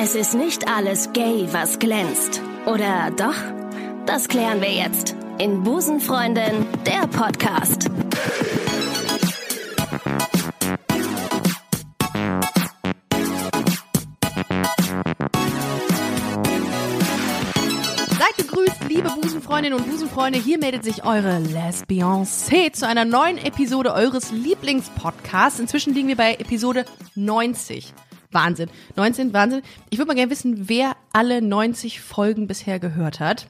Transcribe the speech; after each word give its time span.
Es 0.00 0.14
ist 0.14 0.34
nicht 0.34 0.68
alles 0.68 1.12
gay, 1.12 1.48
was 1.50 1.80
glänzt. 1.80 2.40
Oder 2.66 3.10
doch? 3.16 3.34
Das 4.06 4.28
klären 4.28 4.60
wir 4.60 4.70
jetzt 4.70 5.16
in 5.38 5.64
Busenfreundin, 5.64 6.66
der 6.86 7.08
Podcast. 7.08 7.90
Liebe 18.88 19.10
Busenfreundinnen 19.10 19.78
und 19.78 19.90
Busenfreunde. 19.90 20.38
Hier 20.38 20.58
meldet 20.58 20.82
sich 20.82 21.04
eure 21.04 21.38
Lesbiancé 21.38 22.72
zu 22.72 22.86
einer 22.86 23.04
neuen 23.04 23.38
Episode 23.38 23.92
eures 23.92 24.32
Lieblingspodcasts. 24.32 25.60
Inzwischen 25.60 25.92
liegen 25.94 26.08
wir 26.08 26.16
bei 26.16 26.34
Episode 26.34 26.84
90. 27.14 27.92
Wahnsinn. 28.30 28.70
19, 28.96 29.32
Wahnsinn. 29.32 29.62
Ich 29.90 29.98
würde 29.98 30.08
mal 30.08 30.14
gerne 30.14 30.30
wissen, 30.30 30.68
wer 30.68 30.96
alle 31.12 31.40
90 31.42 32.00
Folgen 32.00 32.46
bisher 32.46 32.78
gehört 32.78 33.20
hat. 33.20 33.48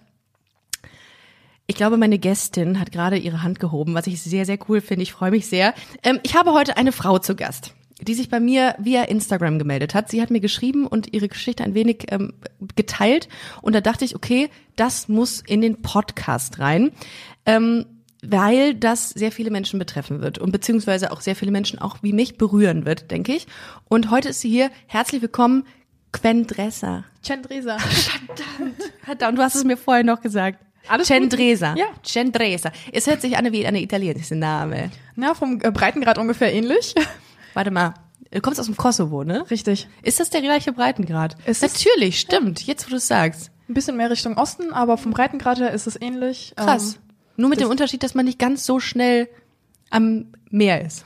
Ich 1.66 1.77
glaube, 1.77 1.98
meine 1.98 2.19
Gästin 2.19 2.80
hat 2.80 2.92
gerade 2.92 3.19
ihre 3.19 3.42
Hand 3.42 3.60
gehoben, 3.60 3.95
was 3.95 4.06
ich 4.06 4.22
sehr, 4.22 4.46
sehr 4.46 4.59
cool 4.69 4.80
finde. 4.80 5.02
Ich 5.02 5.12
freue 5.12 5.30
mich 5.30 5.46
sehr. 5.46 5.74
Ähm, 6.02 6.19
ich 6.22 6.34
habe 6.34 6.52
heute 6.52 6.78
eine 6.78 6.92
Frau 6.92 7.19
zu 7.19 7.36
Gast, 7.36 7.74
die 8.00 8.14
sich 8.14 8.30
bei 8.30 8.41
mir 8.41 8.74
via 8.78 9.02
Instagram 9.02 9.59
gemeldet 9.59 9.95
hat. 9.95 10.09
Sie 10.09 10.22
hat 10.22 10.30
mir 10.30 10.41
geschrieben 10.41 10.86
und 10.86 11.12
ihre 11.12 11.28
Geschichte 11.28 11.64
ein 11.64 11.74
wenig 11.74 12.06
ähm, 12.10 12.33
geteilt. 12.74 13.28
Und 13.60 13.74
da 13.74 13.83
dachte 13.83 14.06
ich, 14.06 14.16
okay, 14.16 14.48
das 14.77 15.08
muss 15.08 15.42
in 15.42 15.60
den 15.60 15.83
Podcast 15.83 16.58
rein. 16.58 16.91
Ähm, 17.45 17.84
weil 18.22 18.74
das 18.74 19.10
sehr 19.10 19.30
viele 19.32 19.50
Menschen 19.50 19.78
betreffen 19.78 20.20
wird 20.20 20.38
und 20.38 20.50
beziehungsweise 20.52 21.12
auch 21.12 21.20
sehr 21.20 21.36
viele 21.36 21.50
Menschen 21.52 21.78
auch 21.78 21.98
wie 22.02 22.12
mich 22.12 22.36
berühren 22.38 22.84
wird, 22.84 23.10
denke 23.10 23.34
ich. 23.34 23.46
Und 23.88 24.10
heute 24.10 24.30
ist 24.30 24.41
sie 24.41 24.50
hier. 24.50 24.70
Herzlich 24.86 25.22
willkommen, 25.22 25.64
Quen 26.12 26.46
Dresser. 26.46 27.04
Cendresa. 27.22 27.78
Verdammt. 27.78 28.80
Verdammt, 29.04 29.38
du 29.38 29.42
hast 29.42 29.54
es 29.54 29.64
mir 29.64 29.77
vorher 29.77 30.04
noch 30.04 30.20
gesagt. 30.20 30.58
Alles 30.89 31.08
gut. 31.08 31.16
Cendresa. 31.16 31.74
Ja. 31.77 31.86
Cendresa. 32.02 32.72
Es 32.92 33.06
hört 33.06 33.20
sich 33.20 33.36
an 33.36 33.52
wie 33.52 33.66
ein 33.66 33.74
italienischer 33.77 34.34
Name. 34.36 34.91
Na, 35.16 35.34
vom 35.34 35.61
äh, 35.61 35.70
Breitengrad 35.70 36.16
ungefähr 36.19 36.52
ähnlich. 36.52 36.94
Warte 37.55 37.70
mal. 37.70 37.94
Du 38.30 38.41
kommst 38.41 38.58
aus 38.61 38.66
dem 38.66 38.77
Kosovo, 38.77 39.22
ne? 39.24 39.44
Richtig. 39.50 39.86
Ist 40.02 40.20
das 40.20 40.30
der 40.30 40.41
gleiche 40.42 40.72
Breitengrad? 40.72 41.36
Es 41.44 41.62
ist- 41.62 41.84
Natürlich, 41.86 42.20
stimmt. 42.20 42.66
Jetzt, 42.66 42.86
wo 42.86 42.91
du 42.91 42.96
es 42.96 43.06
sagst. 43.08 43.50
Ein 43.69 43.74
bisschen 43.74 43.96
mehr 43.98 44.11
Richtung 44.11 44.36
Osten, 44.39 44.72
aber 44.72 44.96
vom 44.96 45.12
Breitengrad 45.12 45.58
her 45.58 45.72
ist 45.72 45.86
es 45.86 46.00
ähnlich. 46.00 46.55
Krass. 46.56 46.94
Ähm, 46.94 47.00
Nur 47.39 47.48
mit 47.48 47.58
dem 47.61 47.64
das- 47.64 47.70
Unterschied, 47.70 48.03
dass 48.03 48.14
man 48.14 48.27
nicht 48.27 48.39
ganz 48.39 48.67
so 48.67 48.78
schnell 48.81 49.28
am 49.91 50.27
Meer 50.50 50.84
ist. 50.84 51.05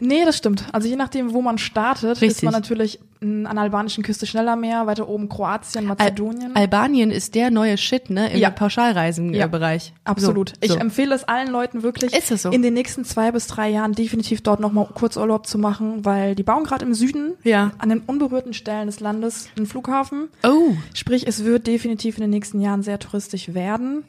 nee, 0.00 0.24
das 0.26 0.36
stimmt. 0.38 0.66
Also 0.72 0.88
je 0.88 0.96
nachdem, 0.96 1.32
wo 1.34 1.40
man 1.42 1.56
startet, 1.58 2.12
ist 2.12 2.20
Richtig. 2.22 2.42
man 2.44 2.52
natürlich 2.52 2.98
an 3.22 3.44
der 3.44 3.58
albanischen 3.58 4.02
Küste 4.02 4.26
schneller 4.26 4.56
mehr, 4.56 4.86
weiter 4.86 5.06
oben 5.08 5.28
Kroatien, 5.28 5.84
Mazedonien. 5.86 6.56
Al 6.56 6.62
Albanien 6.62 7.10
ist 7.10 7.34
der 7.34 7.50
neue 7.50 7.76
Shit, 7.76 8.08
ne? 8.08 8.32
Im 8.32 8.38
Ja. 8.38 8.48
Pauschalreisenbereich. 8.50 9.92
Absolut. 10.04 10.50
So, 10.50 10.54
Ich 10.62 10.72
so. 10.72 10.78
empfehle 10.78 11.14
es 11.14 11.24
allen 11.24 11.48
Leuten 11.50 11.82
wirklich, 11.82 12.14
Ist 12.14 12.28
so? 12.28 12.50
in 12.50 12.62
den 12.62 12.72
nächsten 12.74 13.04
zwei 13.04 13.30
bis 13.32 13.46
drei 13.46 13.68
Jahren 13.68 13.92
definitiv 13.92 14.40
dort 14.42 14.60
nochmal 14.60 14.86
Kurzurlaub 14.94 15.46
zu 15.46 15.58
machen, 15.58 16.04
weil 16.04 16.34
die 16.34 16.42
bauen 16.42 16.64
gerade 16.64 16.84
im 16.86 16.94
Süden, 16.94 17.34
Ja. 17.44 17.72
an 17.78 17.90
den 17.90 18.00
unberührten 18.00 18.54
Stellen 18.54 18.86
des 18.86 19.00
Landes, 19.00 19.48
einen 19.56 19.66
Flughafen. 19.66 20.28
Oh. 20.42 20.74
Sprich, 20.94 21.26
es 21.26 21.44
wird 21.44 21.66
definitiv 21.66 22.16
in 22.16 22.22
den 22.22 22.30
nächsten 22.30 22.60
Jahren 22.60 22.82
sehr 22.82 22.98
touristisch 22.98 23.52
werden. 23.54 24.04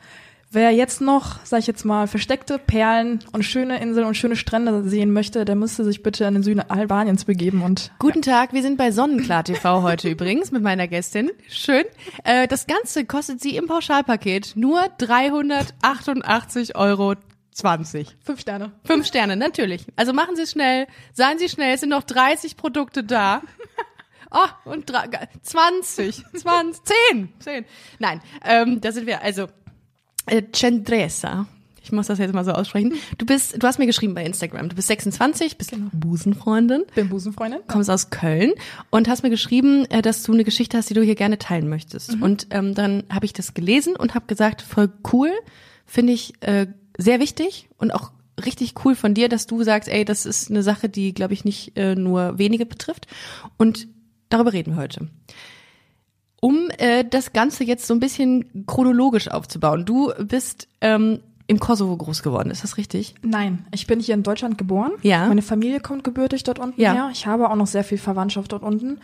Wer 0.53 0.71
jetzt 0.71 0.99
noch, 0.99 1.39
sag 1.45 1.59
ich 1.59 1.67
jetzt 1.67 1.85
mal, 1.85 2.07
versteckte 2.07 2.59
Perlen 2.59 3.23
und 3.31 3.43
schöne 3.43 3.79
Inseln 3.79 4.05
und 4.05 4.15
schöne 4.15 4.35
Strände 4.35 4.83
sehen 4.83 5.13
möchte, 5.13 5.45
der 5.45 5.55
müsste 5.55 5.85
sich 5.85 6.03
bitte 6.03 6.25
in 6.25 6.33
den 6.33 6.43
Süden 6.43 6.59
Albaniens 6.59 7.23
begeben 7.23 7.61
und 7.61 7.93
Guten 7.99 8.21
Tag, 8.21 8.51
wir 8.51 8.61
sind 8.61 8.77
bei 8.77 8.91
Sonnenklar 8.91 9.45
TV 9.45 9.81
heute 9.81 10.09
übrigens 10.11 10.51
mit 10.51 10.61
meiner 10.61 10.89
Gästin. 10.89 11.31
Schön. 11.47 11.85
Äh, 12.25 12.49
das 12.49 12.67
Ganze 12.67 13.05
kostet 13.05 13.39
sie 13.39 13.55
im 13.55 13.67
Pauschalpaket 13.67 14.57
nur 14.57 14.81
388,20 14.99 16.75
Euro. 16.75 17.15
fünf 18.21 18.41
Sterne. 18.41 18.73
Fünf 18.83 19.07
Sterne, 19.07 19.37
natürlich. 19.37 19.85
Also 19.95 20.11
machen 20.11 20.35
Sie 20.35 20.41
es 20.41 20.51
schnell, 20.51 20.85
seien 21.13 21.39
Sie 21.39 21.47
schnell, 21.47 21.75
es 21.75 21.79
sind 21.79 21.91
noch 21.91 22.03
30 22.03 22.57
Produkte 22.57 23.05
da. 23.05 23.41
Oh, 24.33 24.47
und 24.63 24.89
drei, 24.89 25.09
20, 25.41 26.23
20, 26.37 26.83
10, 27.11 27.33
10. 27.39 27.65
Nein, 27.99 28.21
ähm, 28.45 28.79
da 28.79 28.93
sind 28.93 29.05
wir, 29.05 29.21
also, 29.21 29.47
äh, 30.25 30.43
Cendresa. 30.53 31.47
Ich 31.83 31.91
muss 31.91 32.07
das 32.07 32.19
jetzt 32.19 32.33
mal 32.33 32.45
so 32.45 32.51
aussprechen. 32.51 32.93
Du 33.17 33.25
bist, 33.25 33.61
du 33.61 33.65
hast 33.67 33.79
mir 33.79 33.87
geschrieben 33.87 34.13
bei 34.13 34.23
Instagram. 34.23 34.69
Du 34.69 34.75
bist 34.75 34.87
26, 34.87 35.57
bist 35.57 35.73
Busenfreundin, 35.91 36.83
Bin 36.93 37.09
Busenfreundin. 37.09 37.61
kommst 37.67 37.89
aus 37.89 38.11
Köln 38.11 38.53
und 38.91 39.09
hast 39.09 39.23
mir 39.23 39.31
geschrieben, 39.31 39.85
äh, 39.89 40.01
dass 40.03 40.21
du 40.23 40.31
eine 40.31 40.43
Geschichte 40.43 40.77
hast, 40.77 40.89
die 40.89 40.93
du 40.93 41.01
hier 41.01 41.15
gerne 41.15 41.39
teilen 41.39 41.67
möchtest. 41.69 42.21
Und 42.21 42.47
ähm, 42.51 42.75
dann 42.75 43.03
habe 43.09 43.25
ich 43.25 43.33
das 43.33 43.53
gelesen 43.55 43.95
und 43.95 44.13
habe 44.13 44.27
gesagt, 44.27 44.61
voll 44.61 44.91
cool, 45.11 45.31
finde 45.85 46.13
ich 46.13 46.33
äh, 46.41 46.67
sehr 46.97 47.19
wichtig 47.19 47.67
und 47.77 47.91
auch 47.91 48.11
richtig 48.45 48.85
cool 48.85 48.95
von 48.95 49.13
dir, 49.13 49.27
dass 49.27 49.47
du 49.47 49.63
sagst, 49.63 49.89
ey, 49.89 50.05
das 50.05 50.25
ist 50.25 50.49
eine 50.49 50.63
Sache, 50.63 50.87
die, 50.87 51.13
glaube 51.13 51.33
ich, 51.33 51.45
nicht 51.45 51.77
äh, 51.77 51.95
nur 51.95 52.37
wenige 52.37 52.65
betrifft. 52.65 53.07
Und 53.57 53.87
darüber 54.29 54.53
reden 54.53 54.75
wir 54.75 54.81
heute. 54.81 55.07
Um 56.41 56.69
äh, 56.79 57.05
das 57.09 57.31
Ganze 57.33 57.63
jetzt 57.63 57.87
so 57.87 57.93
ein 57.93 57.99
bisschen 58.01 58.65
chronologisch 58.65 59.29
aufzubauen. 59.29 59.85
Du 59.85 60.11
bist 60.19 60.67
ähm, 60.81 61.19
im 61.47 61.59
Kosovo 61.59 61.95
groß 61.95 62.23
geworden, 62.23 62.49
ist 62.49 62.63
das 62.63 62.77
richtig? 62.77 63.13
Nein, 63.21 63.65
ich 63.71 63.85
bin 63.85 63.99
hier 63.99 64.15
in 64.15 64.23
Deutschland 64.23 64.57
geboren. 64.57 64.91
Ja. 65.03 65.27
Meine 65.27 65.41
Familie 65.43 65.79
kommt 65.79 66.03
gebürtig 66.03 66.43
dort 66.43 66.59
unten 66.59 66.81
Ja. 66.81 66.93
her. 66.93 67.09
Ich 67.13 67.27
habe 67.27 67.49
auch 67.49 67.55
noch 67.55 67.67
sehr 67.67 67.83
viel 67.83 67.97
Verwandtschaft 67.97 68.51
dort 68.51 68.63
unten. 68.63 68.99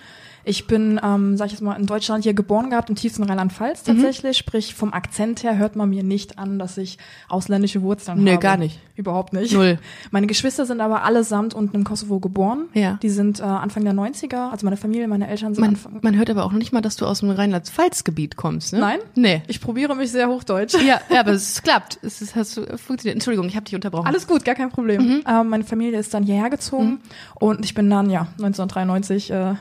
Ich 0.48 0.66
bin, 0.66 1.00
ähm, 1.04 1.36
sag 1.38 1.48
ich 1.48 1.52
jetzt 1.54 1.62
mal, 1.62 1.74
in 1.76 1.86
Deutschland 1.86 2.24
hier 2.24 2.34
geboren 2.34 2.70
gehabt, 2.70 2.90
im 2.90 2.96
tiefsten 2.96 3.24
Rheinland-Pfalz 3.24 3.82
Mhm. 3.86 3.94
tatsächlich. 3.94 4.38
Sprich, 4.38 4.74
vom 4.76 4.94
Akzent 4.94 5.44
her 5.44 5.58
hört 5.58 5.76
man 5.76 5.90
mir 5.90 6.04
nicht 6.04 6.40
an, 6.40 6.58
dass 6.58 6.78
ich 6.78 6.98
ausländische 7.28 7.82
Wurzeln 7.82 8.24
Nö, 8.24 8.32
habe. 8.32 8.42
gar 8.42 8.58
nicht. 8.58 8.80
Überhaupt 8.96 9.34
nicht. 9.34 9.54
Null. 9.54 9.78
Meine 10.12 10.26
Geschwister 10.26 10.66
sind 10.66 10.80
aber 10.82 11.04
allesamt 11.04 11.54
unten 11.54 11.76
im 11.76 11.84
Kosovo 11.84 12.20
geboren. 12.20 12.66
Ja. 12.74 12.98
Die 13.02 13.10
sind 13.10 13.40
äh, 13.40 13.44
Anfang 13.44 13.84
der 13.84 13.94
90er, 13.94 14.50
also 14.50 14.66
meine 14.66 14.78
Familie, 14.78 15.08
meine 15.08 15.28
Eltern 15.28 15.54
sind 15.54 15.62
Man, 15.62 15.70
Anfang. 15.72 16.00
man 16.02 16.16
hört 16.18 16.30
aber 16.30 16.46
auch 16.46 16.52
noch 16.52 16.58
nicht 16.60 16.72
mal, 16.74 16.82
dass 16.82 16.96
du 16.96 17.06
aus 17.06 17.20
dem 17.20 17.30
Rheinland-Pfalz-Gebiet 17.30 18.38
kommst, 18.38 18.74
ne? 18.74 18.80
Nein? 18.80 19.00
Nee. 19.16 19.44
Ich 19.48 19.62
probiere 19.62 19.96
mich 19.96 20.12
sehr 20.12 20.30
hochdeutsch. 20.30 20.76
Ja, 20.76 21.00
ja, 21.10 21.20
aber 21.20 21.32
es 21.34 21.62
klappt. 21.62 22.00
Es 22.02 22.22
ist, 22.22 22.36
hast 22.36 22.58
du, 22.58 22.62
funktioniert. 22.78 23.16
Entschuldigung, 23.16 23.48
ich 23.48 23.56
habe 23.56 23.66
dich 23.66 23.76
unterbrochen. 23.76 24.08
Alles 24.08 24.26
gut, 24.28 24.46
gar 24.46 24.56
kein 24.56 24.70
Problem. 24.70 25.02
Mhm. 25.04 25.24
Ähm, 25.28 25.50
meine 25.50 25.64
Familie 25.66 26.00
ist 26.00 26.14
dann 26.14 26.24
hierher 26.24 26.50
gezogen 26.50 27.00
und 27.36 27.66
ich 27.66 27.74
bin 27.76 27.90
dann, 27.90 28.10
ja, 28.10 28.28
1993 28.40 29.32
äh, 29.32 29.56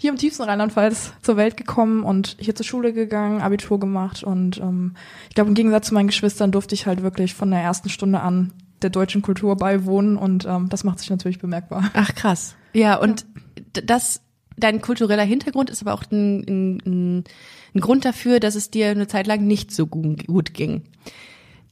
hier 0.00 0.10
im 0.10 0.16
tiefsten 0.16 0.44
Rheinland-Pfalz 0.44 1.12
zur 1.20 1.36
Welt 1.36 1.58
gekommen 1.58 2.04
und 2.04 2.38
hier 2.40 2.54
zur 2.54 2.64
Schule 2.64 2.94
gegangen, 2.94 3.42
Abitur 3.42 3.78
gemacht 3.78 4.24
und 4.24 4.56
ähm, 4.56 4.94
ich 5.28 5.34
glaube, 5.34 5.48
im 5.48 5.54
Gegensatz 5.54 5.88
zu 5.88 5.94
meinen 5.94 6.06
Geschwistern 6.06 6.52
durfte 6.52 6.74
ich 6.74 6.86
halt 6.86 7.02
wirklich 7.02 7.34
von 7.34 7.50
der 7.50 7.60
ersten 7.60 7.90
Stunde 7.90 8.20
an 8.20 8.54
der 8.80 8.88
deutschen 8.88 9.20
Kultur 9.20 9.56
beiwohnen 9.56 10.16
und 10.16 10.46
ähm, 10.46 10.70
das 10.70 10.84
macht 10.84 11.00
sich 11.00 11.10
natürlich 11.10 11.38
bemerkbar. 11.38 11.90
Ach 11.92 12.14
krass. 12.14 12.56
Ja, 12.72 12.94
und 12.96 13.26
d- 13.76 13.82
das, 13.84 14.22
dein 14.56 14.80
kultureller 14.80 15.22
Hintergrund 15.22 15.68
ist 15.68 15.82
aber 15.82 15.92
auch 15.92 16.04
ein, 16.10 16.78
ein, 16.86 17.24
ein, 17.74 17.80
Grund 17.82 18.06
dafür, 18.06 18.40
dass 18.40 18.54
es 18.54 18.70
dir 18.70 18.88
eine 18.88 19.06
Zeit 19.06 19.26
lang 19.26 19.46
nicht 19.46 19.70
so 19.70 19.86
gut, 19.86 20.54
ging. 20.54 20.84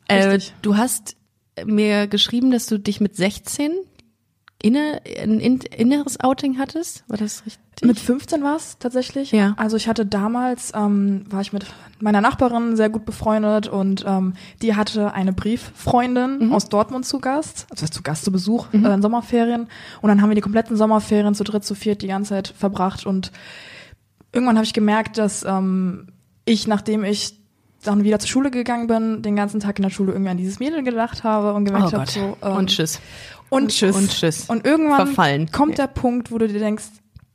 Äh, 0.06 0.38
du 0.60 0.76
hast 0.76 1.16
mir 1.64 2.08
geschrieben, 2.08 2.50
dass 2.50 2.66
du 2.66 2.78
dich 2.78 3.00
mit 3.00 3.16
16 3.16 3.72
inne, 4.62 5.00
ein 5.18 5.40
in, 5.40 5.60
inneres 5.60 6.20
Outing 6.20 6.58
hattest. 6.58 7.04
War 7.08 7.16
das 7.16 7.46
richtig? 7.46 7.62
Mit 7.82 7.98
15 8.00 8.42
war 8.42 8.56
es 8.56 8.78
tatsächlich. 8.78 9.30
Ja. 9.32 9.54
Also 9.56 9.76
ich 9.76 9.88
hatte 9.88 10.04
damals, 10.04 10.72
ähm, 10.74 11.24
war 11.30 11.40
ich 11.40 11.52
mit 11.52 11.66
meiner 12.00 12.20
Nachbarin 12.20 12.76
sehr 12.76 12.88
gut 12.90 13.04
befreundet 13.04 13.68
und 13.68 14.04
ähm, 14.06 14.34
die 14.62 14.74
hatte 14.74 15.12
eine 15.12 15.32
Brieffreundin 15.32 16.52
aus 16.52 16.68
Dortmund 16.68 17.06
zu 17.06 17.18
Gast, 17.20 17.66
also 17.70 17.86
zu 17.86 18.02
Gast 18.02 18.24
zu 18.24 18.32
Besuch 18.32 18.66
äh, 18.72 18.76
in 18.78 19.02
Sommerferien. 19.02 19.68
Und 20.00 20.08
dann 20.08 20.20
haben 20.22 20.28
wir 20.30 20.34
die 20.34 20.40
kompletten 20.40 20.76
Sommerferien 20.76 21.34
zu 21.34 21.44
dritt, 21.44 21.64
zu 21.64 21.74
viert 21.74 22.02
die 22.02 22.08
ganze 22.08 22.30
Zeit 22.30 22.48
verbracht 22.48 23.06
und 23.06 23.32
irgendwann 24.32 24.56
habe 24.56 24.64
ich 24.64 24.72
gemerkt, 24.74 25.18
dass 25.18 25.44
ähm, 25.44 26.08
ich, 26.44 26.66
nachdem 26.66 27.04
ich 27.04 27.38
dann 27.84 28.02
wieder 28.02 28.19
zur 28.19 28.28
Schule 28.28 28.50
gegangen 28.50 28.88
bin, 28.88 29.22
den 29.22 29.36
ganzen 29.36 29.60
Tag 29.60 29.78
in 29.78 29.82
der 29.84 29.90
Schule 29.90 30.12
irgendwie 30.12 30.31
an 30.31 30.36
dieses 30.36 30.58
Mädel 30.58 30.82
gedacht 30.82 31.22
habe 31.22 31.54
und 31.54 31.64
gemerkt 31.64 31.92
Oh 31.94 31.98
habe, 31.98 32.10
so 32.10 32.36
ähm, 32.42 32.52
und 32.56 32.70
tschüss. 32.70 32.98
und 33.50 33.69
tschüss. 33.70 33.96
Und 33.96 34.10
tschüss. 34.10 34.44
Und 34.50 34.66
irgendwann 34.66 35.06
Verfallen. 35.06 35.50
kommt 35.52 35.78
Ja. 35.78 35.86
der 35.86 35.92
Punkt, 35.94 36.32
wo 36.32 36.38
du 36.38 36.48
dir 36.48 36.58
denkst, 36.58 36.84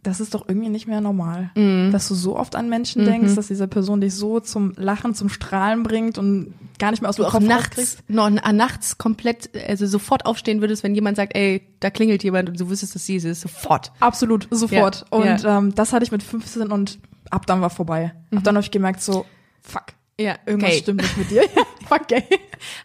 das 0.04 0.20
ist 0.20 0.34
doch 0.36 0.48
irgendwie 0.48 0.70
nicht 0.70 0.88
mehr 0.88 1.02
normal. 1.02 1.52
Mhm. 1.56 1.92
Dass 1.92 2.08
du 2.10 2.16
so 2.16 2.38
oft 2.38 2.56
an 2.56 2.70
Menschen 2.70 3.06
denkst, 3.06 3.36
dass 3.36 3.48
diese 3.48 3.68
Person 3.68 4.02
dich 4.02 4.14
so 4.14 4.40
zum 4.40 4.74
Lachen, 4.76 5.16
zum 5.16 5.30
Strahlen 5.30 5.84
bringt 5.84 6.18
und 6.18 6.54
gar 6.78 6.92
nicht 6.92 7.02
mehr 7.02 7.10
aus 7.10 7.16
du 7.16 7.24
dem 7.24 7.32
Kopf 7.32 7.44
nachts, 7.44 7.98
noch, 8.08 8.30
äh, 8.30 8.54
nachts 8.54 8.98
komplett, 8.98 9.50
also 9.68 9.88
sofort 9.88 10.26
aufstehen 10.26 10.62
würdest, 10.62 10.84
wenn 10.84 10.94
jemand 10.94 11.18
sagt, 11.18 11.36
ey, 11.36 11.62
da 11.80 11.90
klingelt 11.90 12.24
jemand 12.24 12.50
und 12.50 12.60
du 12.60 12.70
wüsstest, 12.70 12.96
dass 12.96 13.06
sie 13.06 13.16
es 13.16 13.24
ist, 13.24 13.42
sofort. 13.42 13.92
Absolut, 14.00 14.48
sofort. 14.52 15.06
Ja, 15.12 15.18
Und 15.18 15.44
ja. 15.44 15.58
Ähm, 15.58 15.74
das 15.74 15.94
hatte 15.94 16.04
ich 16.04 16.12
mit 16.12 16.22
15 16.22 16.72
und 16.72 17.00
ab 17.30 17.46
dann 17.46 17.62
war 17.62 17.70
vorbei. 17.70 18.14
Ab 18.36 18.44
dann 18.44 18.56
habe 18.56 18.64
ich 18.64 18.72
gemerkt, 18.72 19.02
so, 19.02 19.26
fuck, 19.62 19.86
Ja, 20.20 20.36
irgendwas 20.46 20.72
okay. 20.72 20.80
stimmt 20.80 21.02
nicht 21.02 21.18
mit 21.18 21.32
dir. 21.32 21.44
fuck, 21.88 22.08
gay. 22.08 22.24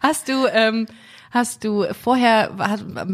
Hast 0.01 0.29
du, 0.29 0.47
ähm, 0.53 0.87
hast 1.31 1.63
du 1.63 1.85
vorher 2.01 2.51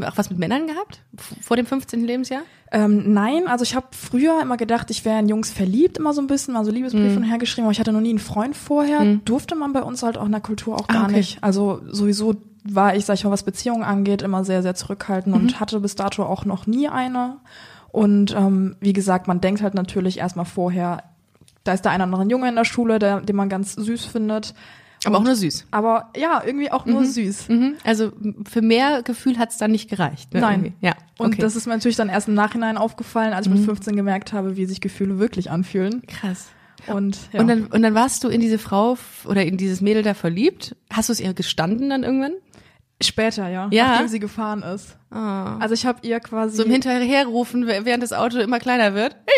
auch 0.07 0.17
was 0.17 0.29
mit 0.29 0.37
Männern 0.39 0.67
gehabt? 0.67 1.01
Vor 1.41 1.57
dem 1.57 1.65
15. 1.65 2.03
Lebensjahr? 2.05 2.43
Ähm, 2.71 3.13
nein, 3.13 3.47
also 3.47 3.63
ich 3.63 3.75
habe 3.75 3.87
früher 3.91 4.41
immer 4.41 4.57
gedacht, 4.57 4.89
ich 4.89 5.05
wäre 5.05 5.19
in 5.19 5.29
Jungs 5.29 5.51
verliebt, 5.51 5.97
immer 5.97 6.13
so 6.13 6.21
ein 6.21 6.27
bisschen, 6.27 6.53
mal 6.55 6.65
so 6.65 6.71
Liebesbriefe 6.71 7.19
Mhm. 7.19 7.23
hergeschrieben, 7.23 7.65
aber 7.65 7.71
ich 7.71 7.79
hatte 7.79 7.93
noch 7.93 8.01
nie 8.01 8.09
einen 8.09 8.19
Freund 8.19 8.55
vorher. 8.57 9.19
Durfte 9.23 9.55
man 9.55 9.71
bei 9.71 9.83
uns 9.83 10.01
halt 10.03 10.17
auch 10.17 10.25
in 10.25 10.31
der 10.31 10.41
Kultur 10.41 10.75
auch 10.75 10.89
Ah, 10.89 10.93
gar 10.93 11.03
okay. 11.05 11.17
nicht. 11.17 11.37
Also 11.43 11.81
sowieso 11.89 12.35
war 12.63 12.95
ich, 12.95 13.05
sag 13.05 13.13
ich 13.13 13.23
mal, 13.23 13.29
was 13.29 13.43
Beziehungen 13.43 13.83
angeht, 13.83 14.23
immer 14.23 14.43
sehr, 14.43 14.63
sehr 14.63 14.73
zurückhaltend 14.73 15.35
Mhm. 15.35 15.41
und 15.41 15.59
hatte 15.59 15.79
bis 15.79 15.95
dato 15.95 16.23
auch 16.23 16.45
noch 16.45 16.65
nie 16.65 16.87
eine. 16.89 17.37
Und 17.91 18.35
ähm, 18.35 18.75
wie 18.81 18.93
gesagt, 18.93 19.27
man 19.27 19.39
denkt 19.41 19.61
halt 19.61 19.75
natürlich 19.75 20.17
erstmal 20.17 20.45
vorher, 20.45 21.03
da 21.63 21.73
ist 21.73 21.85
der 21.85 21.91
eine 21.91 22.03
oder 22.03 22.13
andere 22.13 22.29
Junge 22.31 22.49
in 22.49 22.55
der 22.55 22.65
Schule, 22.65 22.97
der, 22.99 23.21
den 23.21 23.35
man 23.35 23.47
ganz 23.49 23.73
süß 23.73 24.05
findet. 24.05 24.53
Aber 25.07 25.17
auch 25.17 25.23
nur 25.23 25.35
süß. 25.35 25.67
Aber 25.71 26.09
ja, 26.15 26.41
irgendwie 26.45 26.71
auch 26.71 26.85
nur 26.85 27.05
süß. 27.05 27.49
Mhm. 27.49 27.75
Also 27.83 28.11
für 28.49 28.61
mehr 28.61 29.03
Gefühl 29.03 29.37
hat's 29.37 29.57
dann 29.57 29.71
nicht 29.71 29.89
gereicht. 29.89 30.33
Ne? 30.33 30.41
Nein. 30.41 30.65
Irgendwie. 30.65 30.85
Ja. 30.85 30.93
Und 31.17 31.27
okay. 31.27 31.37
Mhm. 31.37 31.41
das 31.41 31.55
ist 31.55 31.67
mir 31.67 31.73
natürlich 31.73 31.97
dann 31.97 32.09
erst 32.09 32.27
im 32.27 32.33
Nachhinein 32.33 32.77
aufgefallen, 32.77 33.33
als 33.33 33.47
ich 33.47 33.53
mit 33.53 33.63
15 33.63 33.95
gemerkt 33.95 34.33
habe, 34.33 34.57
wie 34.57 34.65
sich 34.65 34.81
Gefühle 34.81 35.19
wirklich 35.19 35.51
anfühlen. 35.51 36.01
krass. 36.07 36.47
Und, 36.87 37.17
ja. 37.31 37.39
Und, 37.39 37.47
dann, 37.47 37.65
und 37.67 37.81
dann 37.81 37.95
warst 37.95 38.23
du 38.23 38.27
in 38.27 38.41
diese 38.41 38.59
Frau 38.59 38.97
oder 39.25 39.43
in 39.45 39.57
dieses 39.57 39.81
Mädel 39.81 40.03
da 40.03 40.13
verliebt. 40.13 40.75
Hast 40.91 41.09
du 41.09 41.13
es 41.13 41.19
ihr 41.19 41.33
gestanden 41.33 41.89
dann 41.89 42.03
irgendwann? 42.03 42.33
Später, 43.01 43.47
ja, 43.49 43.67
Ja? 43.71 43.87
nachdem 43.89 44.07
sie 44.07 44.19
gefahren 44.19 44.63
ist. 44.63 44.97
Also 45.11 45.73
ich 45.73 45.85
habe 45.85 45.99
ihr 46.01 46.19
quasi 46.19 46.57
So 46.57 46.63
im 46.63 46.71
Hinterherrufen, 46.71 47.67
während 47.67 48.03
das 48.03 48.11
Auto 48.13 48.39
immer 48.39 48.59
kleiner 48.59 48.93
wird. 48.93 49.15
Ich 49.25 49.33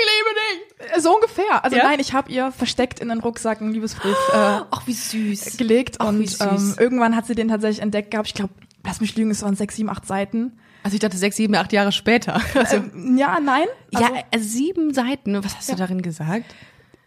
liebe 0.79 0.89
dich! 0.95 1.03
So 1.03 1.13
ungefähr. 1.15 1.63
Also 1.63 1.75
Ja? 1.77 1.83
nein, 1.83 1.99
ich 1.99 2.13
habe 2.13 2.31
ihr 2.31 2.51
versteckt 2.51 2.99
in 2.99 3.09
den 3.09 3.19
Rucksack 3.19 3.61
einen 3.61 3.73
Liebesbrief 3.73 4.15
äh, 4.33 4.35
Ach, 4.71 4.85
wie 4.85 4.93
süß. 4.93 5.57
gelegt 5.57 5.97
Ach, 5.99 6.07
und 6.07 6.27
süß. 6.27 6.41
ähm, 6.41 6.75
irgendwann 6.79 7.15
hat 7.15 7.25
sie 7.27 7.35
den 7.35 7.47
tatsächlich 7.49 7.81
entdeckt 7.81 8.11
gehabt. 8.11 8.27
Ich 8.27 8.33
glaube, 8.33 8.53
lass 8.85 9.01
mich 9.01 9.15
lügen, 9.15 9.29
es 9.31 9.41
waren 9.43 9.55
sechs, 9.55 9.75
sieben, 9.75 9.89
acht 9.89 10.05
Seiten. 10.07 10.59
Also 10.83 10.95
ich 10.95 10.99
dachte 11.01 11.17
sechs, 11.17 11.35
sieben, 11.35 11.53
acht 11.55 11.73
Jahre 11.73 11.91
später. 11.91 12.39
Also, 12.55 12.77
Ähm, 12.77 13.17
ja, 13.17 13.39
nein. 13.39 13.65
Also, 13.93 14.13
ja, 14.13 14.21
äh, 14.31 14.39
sieben 14.39 14.93
Seiten. 14.93 15.43
Was 15.43 15.57
hast 15.57 15.71
du 15.71 15.75
darin 15.75 16.01
gesagt? 16.01 16.45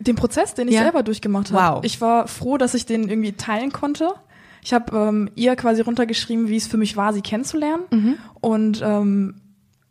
den 0.02 0.16
Prozess, 0.16 0.54
den 0.54 0.66
ich 0.68 0.74
Ja. 0.74 0.82
selber 0.84 1.02
durchgemacht 1.02 1.52
habe. 1.52 1.76
Wow. 1.76 1.84
Ich 1.84 2.00
war 2.00 2.26
froh, 2.26 2.56
dass 2.56 2.72
ich 2.72 2.86
den 2.86 3.08
irgendwie 3.10 3.32
teilen 3.32 3.70
konnte. 3.70 4.14
Ich 4.62 4.72
habe 4.74 4.96
ähm, 4.96 5.30
ihr 5.34 5.56
quasi 5.56 5.80
runtergeschrieben, 5.82 6.48
wie 6.48 6.56
es 6.56 6.66
für 6.66 6.76
mich 6.76 6.96
war, 6.96 7.12
sie 7.12 7.22
kennenzulernen 7.22 7.82
Mhm. 7.90 8.14
und 8.40 8.80
ähm, 8.84 9.40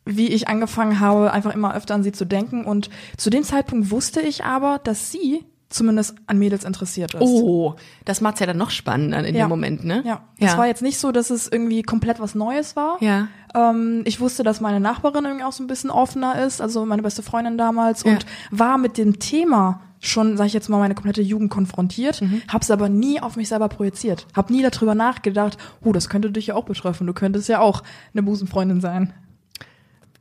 wie 0.06 0.27
ich 0.30 0.48
angefangen 0.48 1.00
habe, 1.00 1.31
einfach 1.31 1.54
immer 1.54 1.75
öfter 1.75 1.94
an 1.95 2.04
sie 2.04 2.12
zu 2.12 2.25
denken. 2.25 2.66
Und 2.66 2.89
zu 3.18 3.30
dem 3.30 3.44
Zeitpunkt 3.44 3.92
wusste 3.92 4.21
ich 4.21 4.44
aber, 4.44 4.80
dass 4.83 5.12
sie 5.12 5.45
zumindest 5.69 6.16
an 6.25 6.39
Mädels 6.39 6.63
interessiert 6.63 7.13
ist. 7.13 7.21
Oh, 7.21 7.75
das 8.06 8.19
macht's 8.21 8.39
ja 8.39 8.48
dann 8.48 8.57
noch 8.57 8.71
spannender 8.71 9.24
in 9.24 9.36
Ja. 9.36 9.45
dem 9.45 9.50
Moment, 9.50 9.86
ne? 9.86 10.01
Ja, 10.04 10.21
es 10.39 10.57
war 10.57 10.66
jetzt 10.66 10.81
nicht 10.81 10.98
so, 10.98 11.12
dass 11.12 11.30
es 11.30 11.48
irgendwie 11.48 11.83
komplett 11.83 12.19
was 12.19 12.33
Neues 12.33 12.75
war. 12.75 12.98
Ja. 13.01 13.27
Ähm, 13.54 14.01
ich 14.06 14.19
wusste, 14.19 14.42
dass 14.42 14.62
meine 14.62 14.80
Nachbarin 14.80 15.25
irgendwie 15.25 15.44
auch 15.45 15.51
so 15.51 15.62
ein 15.63 15.68
bisschen 15.68 15.92
offener 15.92 16.44
ist, 16.44 16.60
also 16.60 16.86
meine 16.88 17.04
beste 17.04 17.22
Freundin 17.22 17.60
damals, 17.60 18.01
und 18.01 18.25
war 18.50 18.80
mit 18.80 18.98
dem 18.98 19.19
Thema 19.19 19.81
schon, 20.00 20.38
sag 20.38 20.48
ich 20.48 20.54
jetzt 20.54 20.69
mal, 20.69 20.80
meine 20.80 20.96
komplette 20.96 21.22
Jugend 21.22 21.50
konfrontiert, 21.51 22.22
Mhm. 22.22 22.42
hab's 22.48 22.72
aber 22.72 22.90
nie 22.90 23.19
auf 23.22 23.36
mich 23.36 23.50
selber 23.50 23.68
projiziert. 23.69 24.28
Hab 24.34 24.50
nie 24.50 24.62
darüber 24.62 24.96
nachgedacht, 24.96 25.57
oh, 25.84 25.92
das 25.92 26.10
könnte 26.10 26.31
dich 26.31 26.48
ja 26.48 26.56
auch 26.56 26.66
betreffen, 26.66 27.06
du 27.07 27.13
könntest 27.13 27.50
ja 27.50 27.60
auch 27.60 27.84
eine 28.13 28.24
Busenfreundin 28.24 28.81
sein. 28.81 29.13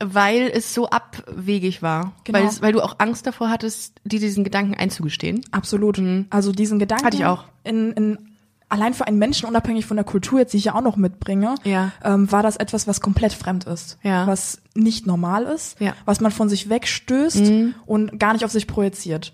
Weil 0.00 0.50
es 0.54 0.74
so 0.74 0.88
abwegig 0.88 1.82
war. 1.82 2.12
Genau. 2.22 2.38
Weil, 2.38 2.46
es, 2.46 2.62
weil 2.62 2.72
du 2.72 2.80
auch 2.80 2.96
Angst 2.98 3.26
davor 3.26 3.50
hattest, 3.50 4.00
dir 4.04 4.20
diesen 4.20 4.44
Gedanken 4.44 4.74
einzugestehen. 4.74 5.40
Absolut. 5.50 6.00
Also 6.30 6.52
diesen 6.52 6.78
Gedanken. 6.78 7.02
Mhm. 7.02 7.06
Hatte 7.06 7.16
ich 7.16 7.24
auch. 7.24 7.44
In, 7.64 7.92
in, 7.92 8.18
allein 8.68 8.92
für 8.94 9.06
einen 9.06 9.18
Menschen, 9.18 9.48
unabhängig 9.48 9.86
von 9.86 9.96
der 9.96 10.04
Kultur, 10.04 10.38
jetzt, 10.40 10.52
die 10.52 10.58
ich 10.58 10.64
ja 10.66 10.74
auch 10.74 10.82
noch 10.82 10.96
mitbringe, 10.96 11.54
Ja. 11.64 11.92
ähm, 12.04 12.30
war 12.30 12.42
das 12.42 12.56
etwas, 12.56 12.86
was 12.86 13.00
komplett 13.00 13.32
fremd 13.32 13.64
ist. 13.64 13.98
Ja. 14.02 14.26
Was 14.26 14.60
nicht 14.74 15.06
normal 15.06 15.44
ist, 15.44 15.80
Ja. 15.80 15.92
Mhm. 15.92 15.94
was 16.04 16.20
man 16.20 16.30
von 16.32 16.48
sich 16.48 16.68
wegstößt 16.68 17.52
und 17.86 18.18
gar 18.20 18.32
nicht 18.34 18.44
auf 18.44 18.50
sich 18.52 18.66
projiziert. 18.66 19.32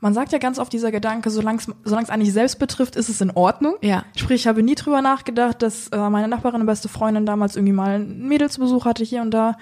Man 0.00 0.12
sagt 0.12 0.32
ja 0.32 0.38
ganz 0.38 0.58
oft 0.58 0.70
dieser 0.72 0.90
Gedanke, 0.92 1.30
solange 1.30 1.58
es 1.84 2.10
eigentlich 2.10 2.32
selbst 2.34 2.58
betrifft, 2.58 2.94
ist 2.96 3.08
es 3.08 3.20
in 3.22 3.30
Ordnung. 3.30 3.76
Ja. 3.80 4.04
Sprich, 4.16 4.42
ich 4.42 4.46
habe 4.46 4.62
nie 4.62 4.74
drüber 4.74 5.00
nachgedacht, 5.00 5.62
dass 5.62 5.88
äh, 5.88 6.10
meine 6.10 6.28
Nachbarin, 6.28 6.56
eine 6.56 6.64
beste 6.66 6.88
Freundin 6.90 7.24
damals 7.24 7.56
irgendwie 7.56 7.72
mal 7.72 7.94
einen 7.94 8.28
Mädelsbesuch 8.28 8.84
hatte 8.84 9.02
hier 9.04 9.22
und 9.22 9.30
da. 9.30 9.56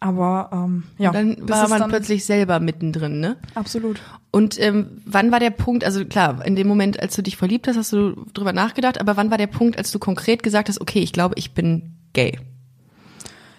Aber 0.00 0.50
ähm, 0.52 0.84
ja, 0.98 1.12
Dann 1.12 1.36
bis 1.36 1.50
war 1.50 1.68
man 1.68 1.80
dann- 1.80 1.90
plötzlich 1.90 2.24
selber 2.24 2.58
mittendrin, 2.60 3.20
ne? 3.20 3.36
absolut. 3.54 4.00
Und 4.32 4.58
ähm, 4.58 5.02
wann 5.04 5.30
war 5.30 5.40
der 5.40 5.50
Punkt, 5.50 5.84
also 5.84 6.04
klar, 6.06 6.44
in 6.44 6.56
dem 6.56 6.66
Moment, 6.66 6.98
als 6.98 7.14
du 7.14 7.22
dich 7.22 7.36
verliebt 7.36 7.68
hast, 7.68 7.76
hast 7.76 7.92
du 7.92 8.24
drüber 8.32 8.54
nachgedacht, 8.54 8.98
aber 8.98 9.16
wann 9.18 9.30
war 9.30 9.36
der 9.36 9.46
Punkt, 9.46 9.76
als 9.76 9.92
du 9.92 9.98
konkret 9.98 10.42
gesagt 10.42 10.70
hast, 10.70 10.80
okay, 10.80 11.00
ich 11.00 11.12
glaube, 11.12 11.34
ich 11.36 11.52
bin 11.52 11.92
gay? 12.14 12.38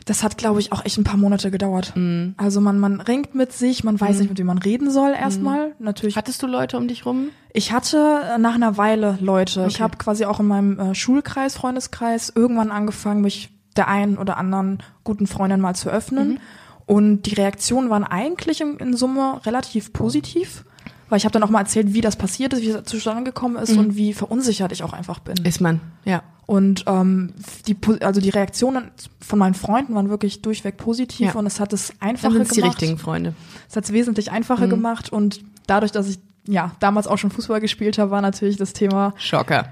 Das 0.05 0.23
hat, 0.23 0.37
glaube 0.37 0.59
ich, 0.59 0.71
auch 0.71 0.83
echt 0.83 0.97
ein 0.97 1.03
paar 1.03 1.17
Monate 1.17 1.51
gedauert. 1.51 1.93
Mhm. 1.95 2.33
Also 2.37 2.59
man, 2.59 2.79
man 2.79 2.99
ringt 2.99 3.35
mit 3.35 3.53
sich, 3.53 3.83
man 3.83 4.01
weiß 4.01 4.19
nicht, 4.19 4.29
mit 4.29 4.39
wem 4.39 4.47
man 4.47 4.57
reden 4.57 4.91
soll 4.91 5.11
erstmal. 5.11 5.73
Natürlich. 5.79 6.17
Hattest 6.17 6.41
du 6.43 6.47
Leute 6.47 6.77
um 6.77 6.87
dich 6.87 7.05
rum? 7.05 7.29
Ich 7.53 7.71
hatte 7.71 8.21
äh, 8.33 8.37
nach 8.39 8.55
einer 8.55 8.75
Weile 8.77 9.17
Leute. 9.21 9.65
Ich 9.69 9.79
habe 9.79 9.97
quasi 9.97 10.25
auch 10.25 10.39
in 10.39 10.47
meinem 10.47 10.79
äh, 10.79 10.95
Schulkreis, 10.95 11.55
Freundeskreis 11.55 12.33
irgendwann 12.35 12.71
angefangen, 12.71 13.21
mich 13.21 13.51
der 13.77 13.87
einen 13.87 14.17
oder 14.17 14.37
anderen 14.37 14.79
guten 15.03 15.27
Freundin 15.27 15.61
mal 15.61 15.75
zu 15.75 15.89
öffnen. 15.89 16.39
Und 16.85 17.23
die 17.23 17.33
Reaktionen 17.35 17.89
waren 17.89 18.03
eigentlich 18.03 18.61
in, 18.61 18.77
in 18.77 18.95
Summe 18.95 19.41
relativ 19.45 19.93
positiv. 19.93 20.65
Weil 21.09 21.17
ich 21.17 21.25
habe 21.25 21.33
dann 21.33 21.43
auch 21.43 21.49
mal 21.49 21.59
erzählt, 21.59 21.93
wie 21.93 22.01
das 22.01 22.15
passiert 22.15 22.53
ist, 22.53 22.61
wie 22.63 22.69
es 22.69 22.83
zustande 22.85 23.23
gekommen 23.23 23.57
ist 23.57 23.77
und 23.77 23.95
wie 23.95 24.13
verunsichert 24.13 24.71
ich 24.71 24.83
auch 24.83 24.93
einfach 24.93 25.19
bin. 25.19 25.35
Ist 25.45 25.61
man, 25.61 25.79
ja. 26.05 26.23
Und 26.47 26.85
ähm, 26.87 27.33
die, 27.67 27.77
also 28.01 28.19
die 28.19 28.29
Reaktionen 28.29 28.89
von 29.21 29.37
meinen 29.37 29.53
Freunden 29.53 29.93
waren 29.95 30.09
wirklich 30.09 30.41
durchweg 30.41 30.77
positiv 30.77 31.33
Ja. 31.33 31.39
und 31.39 31.45
es 31.45 31.59
hat 31.59 31.71
es 31.71 31.93
einfacher 31.99 32.33
sind 32.33 32.51
die 32.51 32.55
gemacht. 32.61 32.81
richtigen 32.81 32.97
Freunde. 32.97 33.33
Es 33.69 33.75
hat 33.75 33.83
es 33.85 33.93
wesentlich 33.93 34.31
einfacher 34.31 34.67
gemacht 34.67 35.11
und 35.11 35.41
dadurch, 35.67 35.91
dass 35.91 36.07
ich 36.09 36.19
ja 36.47 36.71
damals 36.79 37.05
auch 37.07 37.17
schon 37.17 37.29
Fußball 37.31 37.61
gespielt 37.61 37.97
habe, 37.99 38.09
war 38.11 38.21
natürlich 38.21 38.57
das 38.57 38.73
Thema 38.73 39.13
Schocker. 39.17 39.67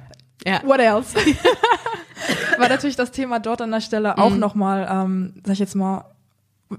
Ja. 0.46 0.62
What 0.64 0.80
else? 0.80 1.16
war 2.58 2.70
natürlich 2.70 2.96
das 2.96 3.12
Thema 3.12 3.40
dort 3.40 3.62
an 3.62 3.72
der 3.72 3.82
Stelle 3.82 4.18
auch 4.18 4.36
noch 4.36 4.54
mal, 4.56 4.88
ähm, 4.90 5.34
sag 5.44 5.54
ich 5.54 5.60
jetzt 5.60 5.76
mal, 5.76 6.06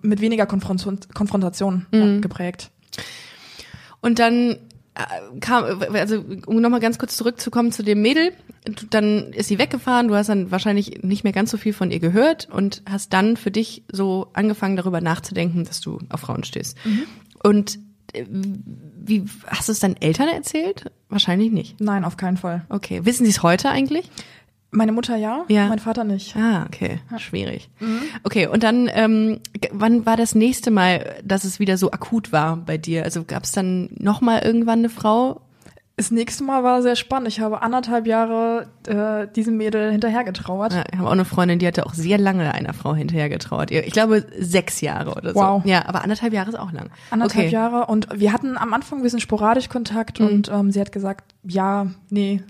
mit 0.02 0.20
weniger 0.20 0.46
Konfrontation, 0.46 0.98
Konfrontation 1.14 1.86
ja, 1.92 2.18
geprägt. 2.20 2.70
Und 4.00 4.18
dann 4.18 4.56
äh, 4.94 5.38
kam, 5.40 5.82
also 5.92 6.24
um 6.46 6.60
nochmal 6.60 6.80
ganz 6.80 6.98
kurz 6.98 7.16
zurückzukommen 7.16 7.72
zu 7.72 7.82
dem 7.82 8.02
Mädel, 8.02 8.32
dann 8.90 9.32
ist 9.32 9.48
sie 9.48 9.58
weggefahren, 9.58 10.08
du 10.08 10.14
hast 10.14 10.28
dann 10.28 10.50
wahrscheinlich 10.50 11.02
nicht 11.02 11.24
mehr 11.24 11.32
ganz 11.32 11.50
so 11.50 11.56
viel 11.56 11.72
von 11.72 11.90
ihr 11.90 11.98
gehört 11.98 12.48
und 12.50 12.82
hast 12.88 13.12
dann 13.12 13.36
für 13.36 13.50
dich 13.50 13.84
so 13.90 14.28
angefangen 14.34 14.76
darüber 14.76 15.00
nachzudenken, 15.00 15.64
dass 15.64 15.80
du 15.80 15.98
auf 16.08 16.20
Frauen 16.20 16.44
stehst. 16.44 16.76
Und 17.42 17.78
äh, 18.12 18.24
wie 18.28 19.24
hast 19.46 19.68
du 19.68 19.72
es 19.72 19.80
deinen 19.80 19.96
Eltern 19.96 20.28
erzählt? 20.28 20.90
Wahrscheinlich 21.08 21.50
nicht. 21.50 21.80
Nein, 21.80 22.04
auf 22.04 22.16
keinen 22.16 22.36
Fall. 22.36 22.64
Okay, 22.68 23.04
wissen 23.04 23.24
sie 23.24 23.30
es 23.30 23.42
heute 23.42 23.70
eigentlich? 23.70 24.10
Meine 24.74 24.92
Mutter 24.92 25.16
ja, 25.16 25.44
Ja. 25.48 25.68
mein 25.68 25.78
Vater 25.78 26.02
nicht. 26.02 26.34
Ah, 26.34 26.64
okay, 26.66 26.98
schwierig. 27.18 27.68
Okay, 28.24 28.46
und 28.46 28.62
dann, 28.62 28.88
ähm, 28.92 29.40
wann 29.70 30.06
war 30.06 30.16
das 30.16 30.34
nächste 30.34 30.70
Mal, 30.70 31.16
dass 31.22 31.44
es 31.44 31.60
wieder 31.60 31.76
so 31.76 31.90
akut 31.90 32.32
war 32.32 32.56
bei 32.56 32.78
dir? 32.78 33.04
Also 33.04 33.22
gab 33.24 33.44
es 33.44 33.52
dann 33.52 33.90
noch 33.98 34.22
mal 34.22 34.40
irgendwann 34.40 34.78
eine 34.78 34.88
Frau? 34.88 35.42
Das 35.96 36.10
nächste 36.10 36.42
Mal 36.42 36.64
war 36.64 36.80
sehr 36.80 36.96
spannend. 36.96 37.28
Ich 37.28 37.40
habe 37.40 37.60
anderthalb 37.60 38.06
Jahre 38.06 38.66
äh, 38.86 39.28
diesem 39.30 39.58
Mädel 39.58 39.92
hinterhergetrauert. 39.92 40.72
Ja, 40.72 40.84
ich 40.90 40.98
habe 40.98 41.06
auch 41.06 41.12
eine 41.12 41.26
Freundin, 41.26 41.58
die 41.58 41.66
hatte 41.66 41.84
auch 41.84 41.92
sehr 41.92 42.16
lange 42.16 42.54
einer 42.54 42.72
Frau 42.72 42.94
hinterher 42.94 43.28
getrauert. 43.28 43.70
Ich 43.70 43.92
glaube 43.92 44.24
sechs 44.38 44.80
Jahre 44.80 45.12
oder 45.12 45.34
so. 45.34 45.40
Wow. 45.40 45.62
Ja, 45.66 45.86
aber 45.86 46.02
anderthalb 46.02 46.32
Jahre 46.32 46.48
ist 46.48 46.58
auch 46.58 46.72
lang. 46.72 46.88
Anderthalb 47.10 47.44
okay. 47.44 47.52
Jahre 47.52 47.86
und 47.86 48.08
wir 48.18 48.32
hatten 48.32 48.56
am 48.56 48.72
Anfang 48.72 49.00
ein 49.00 49.02
bisschen 49.02 49.20
sporadisch 49.20 49.68
Kontakt 49.68 50.18
und 50.18 50.48
ähm, 50.48 50.70
sie 50.70 50.80
hat 50.80 50.92
gesagt, 50.92 51.34
ja, 51.44 51.88
nee, 52.08 52.42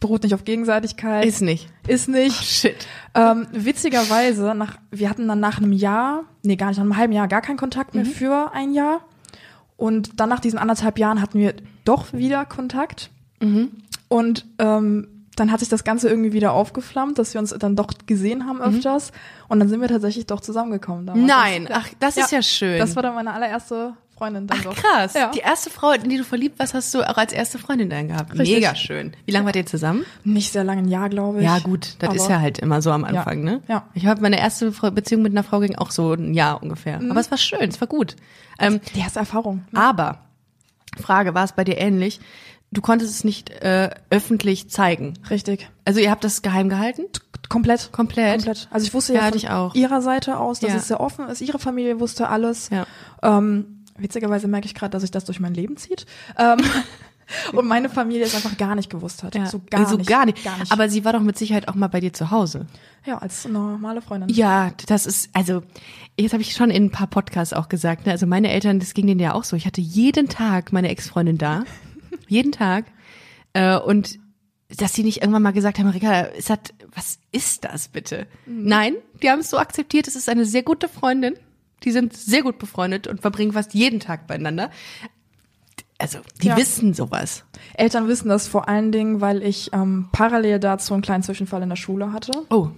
beruht 0.00 0.22
nicht 0.22 0.34
auf 0.34 0.44
Gegenseitigkeit. 0.44 1.24
Ist 1.24 1.42
nicht. 1.42 1.68
Ist 1.86 2.08
nicht. 2.08 2.44
Shit. 2.44 2.86
Ähm, 3.14 3.46
witzigerweise, 3.52 4.54
nach, 4.54 4.78
wir 4.90 5.08
hatten 5.08 5.26
dann 5.26 5.40
nach 5.40 5.58
einem 5.58 5.72
Jahr, 5.72 6.24
nee, 6.42 6.56
gar 6.56 6.68
nicht, 6.68 6.76
nach 6.76 6.84
einem 6.84 6.96
halben 6.96 7.12
Jahr 7.12 7.28
gar 7.28 7.40
keinen 7.40 7.56
Kontakt 7.56 7.94
mehr 7.94 8.04
für 8.04 8.52
ein 8.52 8.72
Jahr. 8.72 9.00
Und 9.76 10.20
dann 10.20 10.28
nach 10.28 10.40
diesen 10.40 10.58
anderthalb 10.58 10.98
Jahren 10.98 11.20
hatten 11.20 11.38
wir 11.38 11.54
doch 11.84 12.12
wieder 12.12 12.44
Kontakt. 12.44 13.10
Und 14.08 14.46
ähm, 14.58 15.08
dann 15.36 15.52
hat 15.52 15.60
sich 15.60 15.68
das 15.68 15.84
Ganze 15.84 16.08
irgendwie 16.08 16.32
wieder 16.32 16.52
aufgeflammt, 16.52 17.18
dass 17.18 17.34
wir 17.34 17.40
uns 17.40 17.50
dann 17.50 17.76
doch 17.76 17.88
gesehen 18.06 18.46
haben 18.46 18.60
öfters. 18.60 19.12
Und 19.48 19.60
dann 19.60 19.68
sind 19.68 19.80
wir 19.80 19.88
tatsächlich 19.88 20.26
doch 20.26 20.40
zusammengekommen. 20.40 21.06
Damals. 21.06 21.26
Nein, 21.26 21.68
ach, 21.70 21.88
das 22.00 22.16
ist 22.16 22.32
ja 22.32 22.42
schön. 22.42 22.78
Das 22.78 22.96
war 22.96 23.02
dann 23.02 23.14
meine 23.14 23.32
allererste 23.32 23.94
Freundin 24.16 24.46
dann 24.46 24.58
Ach, 24.60 24.64
doch. 24.64 24.74
krass. 24.76 25.14
Ja. 25.14 25.30
Die 25.30 25.40
erste 25.40 25.68
Frau, 25.70 25.90
in 25.92 26.08
die 26.08 26.16
du 26.16 26.24
verliebt 26.24 26.58
warst, 26.58 26.72
hast 26.74 26.94
du 26.94 27.02
auch 27.02 27.16
als 27.18 27.32
erste 27.32 27.58
Freundin 27.58 27.90
dann 27.90 28.08
gehabt. 28.08 28.32
Richtig. 28.32 28.54
Mega 28.56 28.74
schön. 28.74 29.12
Wie 29.26 29.32
lange 29.32 29.46
wart 29.46 29.56
ihr 29.56 29.66
zusammen? 29.66 30.04
Nicht 30.24 30.52
sehr 30.52 30.64
lange, 30.64 30.82
ein 30.82 30.88
Jahr, 30.88 31.08
glaube 31.10 31.38
ich. 31.40 31.44
Ja, 31.44 31.58
gut, 31.58 31.96
das 31.98 32.14
ist 32.14 32.28
ja 32.28 32.40
halt 32.40 32.58
immer 32.58 32.80
so 32.80 32.90
am 32.92 33.04
Anfang, 33.04 33.42
ne? 33.42 33.62
ja. 33.68 33.84
Ich 33.94 34.06
habe 34.06 34.22
meine 34.22 34.38
erste 34.38 34.70
Beziehung 34.70 35.22
mit 35.22 35.32
einer 35.32 35.42
Frau 35.44 35.60
ging 35.60 35.76
auch 35.76 35.90
so 35.90 36.14
ein 36.14 36.32
Jahr 36.34 36.62
ungefähr. 36.62 37.00
Mhm. 37.00 37.10
Aber 37.10 37.20
es 37.20 37.30
war 37.30 37.38
schön, 37.38 37.68
es 37.68 37.80
war 37.80 37.88
gut. 37.88 38.16
Ähm, 38.58 38.80
Die 38.94 39.00
erste 39.00 39.18
Erfahrung. 39.18 39.64
aber, 39.74 40.20
Frage, 41.00 41.34
war 41.34 41.44
es 41.44 41.52
bei 41.52 41.64
dir 41.64 41.76
ähnlich? 41.78 42.20
Du 42.72 42.80
konntest 42.80 43.12
es 43.14 43.22
nicht 43.24 43.50
äh, 43.50 43.90
öffentlich 44.10 44.70
zeigen. 44.70 45.14
Richtig. 45.30 45.68
Also 45.84 46.00
ihr 46.00 46.10
habt 46.10 46.24
das 46.24 46.42
geheim 46.42 46.68
gehalten? 46.68 47.02
Komplett. 47.48 47.92
Komplett? 47.92 48.38
Komplett. 48.38 48.68
Also 48.72 48.86
ich 48.86 48.92
wusste 48.92 49.14
Ja, 49.14 49.28
ja, 49.32 49.68
von 49.70 49.80
ihrer 49.80 50.02
Seite 50.02 50.38
aus, 50.38 50.58
dass 50.60 50.70
Ja. 50.70 50.76
es 50.76 50.88
sehr 50.88 51.00
offen 51.00 51.28
ist. 51.28 51.40
Ihre 51.42 51.60
Familie 51.60 52.00
wusste 52.00 52.28
alles. 52.28 52.70
Ja. 52.70 52.86
Ähm, 53.22 53.75
witzigerweise 53.98 54.48
merke 54.48 54.66
ich 54.66 54.74
gerade, 54.74 54.90
dass 54.90 55.02
sich 55.02 55.10
das 55.10 55.24
durch 55.24 55.40
mein 55.40 55.54
Leben 55.54 55.76
zieht. 55.76 56.06
Ähm, 56.38 56.58
und 57.52 57.66
meine 57.66 57.88
Familie 57.88 58.24
es 58.24 58.34
einfach 58.34 58.56
gar 58.56 58.74
nicht 58.74 58.90
gewusst 58.90 59.22
hat. 59.22 59.34
Ja. 59.34 59.46
So 59.46 59.60
gar 59.68 59.86
so 59.86 59.96
nicht. 59.96 60.08
gar 60.08 60.26
nicht. 60.26 60.44
Gar 60.44 60.58
nicht. 60.58 60.72
Aber 60.72 60.88
sie 60.88 61.04
war 61.04 61.12
doch 61.12 61.20
mit 61.20 61.38
Sicherheit 61.38 61.68
auch 61.68 61.74
mal 61.74 61.88
bei 61.88 62.00
dir 62.00 62.12
zu 62.12 62.30
Hause. 62.30 62.66
ja, 63.04 63.18
als 63.18 63.46
normale 63.46 64.02
Freundin. 64.02 64.28
Ja, 64.28 64.72
das 64.86 65.06
ist, 65.06 65.30
also, 65.32 65.62
jetzt 66.18 66.32
habe 66.32 66.42
ich 66.42 66.52
schon 66.52 66.70
in 66.70 66.84
ein 66.84 66.90
paar 66.90 67.08
Podcasts 67.08 67.52
auch 67.52 67.68
gesagt, 67.68 68.06
ne? 68.06 68.12
also 68.12 68.26
meine 68.26 68.50
Eltern, 68.50 68.78
das 68.78 68.94
ging 68.94 69.06
denen 69.06 69.20
ja 69.20 69.34
auch 69.34 69.44
so. 69.44 69.56
Ich 69.56 69.66
hatte 69.66 69.80
jeden 69.80 70.28
Tag 70.28 70.72
meine 70.72 70.88
Ex-Freundin 70.88 71.38
da. 71.38 71.64
jeden 72.28 72.52
Tag. 72.52 72.86
Äh, 73.52 73.78
und 73.78 74.18
dass 74.76 74.94
sie 74.94 75.04
nicht 75.04 75.22
irgendwann 75.22 75.42
mal 75.42 75.52
gesagt 75.52 75.78
haben, 75.78 75.88
Rika, 75.88 76.22
ist 76.22 76.50
das, 76.50 76.58
was 76.94 77.18
ist 77.30 77.64
das 77.64 77.88
bitte? 77.88 78.26
Nein, 78.46 78.94
die 79.22 79.30
haben 79.30 79.40
es 79.40 79.50
so 79.50 79.58
akzeptiert, 79.58 80.08
es 80.08 80.16
ist 80.16 80.28
eine 80.28 80.44
sehr 80.44 80.62
gute 80.62 80.88
Freundin. 80.88 81.34
Die 81.86 81.92
sind 81.92 82.12
sehr 82.14 82.42
gut 82.42 82.58
befreundet 82.58 83.06
und 83.06 83.22
verbringen 83.22 83.52
fast 83.52 83.72
jeden 83.72 84.00
Tag 84.00 84.26
beieinander. 84.26 84.70
Also, 85.98 86.18
die 86.42 86.48
Ja. 86.48 86.56
wissen 86.58 86.92
sowas. 86.92 87.44
Eltern 87.74 88.06
wissen 88.08 88.28
das 88.28 88.46
vor 88.48 88.68
allen 88.68 88.92
Dingen, 88.92 89.22
weil 89.22 89.42
ich 89.42 89.70
ähm, 89.72 90.08
parallel 90.12 90.58
dazu 90.58 90.92
einen 90.92 91.02
kleinen 91.02 91.22
Zwischenfall 91.22 91.62
in 91.62 91.70
der 91.70 91.76
Schule 91.76 92.12
hatte. 92.12 92.32
Oh, 92.50 92.68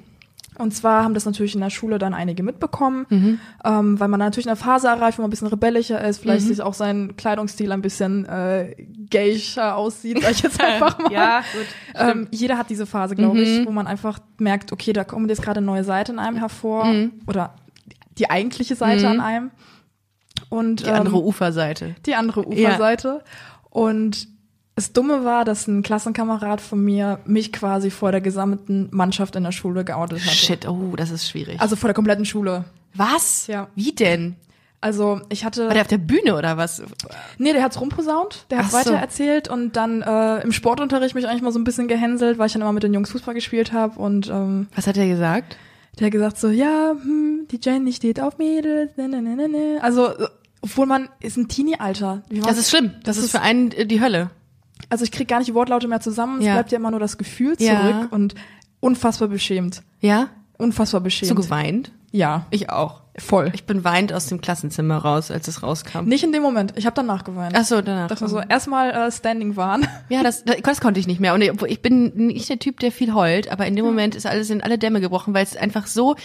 Und 0.57 0.75
zwar 0.75 1.05
haben 1.05 1.15
das 1.15 1.25
natürlich 1.25 1.55
in 1.55 1.61
der 1.61 1.71
Schule 1.71 1.99
dann 2.01 2.15
einige 2.15 2.43
mitbekommen, 2.43 3.07
Mhm. 3.11 3.39
ähm, 3.65 4.01
weil 4.01 4.09
man 4.09 4.19
natürlich 4.19 4.49
eine 4.49 4.57
Phase 4.57 4.89
erreicht, 4.89 5.17
wo 5.19 5.23
man 5.23 5.29
ein 5.29 5.31
bisschen 5.31 5.47
rebellischer 5.47 6.03
ist, 6.05 6.19
vielleicht 6.19 6.45
Mhm. 6.47 6.49
sich 6.49 6.63
auch 6.63 6.75
sein 6.75 7.17
Kleidungsstil 7.17 7.71
ein 7.71 7.81
bisschen 7.83 8.25
äh, 8.25 8.75
gayischer 9.09 9.77
aussieht, 9.77 10.21
sag 10.21 10.33
ich 10.33 10.43
jetzt 10.43 10.61
einfach 10.65 10.99
mal. 10.99 11.13
Ja, 11.13 11.41
gut, 11.53 11.67
Ähm, 11.95 12.27
jeder 12.33 12.59
hat 12.59 12.71
diese 12.71 12.87
Phase, 12.87 13.15
glaube 13.15 13.41
ich, 13.41 13.61
Mhm. 13.61 13.67
wo 13.67 13.71
man 13.71 13.87
einfach 13.87 14.19
merkt, 14.39 14.73
okay, 14.73 14.93
da 14.93 15.05
kommt 15.05 15.29
jetzt 15.31 15.43
gerade 15.43 15.59
eine 15.59 15.67
neue 15.67 15.85
Seite 15.85 16.11
in 16.13 16.19
einem 16.19 16.37
hervor 16.37 16.87
Mhm. 16.87 17.13
oder 17.29 17.55
die 18.19 18.31
eigentliche 18.31 18.75
Seite 18.75 19.09
an 19.09 19.21
einem. 19.21 19.51
Und 20.51 20.87
die 20.87 20.91
andere 20.91 21.17
ähm, 21.17 21.25
Uferseite. 21.25 21.95
die 22.07 22.15
andere 22.15 22.47
Uferseite. 22.47 23.23
Und 23.71 24.29
das 24.77 24.93
Dumme 24.93 25.25
war, 25.25 25.45
dass 25.45 25.67
ein 25.67 25.83
Klassenkamerad 25.83 26.61
von 26.61 26.83
mir 26.85 27.19
mich 27.25 27.53
quasi 27.53 27.91
vor 27.91 28.13
der 28.13 28.21
gesamten 28.21 28.89
Mannschaft 28.93 29.35
in 29.35 29.43
der 29.43 29.53
Schule 29.53 29.85
geoutet 29.85 30.21
hatte. 30.21 30.31
Shit, 30.31 30.69
oh, 30.69 30.95
das 30.97 31.11
ist 31.11 31.29
schwierig. 31.29 31.61
Also 31.61 31.75
vor 31.75 31.89
der 31.89 31.95
kompletten 31.95 32.25
Schule. 32.25 32.65
was? 32.95 33.49
Ja. 33.49 33.69
Wie 33.75 33.93
denn? 33.93 34.37
Also 34.81 35.21
ich 35.29 35.45
hatte. 35.45 35.67
War 35.67 35.73
der 35.75 35.83
auf 35.83 35.89
der 35.89 35.99
Bühne 35.99 36.37
oder 36.37 36.57
was? 36.57 36.81
nee, 37.39 37.53
der 37.53 37.65
hat's 37.65 37.81
rumposaunt, 37.81 38.47
der 38.51 38.59
hat 38.59 38.67
Ach 38.67 38.71
so. 38.71 38.77
weiter 38.77 38.95
erzählt 38.95 39.49
und 39.49 39.75
dann 39.75 40.03
äh, 40.03 40.41
im 40.43 40.53
Sportunterricht 40.53 41.17
mich 41.17 41.27
eigentlich 41.27 41.43
mal 41.43 41.51
so 41.51 41.59
ein 41.59 41.65
bisschen 41.65 41.89
gehänselt, 41.89 42.39
weil 42.39 42.47
ich 42.47 42.53
dann 42.53 42.63
immer 42.63 42.73
mit 42.73 42.85
den 42.85 42.95
Jungs 42.95 43.11
Fußball 43.11 43.35
gespielt 43.35 43.73
habe 43.73 43.99
und 43.99 44.29
ähm, 44.29 44.69
Was 44.77 44.87
hat 44.87 44.97
er 44.97 45.09
gesagt? 45.09 45.57
Der 45.99 46.07
hat 46.07 46.13
gesagt 46.13 46.39
so, 46.39 46.49
ja, 46.49 46.93
hm, 47.03 47.47
die 47.51 47.59
Jenny 47.63 47.93
steht 47.93 48.21
auf 48.21 48.39
Mädels, 48.39 48.97
ne, 48.97 49.09
ne, 49.09 49.21
ne, 49.23 49.37
ne, 49.37 49.49
ne. 49.49 49.79
Also, 49.83 50.11
obwohl 50.61 50.87
man 50.87 51.09
ist 51.21 51.37
ein 51.37 51.49
Teenie-Alter. 51.49 52.23
Das 52.31 52.59
ist 52.59 52.71
schlimm. 52.71 52.93
Das, 53.05 53.17
Das 53.17 53.19
ist 53.19 53.25
ist- 53.27 53.31
für 53.33 53.41
einen 53.41 53.71
äh, 53.73 53.87
die 53.87 54.01
Hölle. 54.01 54.31
Also 54.91 55.05
ich 55.05 55.11
krieg 55.13 55.29
gar 55.29 55.39
nicht 55.39 55.49
die 55.49 55.55
Wortlaute 55.55 55.89
mehr 55.89 56.01
zusammen, 56.01 56.39
es 56.41 56.47
Ja. 56.47 56.55
bleibt 56.55 56.73
ja 56.73 56.79
immer 56.79 56.91
nur 56.91 57.01
das 57.01 57.19
Gefühl 57.19 57.55
Ja. 57.59 57.81
zurück 57.81 58.13
und 58.13 58.35
unfassbar 58.81 59.29
beschämt. 59.29 59.83
Ja? 60.01 60.29
Unfassbar 60.57 61.01
beschämt. 61.01 61.31
du 61.31 61.35
geweint? 61.35 61.93
Ja, 62.11 62.47
Ich 62.51 62.71
auch. 62.71 63.03
Voll. 63.19 63.51
Ich 63.55 63.65
bin 63.65 63.85
weint 63.85 64.13
aus 64.13 64.27
dem 64.27 64.41
Klassenzimmer 64.41 64.97
raus, 64.99 65.31
als 65.31 65.49
es 65.49 65.63
rauskam. 65.63 66.05
Nicht 66.05 66.25
in 66.25 66.33
dem 66.33 66.43
Moment, 66.43 66.73
ich 66.77 66.87
habe 66.87 66.95
danach 66.95 67.25
geweint. 67.25 67.55
Ach 67.57 67.65
so, 67.65 67.81
danach. 67.83 68.09
Dass 68.09 68.21
wir 68.21 68.29
so 68.29 68.41
erstmal 68.41 68.91
äh, 68.91 69.13
standing 69.13 69.57
waren. 69.57 69.87
Ja, 70.09 70.23
das, 70.23 70.45
das, 70.45 70.57
das 70.63 70.81
konnte 70.81 71.01
ich 71.01 71.07
nicht 71.07 71.21
mehr. 71.21 71.35
Und 71.35 71.43
ich, 71.43 71.83
bin 71.83 72.13
nicht 72.29 72.49
der 72.49 72.59
Typ, 72.59 72.81
der 72.81 72.91
viel 72.93 73.13
heult, 73.13 73.51
aber 73.53 73.67
in 73.67 73.77
dem 73.77 73.85
Moment 73.85 74.15
ist 74.15 74.27
alles 74.27 74.49
in 74.49 74.63
alle 74.63 74.79
Dämme 74.79 75.01
gebrochen, 75.01 75.35
weil 75.35 75.45
es 75.45 75.55
einfach 75.57 75.87
so, 75.87 76.17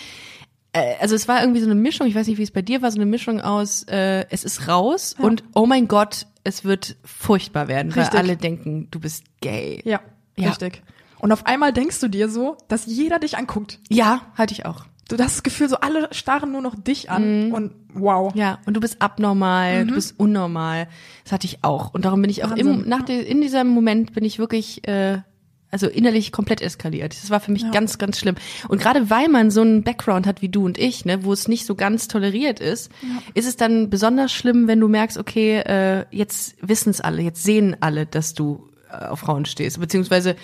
äh, 0.71 0.95
also 1.01 1.15
es 1.15 1.27
war 1.27 1.41
irgendwie 1.41 1.59
so 1.59 1.65
eine 1.65 1.75
Mischung, 1.75 2.07
ich 2.07 2.15
weiß 2.15 2.27
nicht, 2.27 2.37
wie 2.37 2.43
es 2.43 2.51
bei 2.51 2.61
dir 2.61 2.81
war, 2.81 2.91
so 2.91 2.97
eine 2.97 3.05
Mischung 3.05 3.41
aus, 3.41 3.83
äh, 3.83 4.25
es 4.29 4.43
ist 4.43 4.67
raus 4.67 5.15
und 5.17 5.43
oh 5.53 5.65
mein 5.65 5.87
Gott, 5.87 6.27
es 6.43 6.63
wird 6.63 6.95
furchtbar 7.03 7.67
werden, 7.67 7.91
Richtig. 7.91 8.13
weil 8.13 8.19
alle 8.19 8.37
denken, 8.37 8.87
du 8.91 8.99
bist 8.99 9.23
gay. 9.41 9.81
Ja, 9.85 9.99
Ja. 10.37 10.49
richtig. 10.49 10.81
Und 11.19 11.31
auf 11.31 11.45
einmal 11.45 11.71
denkst 11.71 11.99
du 12.01 12.09
dir 12.09 12.27
so, 12.27 12.57
dass 12.67 12.85
jeder 12.85 13.17
dich 13.19 13.37
anguckt. 13.37 13.79
Ja, 13.89 14.23
hatte 14.35 14.53
ich 14.53 14.65
auch. 14.65 14.85
Du 15.17 15.23
hast 15.23 15.37
das 15.37 15.43
Gefühl, 15.43 15.69
so 15.69 15.77
alle 15.77 16.09
starren 16.11 16.51
nur 16.51 16.61
noch 16.61 16.75
dich 16.75 17.09
an 17.09 17.51
und 17.51 17.71
wow. 17.93 18.33
Mhm. 18.33 18.39
Ja, 18.39 18.59
und 18.65 18.75
du 18.75 18.79
bist 18.79 19.01
abnormal, 19.01 19.85
du 19.85 19.95
bist 19.95 20.19
unnormal. 20.19 20.87
Das 21.23 21.31
hatte 21.33 21.45
ich 21.45 21.59
auch. 21.63 21.93
Und 21.93 22.05
darum 22.05 22.21
bin 22.21 22.29
ich 22.29 22.43
auch 22.43 22.55
im, 22.55 22.87
nach 22.87 23.03
der, 23.03 23.25
in 23.25 23.41
diesem 23.41 23.67
Moment 23.67 24.13
bin 24.13 24.25
ich 24.25 24.39
wirklich, 24.39 24.87
äh, 24.87 25.19
also 25.71 25.87
innerlich 25.87 26.31
komplett 26.31 26.61
eskaliert. 26.61 27.15
Das 27.21 27.29
war 27.31 27.39
für 27.39 27.51
mich 27.51 27.71
ganz, 27.71 27.97
ganz 27.97 28.19
schlimm. 28.19 28.35
Und 28.67 28.79
gerade 28.79 29.09
weil 29.09 29.27
man 29.27 29.49
so 29.49 29.61
einen 29.61 29.83
Background 29.83 30.27
hat 30.27 30.41
wie 30.41 30.49
du 30.49 30.65
und 30.65 30.77
ich, 30.77 31.03
ne, 31.05 31.23
wo 31.23 31.33
es 31.33 31.47
nicht 31.47 31.65
so 31.65 31.73
ganz 31.75 32.07
toleriert 32.07 32.59
ist, 32.59 32.91
ist 33.33 33.47
es 33.47 33.55
dann 33.55 33.89
besonders 33.89 34.31
schlimm, 34.31 34.67
wenn 34.67 34.79
du 34.79 34.87
merkst, 34.87 35.17
okay, 35.17 35.59
äh, 35.59 36.05
jetzt 36.11 36.55
wissen 36.61 36.91
es 36.91 37.01
alle, 37.01 37.23
jetzt 37.23 37.43
sehen 37.43 37.75
alle, 37.79 38.05
dass 38.05 38.35
du 38.35 38.69
äh, 38.91 39.05
auf 39.05 39.21
Frauen 39.21 39.45
stehst. 39.45 39.79
Beziehungsweise 39.79 40.35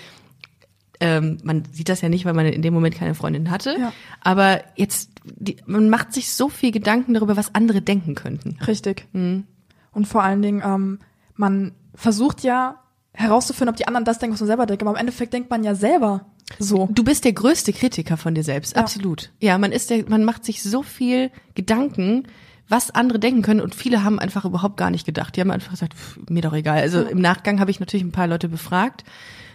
ähm, 1.00 1.38
man 1.42 1.64
sieht 1.72 1.88
das 1.88 2.00
ja 2.02 2.08
nicht, 2.08 2.24
weil 2.24 2.34
man 2.34 2.46
in 2.46 2.62
dem 2.62 2.74
Moment 2.74 2.94
keine 2.94 3.14
Freundin 3.14 3.50
hatte. 3.50 3.76
Ja. 3.78 3.92
Aber 4.20 4.60
jetzt, 4.76 5.10
die, 5.24 5.56
man 5.66 5.88
macht 5.88 6.12
sich 6.12 6.30
so 6.32 6.48
viel 6.48 6.70
Gedanken 6.72 7.14
darüber, 7.14 7.36
was 7.36 7.54
andere 7.54 7.80
denken 7.80 8.14
könnten. 8.14 8.58
Richtig. 8.66 9.06
Mhm. 9.12 9.44
Und 9.92 10.06
vor 10.06 10.22
allen 10.22 10.42
Dingen, 10.42 10.62
ähm, 10.64 10.98
man 11.34 11.72
versucht 11.94 12.42
ja 12.42 12.76
herauszufinden, 13.12 13.70
ob 13.70 13.76
die 13.76 13.88
anderen 13.88 14.04
das 14.04 14.18
denken, 14.18 14.34
was 14.34 14.40
man 14.40 14.46
selber 14.46 14.66
denkt. 14.66 14.82
Aber 14.82 14.90
im 14.92 14.96
Endeffekt 14.96 15.32
denkt 15.32 15.50
man 15.50 15.64
ja 15.64 15.74
selber 15.74 16.26
so. 16.58 16.88
Du 16.92 17.04
bist 17.04 17.24
der 17.24 17.32
größte 17.32 17.72
Kritiker 17.72 18.16
von 18.16 18.34
dir 18.34 18.42
selbst, 18.44 18.74
Ja. 18.76 18.82
absolut. 18.82 19.30
Ja, 19.40 19.56
man 19.58 19.72
ist 19.72 19.90
der, 19.90 20.08
man 20.08 20.24
macht 20.24 20.44
sich 20.44 20.62
so 20.62 20.82
viel 20.82 21.30
Gedanken, 21.54 22.24
was 22.68 22.90
andere 22.92 23.18
denken 23.18 23.42
können 23.42 23.60
und 23.60 23.74
viele 23.74 24.04
haben 24.04 24.18
einfach 24.18 24.44
überhaupt 24.44 24.76
gar 24.76 24.90
nicht 24.90 25.06
gedacht. 25.06 25.34
Die 25.36 25.40
haben 25.40 25.50
einfach 25.50 25.70
gesagt, 25.72 25.94
pff, 25.94 26.18
mir 26.28 26.42
doch 26.42 26.52
egal. 26.52 26.78
Also 26.78 27.02
im 27.02 27.20
Nachgang 27.20 27.58
habe 27.58 27.70
ich 27.70 27.80
natürlich 27.80 28.04
ein 28.04 28.12
paar 28.12 28.26
Leute 28.28 28.48
befragt 28.48 29.04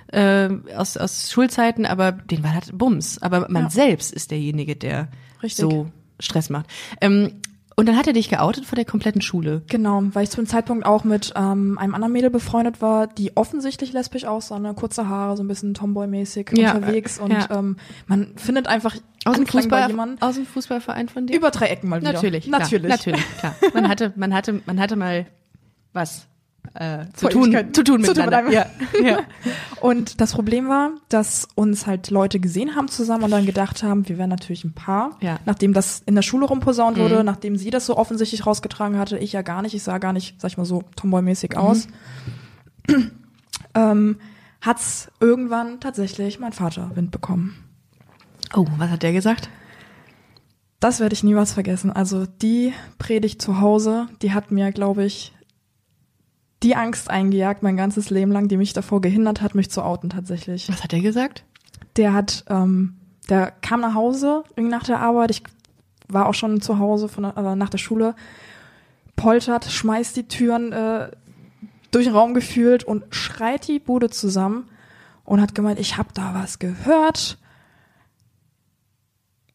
äh, 0.08 0.50
aus, 0.76 0.98
aus 0.98 1.32
Schulzeiten, 1.32 1.86
aber 1.86 2.12
den 2.12 2.44
war 2.44 2.54
halt 2.54 2.78
Bums. 2.78 3.22
Aber 3.22 3.48
man 3.50 3.64
Ja. 3.64 3.70
selbst 3.70 4.14
ist 4.14 4.32
derjenige, 4.32 4.76
der 4.76 5.08
Richtig. 5.44 5.62
so 5.64 5.88
Stress 6.20 6.50
macht. 6.50 6.68
Ähm, 7.02 7.32
und 7.78 7.90
dann 7.90 7.98
hat 7.98 8.08
er 8.08 8.14
dich 8.14 8.30
geoutet 8.30 8.66
vor 8.66 8.78
der 8.78 8.86
kompletten 8.86 9.22
Schule. 9.22 9.62
Genau, 9.68 10.02
weil 10.14 10.24
ich 10.24 10.30
zu 10.30 10.38
dem 10.38 10.48
Zeitpunkt 10.48 10.86
auch 10.86 11.04
mit 11.04 11.34
ähm, 11.36 11.78
einem 11.78 11.94
anderen 11.94 12.14
Mädel 12.14 12.30
befreundet 12.30 12.82
war, 12.82 13.06
die 13.06 13.36
offensichtlich 13.36 13.92
lesbisch 13.92 14.24
aussah, 14.24 14.60
ne? 14.60 14.74
kurze 14.74 15.10
Haare, 15.10 15.36
so 15.36 15.44
ein 15.44 15.50
bisschen 15.50 15.74
Tomboy-mäßig 15.74 16.52
Ja, 16.58 16.74
unterwegs. 16.76 17.18
äh, 17.18 17.22
Und 17.24 17.32
ja. 17.32 17.48
ähm, 17.52 17.76
man 18.08 18.32
findet 18.38 18.68
einfach 18.68 18.96
Aus 19.26 19.36
dem, 19.36 19.46
Fußball, 19.46 19.94
aus 20.22 20.36
dem 20.36 20.46
Fußballverein 20.46 21.10
von 21.10 21.28
dir? 21.28 21.36
über 21.36 21.52
drei 21.52 21.66
Ecken 21.68 21.90
mal 21.90 22.00
wieder. 22.00 22.14
Natürlich, 22.14 22.48
Natürlich. 22.48 22.86
Klar, 22.96 22.98
natürlich, 23.18 23.38
klar. 23.40 23.56
Man 23.74 23.90
hatte, 23.90 24.14
man 24.16 24.34
hatte, 24.34 24.62
man 24.66 24.80
hatte 24.80 24.96
mal 24.96 25.26
was 25.92 26.28
äh, 26.74 27.06
zu 27.14 27.30
tun, 27.30 27.56
zu 27.74 27.84
tun 27.84 28.02
miteinander. 28.02 28.52
ja, 28.52 28.66
ja. 29.04 29.20
Und 29.82 30.20
das 30.20 30.34
Problem 30.34 30.68
war, 30.68 30.92
dass 31.10 31.48
uns 31.56 31.86
halt 31.88 32.10
Leute 32.10 32.40
gesehen 32.40 32.76
haben 32.76 32.88
zusammen 32.88 33.26
und 33.26 33.32
dann 33.32 33.46
gedacht 33.46 33.84
haben, 33.84 34.08
wir 34.10 34.18
wären 34.18 34.30
natürlich 34.32 34.64
ein 34.64 34.74
Paar. 34.74 35.18
Ja. 35.22 35.34
Mhm. 35.34 35.40
Nachdem 35.46 35.74
das 35.74 36.02
in 36.06 36.16
der 36.16 36.22
Schule 36.24 36.46
rumposaunt 36.48 36.98
wurde, 36.98 37.24
nachdem 37.24 37.56
sie 37.56 37.70
das 37.70 37.86
so 37.86 37.96
offensichtlich 37.98 38.46
rausgetragen 38.48 38.98
hatte, 38.98 39.18
ich 39.18 39.32
ja 39.34 39.42
gar 39.44 39.62
nicht, 39.62 39.76
ich 39.76 39.84
sah 39.84 40.00
gar 40.00 40.12
nicht, 40.14 40.42
sag 40.42 40.52
ich 40.52 40.58
mal 40.58 40.66
so, 40.66 40.84
Tomboy-mäßig 40.96 41.52
Mhm. 41.52 41.58
aus, 41.58 41.88
ähm, 43.76 44.18
hat's 44.62 45.10
irgendwann 45.20 45.80
tatsächlich 45.80 46.40
mein 46.40 46.54
Vater 46.54 46.92
Wind 46.96 47.12
bekommen. 47.12 47.56
Oh, 48.56 48.66
was 48.78 48.90
hat 48.90 49.04
der 49.04 49.14
gesagt? 49.14 49.50
Das 50.80 51.00
werde 51.00 51.14
ich 51.14 51.24
niemals 51.24 51.54
vergessen. 51.54 51.92
Also 51.92 52.26
die 52.26 52.74
Predigt 52.98 53.42
zu 53.42 53.60
Hause, 53.60 54.08
die 54.22 54.34
hat 54.34 54.52
mir, 54.52 54.72
glaube 54.72 55.04
ich, 55.06 55.34
die 56.64 56.76
Angst 56.76 57.10
eingejagt 57.10 57.64
mein 57.64 57.78
ganzes 57.78 58.10
Leben 58.10 58.32
lang, 58.32 58.48
die 58.48 58.58
mich 58.58 58.74
davor 58.74 59.02
gehindert 59.02 59.42
hat, 59.42 59.56
mich 59.56 59.70
zu 59.70 59.84
outen 59.84 60.10
tatsächlich. 60.10 60.70
Was 60.70 60.84
hat 60.84 60.92
der 60.92 61.02
gesagt? 61.02 61.44
Der 61.98 62.14
hat, 62.14 62.46
ähm, 62.50 62.96
der 63.30 63.52
kam 63.52 63.82
nach 63.82 63.94
Hause 63.94 64.44
irgendwie 64.56 64.72
nach 64.72 64.84
der 64.84 65.00
Arbeit. 65.00 65.32
Ich 65.32 65.44
war 66.08 66.28
auch 66.28 66.34
schon 66.34 66.62
zu 66.62 66.80
Hause 66.80 67.08
von 67.08 67.24
äh, 67.24 67.56
nach 67.56 67.70
der 67.70 67.78
Schule. 67.78 68.16
Poltert, 69.16 69.66
schmeißt 69.66 70.16
die 70.16 70.28
Türen 70.28 70.72
äh, 70.72 71.10
durch 71.92 72.06
den 72.06 72.16
Raum 72.16 72.34
gefühlt 72.34 72.84
und 72.84 73.04
schreit 73.12 73.68
die 73.68 73.80
Bude 73.80 74.10
zusammen 74.10 74.70
und 75.24 75.42
hat 75.42 75.56
gemeint, 75.56 75.80
ich 75.80 75.98
habe 75.98 76.10
da 76.14 76.34
was 76.34 76.60
gehört. 76.60 77.38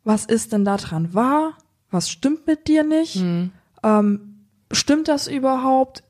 Was 0.05 0.25
ist 0.25 0.53
denn 0.53 0.65
da 0.65 0.77
dran 0.77 1.13
wahr? 1.15 1.55
Was 1.91 2.11
stimmt 2.11 2.47
mit 2.47 2.69
dir 2.69 2.85
nicht? 2.85 3.17
Ähm, 3.83 4.47
stimmt 4.73 5.09
das 5.09 5.27
überhaupt? 5.29 6.03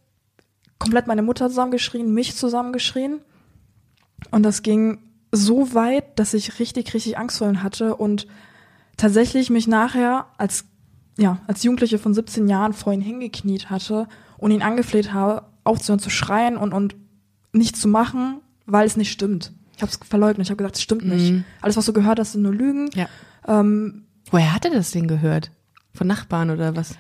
Komplett 0.81 1.07
meine 1.07 1.23
Mutter 1.23 1.49
zusammengeschrien, 1.49 2.13
mich 2.13 2.35
zusammengeschrien. 2.37 3.21
Und 4.33 4.43
das 4.43 4.63
ging 4.63 4.99
so 5.31 5.75
weit, 5.75 6.19
dass 6.19 6.35
ich 6.35 6.59
richtig, 6.59 6.93
richtig 6.95 7.17
Angst 7.17 7.39
vor 7.39 7.49
ihm 7.49 7.63
hatte 7.63 7.95
und 7.95 8.27
tatsächlich 8.97 9.51
mich 9.51 9.69
nachher 9.69 10.27
als, 10.39 10.65
ja, 11.17 11.39
als 11.47 11.63
Jugendliche 11.63 11.99
von 11.99 12.15
17 12.15 12.49
Jahren 12.49 12.73
vor 12.73 12.93
ihn 12.93 13.01
hingekniet 13.01 13.71
hatte 13.71 14.09
und 14.39 14.51
ihn 14.51 14.63
angefleht 14.63 15.13
habe, 15.13 15.45
aufzuhören 15.65 16.01
zu 16.01 16.11
schreien 16.11 16.57
und, 16.57 16.73
und 16.73 16.97
nichts 17.53 17.81
zu 17.81 17.89
machen, 17.89 18.41
weil 18.67 18.87
es 18.87 18.97
nicht 18.97 19.13
stimmt. 19.13 19.53
Ich 19.77 19.83
habe 19.83 19.93
es 19.93 19.99
verleugnet. 20.09 20.47
Ich 20.47 20.51
habe 20.51 20.57
gesagt, 20.57 20.77
das 20.77 20.83
stimmt 20.83 21.07
nicht. 21.07 21.45
Alles, 21.61 21.77
was 21.77 21.87
du 21.87 21.93
gehört 21.93 22.19
hast, 22.19 22.33
sind 22.33 22.43
nur 22.43 22.55
Lügen. 22.55 22.91
Ja. 22.95 23.09
Ähm, 23.47 24.05
Woher 24.31 24.55
hat 24.55 24.65
er 24.65 24.73
das 24.73 24.91
denn 24.91 25.09
gehört? 25.09 25.51
Von 25.95 26.07
Nachbarn 26.07 26.51
oder 26.51 26.77
was? 26.77 26.97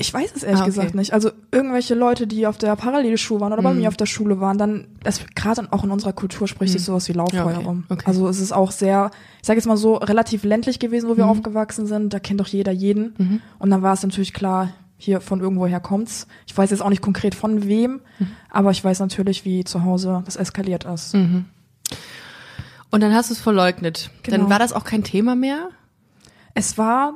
Ich 0.00 0.12
weiß 0.12 0.32
es 0.34 0.42
ehrlich 0.42 0.58
Ah, 0.60 0.62
okay. 0.62 0.70
gesagt 0.72 0.94
nicht. 0.94 1.12
Also 1.12 1.30
irgendwelche 1.52 1.94
Leute, 1.94 2.26
die 2.26 2.46
auf 2.46 2.58
der 2.58 2.74
Parallelschule 2.76 3.40
waren 3.40 3.52
oder 3.52 3.62
Mhm. 3.62 3.66
bei 3.66 3.74
mir 3.74 3.88
auf 3.88 3.96
der 3.96 4.06
Schule 4.06 4.40
waren, 4.40 4.58
dann, 4.58 4.86
das 5.02 5.20
gerade 5.34 5.68
auch 5.72 5.84
in 5.84 5.90
unserer 5.90 6.12
Kultur 6.12 6.48
spricht 6.48 6.72
sich 6.72 6.82
sowas 6.84 7.06
wie 7.08 7.12
Lauffeuer 7.12 7.44
Mhm. 7.44 7.50
Ja, 7.50 7.56
okay, 7.58 7.66
rum. 7.66 7.84
okay. 7.88 8.04
Also 8.06 8.28
es 8.28 8.40
ist 8.40 8.52
auch 8.52 8.70
sehr, 8.72 9.10
ich 9.40 9.46
sage 9.46 9.58
jetzt 9.58 9.66
mal 9.66 9.76
so, 9.76 9.94
relativ 9.96 10.42
ländlich 10.44 10.78
gewesen, 10.78 11.08
wo 11.08 11.16
wir 11.16 11.24
Mhm. 11.24 11.30
aufgewachsen 11.30 11.86
sind. 11.86 12.12
Da 12.14 12.18
kennt 12.18 12.40
doch 12.40 12.46
jeder 12.48 12.72
jeden. 12.72 13.40
Und 13.58 13.70
dann 13.70 13.82
war 13.82 13.92
es 13.92 14.02
natürlich 14.02 14.32
klar, 14.32 14.70
hier 14.96 15.20
von 15.20 15.40
irgendwoher 15.40 15.80
kommt's. 15.80 16.26
Ich 16.46 16.56
weiß 16.56 16.70
jetzt 16.70 16.82
auch 16.82 16.90
nicht 16.90 17.00
konkret 17.02 17.34
von 17.34 17.66
wem, 17.66 18.00
Mhm. 18.18 18.30
aber 18.50 18.70
ich 18.70 18.82
weiß 18.84 19.00
natürlich, 19.00 19.44
wie 19.44 19.64
zu 19.64 19.84
Hause 19.84 20.22
das 20.26 20.36
eskaliert 20.36 20.84
ist. 20.84 21.14
Mhm. 21.14 21.46
Und 22.90 23.02
dann 23.02 23.14
hast 23.14 23.30
du 23.30 23.34
es 23.34 23.40
verleugnet. 23.40 24.10
Dann 24.24 24.40
Genau. 24.40 24.50
war 24.50 24.58
das 24.58 24.72
auch 24.72 24.84
kein 24.84 25.04
Thema 25.04 25.36
mehr? 25.36 25.68
Es 26.54 26.76
war, 26.76 27.14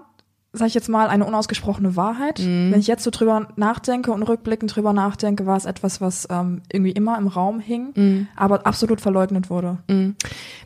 sag 0.56 0.68
ich 0.68 0.74
jetzt 0.74 0.88
mal, 0.88 1.08
eine 1.08 1.24
unausgesprochene 1.26 1.96
Wahrheit. 1.96 2.38
Mhm. 2.38 2.70
Wenn 2.72 2.80
ich 2.80 2.86
jetzt 2.86 3.04
so 3.04 3.10
drüber 3.10 3.48
nachdenke 3.56 4.12
und 4.12 4.22
rückblickend 4.22 4.74
drüber 4.74 4.92
nachdenke, 4.92 5.44
war 5.46 5.56
es 5.56 5.64
etwas, 5.64 6.00
was 6.00 6.26
ähm, 6.30 6.62
irgendwie 6.72 6.92
immer 6.92 7.18
im 7.18 7.26
Raum 7.26 7.60
hing, 7.60 7.92
Mhm. 7.94 8.28
aber 8.36 8.66
absolut 8.66 9.00
verleugnet 9.00 9.50
wurde. 9.50 9.78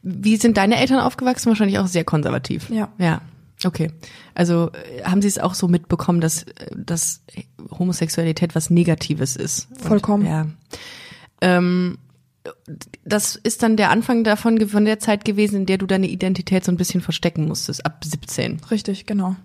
Wie 0.02 0.36
sind 0.36 0.56
deine 0.56 0.76
Eltern 0.78 1.00
aufgewachsen? 1.00 1.48
Wahrscheinlich 1.48 1.78
auch 1.78 1.86
sehr 1.86 2.04
konservativ. 2.04 2.70
Ja. 2.70 2.88
Ja. 2.98 3.22
Okay. 3.64 3.90
Also 4.34 4.70
äh, 4.72 5.02
haben 5.02 5.20
sie 5.20 5.26
es 5.28 5.38
auch 5.38 5.54
so 5.54 5.66
mitbekommen, 5.66 6.20
dass, 6.20 6.46
dass 6.76 7.22
Homosexualität 7.76 8.54
was 8.54 8.70
Negatives 8.70 9.34
ist? 9.34 9.68
Und, 9.70 9.80
Vollkommen. 9.82 10.26
Ja. 10.26 10.46
Ähm, 11.40 11.98
das 13.04 13.36
ist 13.36 13.62
dann 13.62 13.76
der 13.76 13.90
Anfang 13.90 14.24
davon, 14.24 14.68
von 14.68 14.84
der 14.84 14.98
Zeit 15.00 15.24
gewesen, 15.24 15.56
in 15.56 15.66
der 15.66 15.76
du 15.78 15.86
deine 15.86 16.06
Identität 16.08 16.64
so 16.64 16.72
ein 16.72 16.76
bisschen 16.76 17.00
verstecken 17.00 17.46
musstest, 17.46 17.84
ab 17.84 18.02
17. 18.04 18.60
Richtig, 18.70 19.06
genau. 19.06 19.36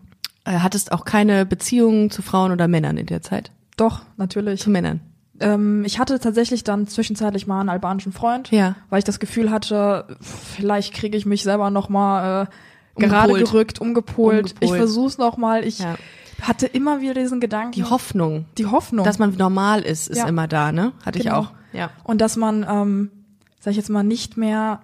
Äh, 0.45 0.59
hattest 0.59 0.91
auch 0.91 1.05
keine 1.05 1.45
Beziehungen 1.45 2.09
zu 2.12 2.21
Frauen 2.21 2.51
oder 2.51 2.67
Männern 2.67 2.97
in 2.97 3.05
der 3.05 3.21
Zeit? 3.21 3.51
Doch, 3.77 4.01
natürlich. 4.17 4.62
Zu 4.62 4.69
Männern? 4.69 5.00
Ähm, 5.39 5.83
ich 5.85 6.00
hatte 6.00 6.19
tatsächlich 6.19 6.63
dann 6.63 6.88
zwischenzeitlich 6.88 7.47
mal 7.47 7.59
einen 7.62 7.69
albanischen 7.69 8.12
Freund, 8.12 8.51
Ja. 8.51 8.75
weil 8.89 9.00
ich 9.00 9.05
das 9.05 9.19
Gefühl 9.19 9.50
hatte, 9.51 10.17
vielleicht 10.21 10.93
kriege 10.93 11.17
ich 11.17 11.25
mich 11.25 11.43
selber 11.43 11.69
noch 11.71 11.89
mal 11.89 12.43
äh, 12.43 13.01
gerade 13.01 13.29
Umgepolt. 13.31 13.51
gerückt, 13.51 13.81
umgepolt. 13.81 14.39
Umgepolt. 14.53 14.57
Ich 14.62 14.71
versuch's 14.75 15.17
noch 15.17 15.38
mal. 15.38 15.63
Ich 15.65 15.79
Ja. 15.79 15.95
hatte 16.41 16.67
immer 16.67 17.01
wieder 17.01 17.13
diesen 17.15 17.39
Gedanken, 17.39 17.71
Die 17.71 17.83
Hoffnung, 17.85 18.45
die 18.57 18.65
Hoffnung. 18.67 19.05
dass 19.05 19.17
man 19.17 19.35
normal 19.35 19.81
ist, 19.81 20.09
ist 20.09 20.17
Ja. 20.19 20.27
immer 20.27 20.47
da, 20.47 20.71
ne? 20.71 20.91
Hatte 21.05 21.17
ich 21.19 21.25
Genau. 21.25 21.39
auch. 21.39 21.51
Ja. 21.71 21.89
und 22.03 22.21
dass 22.21 22.35
man, 22.35 22.63
ähm, 22.69 23.09
sag 23.59 23.71
ich 23.71 23.77
jetzt 23.77 23.89
mal, 23.89 24.03
nicht 24.03 24.38
mehr 24.38 24.81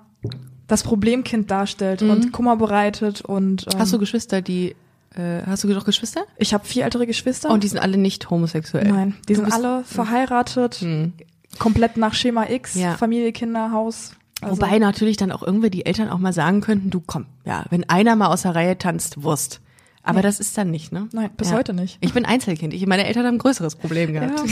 das 0.68 0.82
Problemkind 0.82 1.52
darstellt 1.52 2.02
und 2.02 2.32
Kummer 2.32 2.56
bereitet 2.58 3.22
und 3.22 3.68
ähm, 3.68 3.74
Mhm. 3.76 3.80
Hast 3.80 3.94
du 3.94 4.00
Geschwister, 4.00 4.42
die, 4.42 4.76
äh, 5.20 5.44
hast 5.46 5.64
du 5.64 5.74
doch 5.74 5.86
Geschwister? 5.86 6.22
ich 6.38 6.54
habe 6.54 6.66
vier 6.66 6.86
ältere 6.86 7.06
Geschwister. 7.06 7.50
Und 7.52 7.64
die 7.64 7.68
sind 7.68 7.80
alle 7.80 7.98
nicht 7.98 8.30
homosexuell. 8.30 8.88
Nein, 8.88 9.16
die 9.28 9.34
Du 9.34 9.42
sind 9.42 9.52
alle 9.52 9.84
verheiratet, 9.84 10.76
Hm. 10.76 11.14
komplett 11.60 11.98
nach 11.98 12.14
Schema 12.14 12.50
X, 12.50 12.76
Ja. 12.76 12.96
Familie, 12.98 13.32
Kinder, 13.32 13.72
Haus. 13.72 14.14
Also, 14.42 14.56
Wobei 14.62 14.80
natürlich 14.80 15.18
dann 15.18 15.32
auch 15.34 15.44
irgendwie 15.44 15.70
die 15.70 15.86
Eltern 15.86 16.10
auch 16.10 16.18
mal 16.18 16.32
sagen 16.34 16.62
könnten, 16.62 16.90
du 16.90 17.02
komm, 17.06 17.26
ja, 17.46 17.66
wenn 17.70 17.90
einer 17.90 18.16
mal 18.16 18.28
aus 18.28 18.44
der 18.44 18.56
Reihe 18.56 18.78
tanzt, 18.78 19.22
Wurst. 19.22 19.60
Aber 20.02 20.22
das 20.22 20.40
ist 20.40 20.58
dann 20.58 20.72
nicht, 20.72 20.92
ne? 20.92 21.08
Nein, 21.12 21.30
bis 21.38 21.52
ja. 21.52 21.58
heute 21.58 21.74
nicht. 21.74 21.98
Ich 22.00 22.14
bin 22.14 22.26
Einzelkind. 22.26 22.74
Ich, 22.74 22.86
meine 22.88 23.06
Eltern 23.06 23.26
haben 23.26 23.36
ein 23.36 23.40
größeres 23.40 23.76
Problem 23.76 24.14
gehabt. 24.14 24.42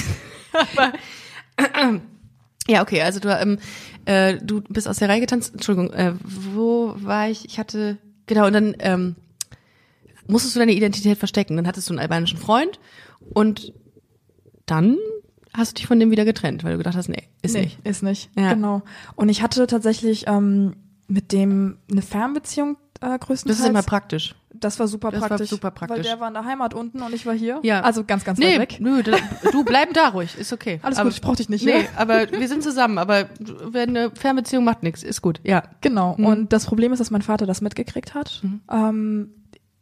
Ja. 0.78 0.92
Ja, 2.70 2.82
okay, 2.82 3.02
also 3.02 3.22
du, 3.22 3.30
ähm, 3.30 3.60
äh, 4.04 4.36
du 4.44 4.62
bist 4.62 4.90
aus 4.90 4.98
der 4.98 5.08
Reihe 5.08 5.22
getanzt. 5.22 5.54
Entschuldigung, 5.54 5.92
äh, 5.94 6.14
wo 6.22 6.94
war 6.98 7.30
ich? 7.30 7.46
Ich 7.46 7.60
hatte, 7.60 7.98
genau, 8.26 8.46
und 8.48 8.52
dann 8.54 8.76
ähm, 8.80 9.16
musstest 10.28 10.56
du 10.56 10.60
deine 10.60 10.74
Identität 10.74 11.18
verstecken. 11.18 11.56
Dann 11.58 11.68
hattest 11.68 11.90
du 11.90 11.94
einen 11.94 12.00
albanischen 12.00 12.38
Freund 12.38 12.80
und 13.34 13.74
dann 14.66 14.98
hast 15.54 15.72
du 15.72 15.76
dich 15.76 15.88
von 15.88 16.00
dem 16.00 16.12
wieder 16.12 16.26
getrennt, 16.26 16.64
weil 16.64 16.74
du 16.74 16.78
gedacht 16.78 16.96
hast, 16.96 17.10
nee, 17.10 17.24
ist 17.42 17.54
nee, 17.56 17.62
nicht. 17.62 17.80
Ist 17.86 18.04
nicht, 18.04 18.30
Ja. 18.38 18.54
genau. 18.54 18.84
Und 19.16 19.30
ich 19.30 19.42
hatte 19.42 19.66
tatsächlich 19.68 20.26
ähm, 20.28 20.76
mit 21.08 21.32
dem 21.32 21.78
eine 21.90 22.02
Fernbeziehung 22.02 22.78
äh, 23.02 23.18
größtenteils. 23.18 23.46
Das 23.46 23.60
ist 23.60 23.70
immer 23.70 23.84
praktisch. 23.84 24.36
Das 24.54 24.80
war 24.80 24.88
super 24.88 25.12
Das 25.12 25.22
war 25.22 25.28
praktisch. 25.30 25.50
super 25.50 25.70
praktisch. 25.72 25.98
Weil 25.98 26.04
der 26.04 26.20
war 26.20 26.28
in 26.30 26.34
der 26.34 26.44
Heimat 26.46 26.74
unten 26.74 27.02
und 27.04 27.14
ich 27.14 27.26
war 27.28 27.34
hier. 27.36 27.60
Ja. 27.64 27.82
Also 27.82 28.04
ganz, 28.04 28.24
ganz 28.24 28.40
Nee, 28.40 28.54
weit 28.58 28.72
weg. 28.74 28.78
nö, 28.80 29.04
da, 29.04 29.18
du 29.52 29.64
bleib 29.64 29.94
da 29.94 30.10
ruhig, 30.10 30.36
ist 30.38 30.52
okay. 30.52 30.80
Alles 30.84 30.98
aber, 30.98 31.10
gut, 31.10 31.16
ich 31.16 31.22
brauch 31.22 31.36
dich 31.36 31.48
nicht. 31.48 31.64
Nee, 31.64 31.84
ne? 31.84 31.86
aber 31.96 32.32
wir 32.32 32.48
sind 32.48 32.64
zusammen, 32.64 32.98
aber 32.98 33.30
wenn 33.40 33.90
eine 33.96 34.12
Fernbeziehung 34.12 34.64
macht 34.64 34.82
nichts, 34.84 35.04
ist 35.04 35.22
gut, 35.22 35.40
ja. 35.44 35.64
Genau. 35.82 36.16
Mhm. 36.18 36.26
Und 36.26 36.54
das 36.54 36.66
Problem 36.66 36.92
ist, 36.92 37.00
dass 37.00 37.12
mein 37.12 37.22
Vater 37.22 37.46
das 37.46 37.62
mitgekriegt 37.62 38.16
hat. 38.16 38.42
Ähm, 38.72 39.30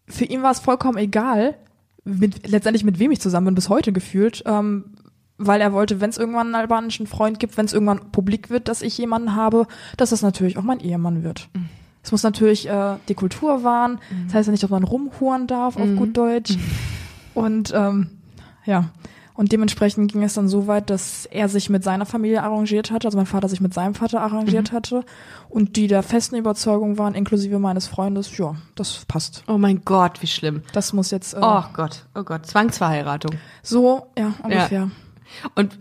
für 0.07 0.25
ihn 0.25 0.43
war 0.43 0.51
es 0.51 0.59
vollkommen 0.59 0.97
egal, 0.97 1.55
mit, 2.03 2.47
letztendlich 2.47 2.83
mit 2.83 2.99
wem 2.99 3.11
ich 3.11 3.19
zusammen 3.21 3.47
bin, 3.47 3.55
bis 3.55 3.69
heute 3.69 3.91
gefühlt. 3.91 4.43
Ähm, 4.45 4.85
weil 5.37 5.59
er 5.59 5.73
wollte, 5.73 5.99
wenn 5.99 6.09
es 6.09 6.17
irgendwann 6.17 6.47
einen 6.47 6.55
albanischen 6.55 7.07
Freund 7.07 7.39
gibt, 7.41 7.57
wenn 7.57 7.65
es 7.65 7.73
irgendwann 7.73 8.11
publik 8.13 8.49
wird, 8.49 8.69
dass 8.69 8.81
ich 8.81 8.97
jemanden 8.97 9.35
habe, 9.35 9.67
dass 9.97 10.11
das 10.11 10.21
natürlich 10.21 10.57
auch 10.57 10.63
mein 10.63 10.79
Ehemann 10.79 11.23
wird. 11.23 11.49
Mhm. 11.53 11.67
Es 12.01 12.11
muss 12.13 12.23
natürlich 12.23 12.69
äh, 12.69 12.95
die 13.09 13.15
Kultur 13.15 13.63
wahren. 13.63 13.99
Das 14.27 14.35
heißt 14.35 14.47
ja 14.47 14.51
nicht, 14.51 14.63
dass 14.63 14.69
man 14.69 14.83
rumhuren 14.83 15.47
darf, 15.47 15.75
auf 15.75 15.85
Mhm. 15.85 15.95
gut 15.97 16.15
Deutsch. 16.15 16.55
Und 17.33 17.73
ähm, 17.75 18.11
ja, 18.65 18.91
und 19.35 19.51
dementsprechend 19.51 20.11
ging 20.13 20.23
es 20.23 20.33
dann 20.33 20.47
so 20.47 20.65
weit, 20.67 20.89
dass 20.89 21.25
er 21.25 21.49
sich 21.49 21.69
mit 21.69 21.83
seiner 21.83 22.05
Familie 22.05 22.41
arrangiert 22.41 22.89
hatte, 22.91 23.07
also 23.07 23.17
mein 23.17 23.25
Vater 23.27 23.49
sich 23.49 23.61
mit 23.61 23.73
seinem 23.73 23.93
Vater 23.93 24.21
arrangiert 24.21 24.71
Mhm. 24.71 24.75
hatte 24.75 25.03
und 25.49 25.75
die 25.75 25.87
der 25.87 26.03
festen 26.03 26.35
Überzeugung 26.37 26.97
waren, 26.97 27.13
inklusive 27.15 27.59
meines 27.59 27.87
Freundes, 27.87 28.35
ja, 28.37 28.55
das 28.75 29.05
passt. 29.07 29.43
Oh 29.47 29.57
mein 29.57 29.83
Gott, 29.85 30.21
wie 30.21 30.27
schlimm. 30.27 30.63
Das 30.73 30.93
muss 30.93 31.11
jetzt 31.11 31.33
äh, 31.33 31.39
Oh 31.41 31.63
Gott, 31.73 32.05
oh 32.15 32.23
Gott, 32.23 32.45
Zwangsverheiratung. 32.45 33.31
so, 33.61 34.07
ja, 34.17 34.33
ungefähr. 34.41 34.89
Und 35.55 35.77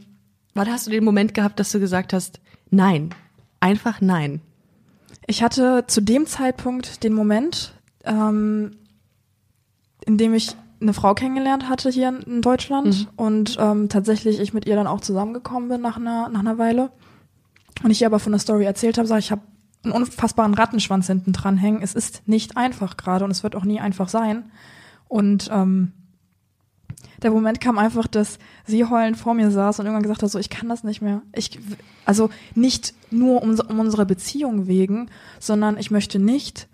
wann 0.55 0.69
hast 0.71 0.87
du 0.87 0.91
den 0.91 1.05
Moment 1.05 1.33
gehabt, 1.35 1.61
dass 1.61 1.71
du 1.71 1.79
gesagt 1.81 2.13
hast, 2.13 2.41
nein, 2.71 3.11
einfach 3.61 4.01
nein? 4.01 4.41
Ich 5.27 5.43
hatte 5.43 5.85
zu 5.87 6.01
dem 6.03 6.27
Zeitpunkt 6.27 7.03
den 7.05 7.15
Moment, 7.15 7.73
ähm, 8.05 8.77
in 10.05 10.19
dem 10.19 10.35
ich 10.35 10.55
eine 10.81 10.93
Frau 10.93 11.15
kennengelernt 11.15 11.69
hatte 11.69 11.91
hier 11.91 12.09
in- 12.27 12.43
Deutschland 12.43 13.09
und 13.17 13.57
ähm, 13.59 13.89
tatsächlich 13.89 14.41
ich 14.41 14.53
mit 14.53 14.67
ihr 14.67 14.77
dann 14.77 14.87
auch 14.87 15.01
zusammengekommen 15.01 15.69
bin 15.69 15.81
nach 15.81 15.97
einer, 15.97 16.29
nach 16.29 16.41
einer 16.41 16.59
Weile. 16.59 16.91
Und 17.83 17.91
ich 17.91 18.01
ihr 18.01 18.07
aber 18.07 18.19
von 18.19 18.33
der 18.33 18.39
Story 18.39 18.65
erzählt 18.65 18.99
habe, 18.99 19.09
sage 19.09 19.21
ich, 19.21 19.31
habe 19.33 19.43
einen 19.83 19.93
unfassbaren 19.93 20.55
Rattenschwanz 20.55 21.07
hinten 21.07 21.33
dran 21.33 21.57
hängen. 21.57 21.83
Es 21.83 21.95
ist 21.95 22.23
nicht 22.27 22.57
einfach 22.57 22.97
gerade 22.97 23.25
und 23.25 23.31
es 23.31 23.43
wird 23.43 23.57
auch 23.57 23.65
nie 23.65 23.81
einfach 23.81 24.09
sein. 24.09 24.45
Und 25.09 25.49
ähm, 25.53 25.93
der 27.23 27.31
Moment 27.31 27.61
kam 27.61 27.79
einfach, 27.79 28.07
dass 28.07 28.39
sie 28.67 28.85
heulend 28.85 29.17
vor 29.17 29.35
mir 29.35 29.51
saß 29.51 29.79
und 29.79 29.87
irgendwann 29.87 30.03
gesagt 30.03 30.23
hat, 30.23 30.31
so 30.31 30.39
ich 30.39 30.51
kann 30.51 30.69
das 30.69 30.85
nicht 30.85 31.03
mehr. 31.03 31.23
Ich, 31.35 31.59
also 32.05 32.31
nicht 32.55 32.95
nur 33.11 33.43
um, 33.43 33.59
um 33.61 33.79
unsere 33.81 34.07
Beziehung 34.07 34.67
wegen, 34.67 35.11
sondern 35.41 35.79
ich 35.79 35.91
möchte 35.91 36.19
nicht, 36.19 36.69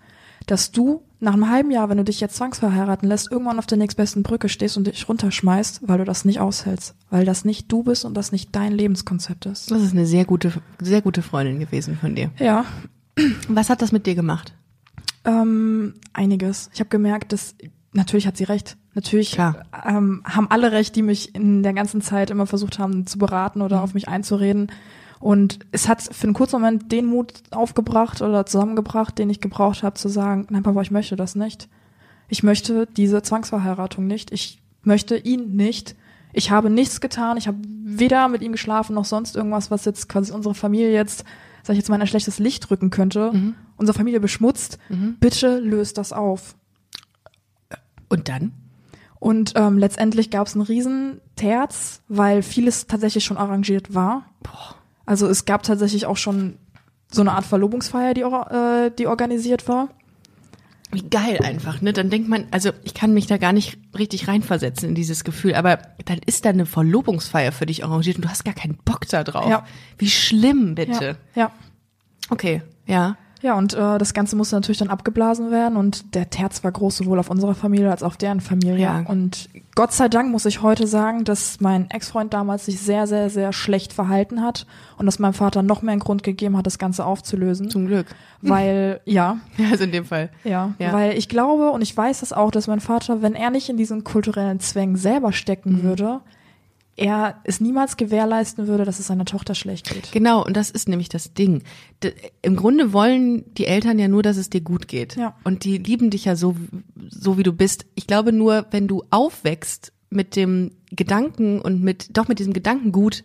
dass 0.47 0.73
du 0.73 1.03
nach 1.21 1.35
einem 1.35 1.51
halben 1.51 1.71
Jahr, 1.71 1.89
wenn 1.91 1.99
du 1.99 2.05
dich 2.05 2.21
jetzt 2.21 2.37
zwangsverheiraten 2.37 3.07
lässt, 3.09 3.31
irgendwann 3.31 3.59
auf 3.59 3.67
der 3.67 3.77
nächstbesten 3.79 4.23
Brücke 4.23 4.49
stehst 4.49 4.77
und 4.79 4.87
dich 4.87 5.09
runterschmeißt, 5.09 5.81
weil 5.87 5.99
du 5.99 6.05
das 6.05 6.25
nicht 6.25 6.41
aushältst, 6.41 6.95
weil 7.11 7.25
das 7.27 7.45
nicht 7.45 7.71
du 7.71 7.83
bist 7.83 8.05
und 8.07 8.15
das 8.15 8.33
nicht 8.33 8.57
dein 8.57 8.73
Lebenskonzept 8.73 9.45
ist. 9.47 9.71
Das 9.71 9.83
ist 9.83 9.93
eine 9.93 10.07
sehr 10.07 10.25
gute, 10.25 10.53
sehr 10.81 11.03
gute 11.03 11.21
Freundin 11.23 11.61
gewesen 11.61 11.97
von 11.99 12.15
dir. 12.15 12.31
Ja, 12.39 12.65
Was 13.49 13.71
hat 13.71 13.83
das 13.83 13.93
mit 13.93 14.07
dir 14.07 14.15
gemacht? 14.15 14.55
Ähm, 15.25 15.95
einiges. 16.13 16.71
Ich 16.73 16.81
habe 16.81 16.89
gemerkt, 16.89 17.33
dass 17.33 17.55
natürlich 17.93 18.27
hat 18.27 18.37
sie 18.37 18.45
recht. 18.45 18.77
Natürlich 18.95 19.33
Klar. 19.33 19.65
ähm, 19.87 20.23
haben 20.25 20.51
alle 20.51 20.73
recht, 20.73 20.97
die 20.97 21.03
mich 21.03 21.35
in 21.35 21.63
der 21.63 21.73
ganzen 21.73 22.01
Zeit 22.01 22.31
immer 22.31 22.47
versucht 22.47 22.79
haben 22.79 23.07
zu 23.07 23.19
beraten 23.19 23.63
oder 23.63 23.83
auf 23.83 23.95
mich 23.95 24.09
einzureden. 24.09 24.73
Und 25.21 25.59
es 25.71 25.87
hat 25.87 26.03
für 26.03 26.25
einen 26.25 26.35
kurzen 26.35 26.57
Moment 26.57 26.91
den 26.91 27.05
Mut 27.05 27.35
aufgebracht 27.51 28.23
oder 28.23 28.47
zusammengebracht, 28.47 29.19
den 29.19 29.29
ich 29.29 29.41
gebraucht 29.41 29.83
habe, 29.83 29.95
zu 29.95 30.09
sagen, 30.09 30.47
nein, 30.51 30.63
Papa, 30.63 30.81
ich 30.81 30.91
möchte 30.91 31.15
das 31.15 31.35
nicht. 31.37 31.69
Ich 32.29 32.43
möchte 32.43 32.87
diese 32.97 33.23
Zwangsverheiratung 33.23 34.07
nicht. 34.07 34.33
Ich 34.33 34.63
möchte 34.83 35.17
ihn 35.19 35.57
nicht. 35.57 35.95
Ich 36.33 36.51
habe 36.51 36.71
nichts 36.71 37.03
getan. 37.03 37.37
Ich 37.37 37.49
habe 37.49 37.59
weder 37.85 38.29
mit 38.29 38.41
ihm 38.41 38.53
geschlafen 38.53 38.95
noch 38.95 39.05
sonst 39.05 39.37
irgendwas, 39.37 39.71
was 39.71 39.85
jetzt 39.85 40.09
quasi 40.09 40.33
unsere 40.33 40.55
Familie 40.55 40.91
jetzt, 40.91 41.25
sag 41.65 41.75
ich 41.75 41.79
jetzt 41.79 41.91
mal, 41.91 41.97
in 41.97 42.01
ein 42.01 42.07
schlechtes 42.07 42.39
Licht 42.39 42.71
rücken 42.71 42.89
könnte. 42.89 43.31
Unsere 43.77 43.97
Familie 43.97 44.21
beschmutzt. 44.21 44.79
Bitte 45.21 45.59
löst 45.59 45.99
das 45.99 46.15
auf. 46.15 46.55
Und 48.09 48.31
dann? 48.31 48.53
Und 49.19 49.53
ähm, 49.57 49.77
letztendlich 49.77 50.31
gab 50.31 50.47
es 50.47 50.55
einen 50.55 50.63
riesen 50.63 51.21
Terz, 51.37 52.01
weil 52.09 52.43
vieles 52.43 52.87
tatsächlich 52.87 53.23
schon 53.25 53.37
arrangiert 53.37 53.95
war. 53.95 54.25
Also 55.11 55.27
es 55.27 55.45
gab 55.45 55.65
tatsächlich 55.65 56.07
auch 56.07 56.17
schon 56.17 56.57
so 57.11 57.21
eine 57.21 57.33
Art 57.33 57.45
Verlobungsfeier, 57.45 58.15
die, 58.15 58.21
äh, 58.21 58.93
die 58.97 59.09
organisiert 59.09 59.67
war. 59.67 59.89
Wie 60.93 61.03
geil 61.03 61.41
einfach, 61.43 61.81
ne? 61.81 61.93
Dann 61.93 62.11
denkt 62.11 62.29
man, 62.29 62.47
also 62.53 62.71
ich 62.85 62.95
kann 62.95 63.13
mich 63.13 63.27
da 63.27 63.37
gar 63.37 63.53
nicht 63.53 63.77
richtig 63.99 64.29
reinversetzen 64.29 64.91
in 64.91 64.95
dieses 64.95 65.25
Gefühl, 65.25 65.57
aber 65.57 65.79
dann 66.05 66.21
ist 66.27 66.45
da 66.45 66.51
eine 66.51 66.65
Verlobungsfeier 66.65 67.51
für 67.51 67.67
dich 67.67 67.83
arrangiert 67.83 68.19
und 68.19 68.25
du 68.25 68.29
hast 68.29 68.45
gar 68.45 68.55
keinen 68.55 68.79
Bock 68.85 69.09
da 69.09 69.25
drauf. 69.25 69.51
Ja. 69.51 69.67
Wie 69.99 70.09
schlimm, 70.09 70.77
bitte. 70.77 71.17
Ja, 71.35 71.43
ja. 71.43 71.53
Okay, 72.29 72.63
Ja. 72.87 73.17
Ja, 73.43 73.57
und 73.57 73.73
äh, 73.75 73.99
das 73.99 74.13
Ganze 74.13 74.37
musste 74.37 74.55
natürlich 74.57 74.79
dann 74.79 74.91
abgeblasen 74.91 75.51
werden 75.51 75.77
und 75.79 76.15
der 76.15 76.29
Terz 76.31 76.63
war 76.63 76.73
groß 76.73 76.99
sowohl 76.99 77.19
auf 77.19 77.31
unserer 77.31 77.55
Familie 77.55 77.91
als 77.91 78.03
auch 78.03 78.09
auf 78.09 78.17
deren 78.17 78.41
Familie. 78.41 78.79
Ja. 78.83 79.05
Und 79.07 79.49
Gott 79.75 79.93
sei 79.93 80.09
Dank 80.09 80.31
muss 80.31 80.45
ich 80.45 80.61
heute 80.63 80.87
sagen, 80.87 81.25
dass 81.25 81.61
mein 81.61 81.89
Ex-Freund 81.91 82.35
damals 82.35 82.67
sich 82.67 82.81
sehr, 82.81 83.07
sehr, 83.07 83.31
sehr 83.31 83.53
schlecht 83.53 83.93
verhalten 83.93 84.43
hat 84.43 84.67
und 84.99 85.07
dass 85.07 85.19
meinem 85.19 85.33
Vater 85.33 85.63
noch 85.63 85.81
mehr 85.81 85.93
einen 85.93 86.01
Grund 86.01 86.23
gegeben 86.23 86.57
hat, 86.57 86.67
das 86.67 86.79
Ganze 86.79 87.07
aufzulösen. 87.07 87.71
Zum 87.71 87.87
Glück. 87.87 88.07
Weil, 88.43 89.01
ja, 89.05 89.39
Ja, 89.57 89.71
also 89.71 89.85
in 89.85 89.93
dem 89.93 90.05
Fall. 90.05 90.31
ja, 90.45 90.75
Ja. 90.79 90.93
weil 90.93 91.17
ich 91.17 91.29
glaube 91.29 91.71
und 91.71 91.83
ich 91.83 91.97
weiß 91.97 92.21
das 92.21 92.33
auch, 92.33 92.51
dass 92.51 92.67
mein 92.67 92.81
Vater, 92.81 93.23
wenn 93.23 93.35
er 93.35 93.51
nicht 93.51 93.69
in 93.69 93.77
diesen 93.77 94.05
kulturellen 94.05 94.61
Zwängen 94.61 94.97
selber 94.97 95.33
stecken 95.33 95.79
Mhm. 95.79 95.83
würde, 95.85 96.21
er 97.01 97.41
es 97.45 97.61
niemals 97.61 97.97
gewährleisten 97.97 98.67
würde, 98.67 98.85
dass 98.85 98.99
es 98.99 99.07
seiner 99.07 99.25
Tochter 99.25 99.55
schlecht 99.55 99.91
geht. 99.91 100.13
Genau, 100.13 100.45
und 100.45 100.55
das 100.57 100.71
ist 100.71 100.89
nämlich 100.89 101.09
das 101.09 101.33
Ding. 101.33 101.63
D 102.03 102.13
Im 102.43 102.57
Grunde 102.57 102.93
wollen 102.93 103.53
die 103.55 103.67
Eltern 103.67 103.99
ja 103.99 104.07
nur, 104.07 104.23
dass 104.23 104.37
es 104.37 104.51
dir 104.51 104.61
gut 104.61 104.87
geht. 104.87 105.17
Ja. 105.17 105.35
Und 105.43 105.65
die 105.65 105.79
lieben 105.79 106.11
dich 106.11 106.27
ja 106.27 106.37
so, 106.37 106.55
so 107.09 107.39
wie 107.39 107.43
du 107.43 107.53
bist. 107.53 107.87
Ich 107.95 108.07
glaube 108.07 108.33
nur, 108.33 108.67
wenn 108.71 108.87
du 108.87 109.03
aufwächst 109.11 109.93
mit 110.11 110.37
dem 110.37 110.73
Gedanken 110.91 111.61
und 111.61 111.81
mit, 111.83 112.17
doch 112.17 112.29
mit 112.29 112.39
diesem 112.39 112.53
Gedankengut, 112.53 113.25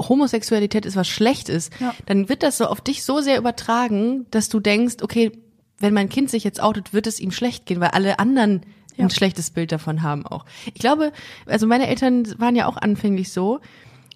Homosexualität 0.00 0.86
ist 0.86 0.94
was 0.96 1.08
Schlechtes, 1.08 1.70
Ja. 1.80 1.92
dann 2.06 2.28
wird 2.28 2.42
das 2.44 2.58
so 2.58 2.66
auf 2.66 2.80
dich 2.80 3.02
so 3.02 3.20
sehr 3.20 3.36
übertragen, 3.38 4.26
dass 4.30 4.48
du 4.48 4.60
denkst, 4.60 4.96
okay, 5.02 5.32
wenn 5.80 5.92
mein 5.94 6.08
Kind 6.08 6.30
sich 6.30 6.44
jetzt 6.44 6.62
outet, 6.62 6.92
wird 6.92 7.06
es 7.08 7.18
ihm 7.18 7.32
schlecht 7.32 7.66
gehen, 7.66 7.80
weil 7.80 7.90
alle 7.90 8.18
anderen 8.20 8.62
Ja. 8.98 9.04
ein 9.04 9.10
schlechtes 9.10 9.50
Bild 9.50 9.72
davon 9.72 10.02
haben 10.02 10.26
auch. 10.26 10.44
Ich 10.66 10.80
glaube, 10.80 11.12
also 11.46 11.66
meine 11.66 11.88
Eltern 11.88 12.26
waren 12.38 12.56
ja 12.56 12.66
auch 12.66 12.76
anfänglich 12.76 13.32
so, 13.32 13.60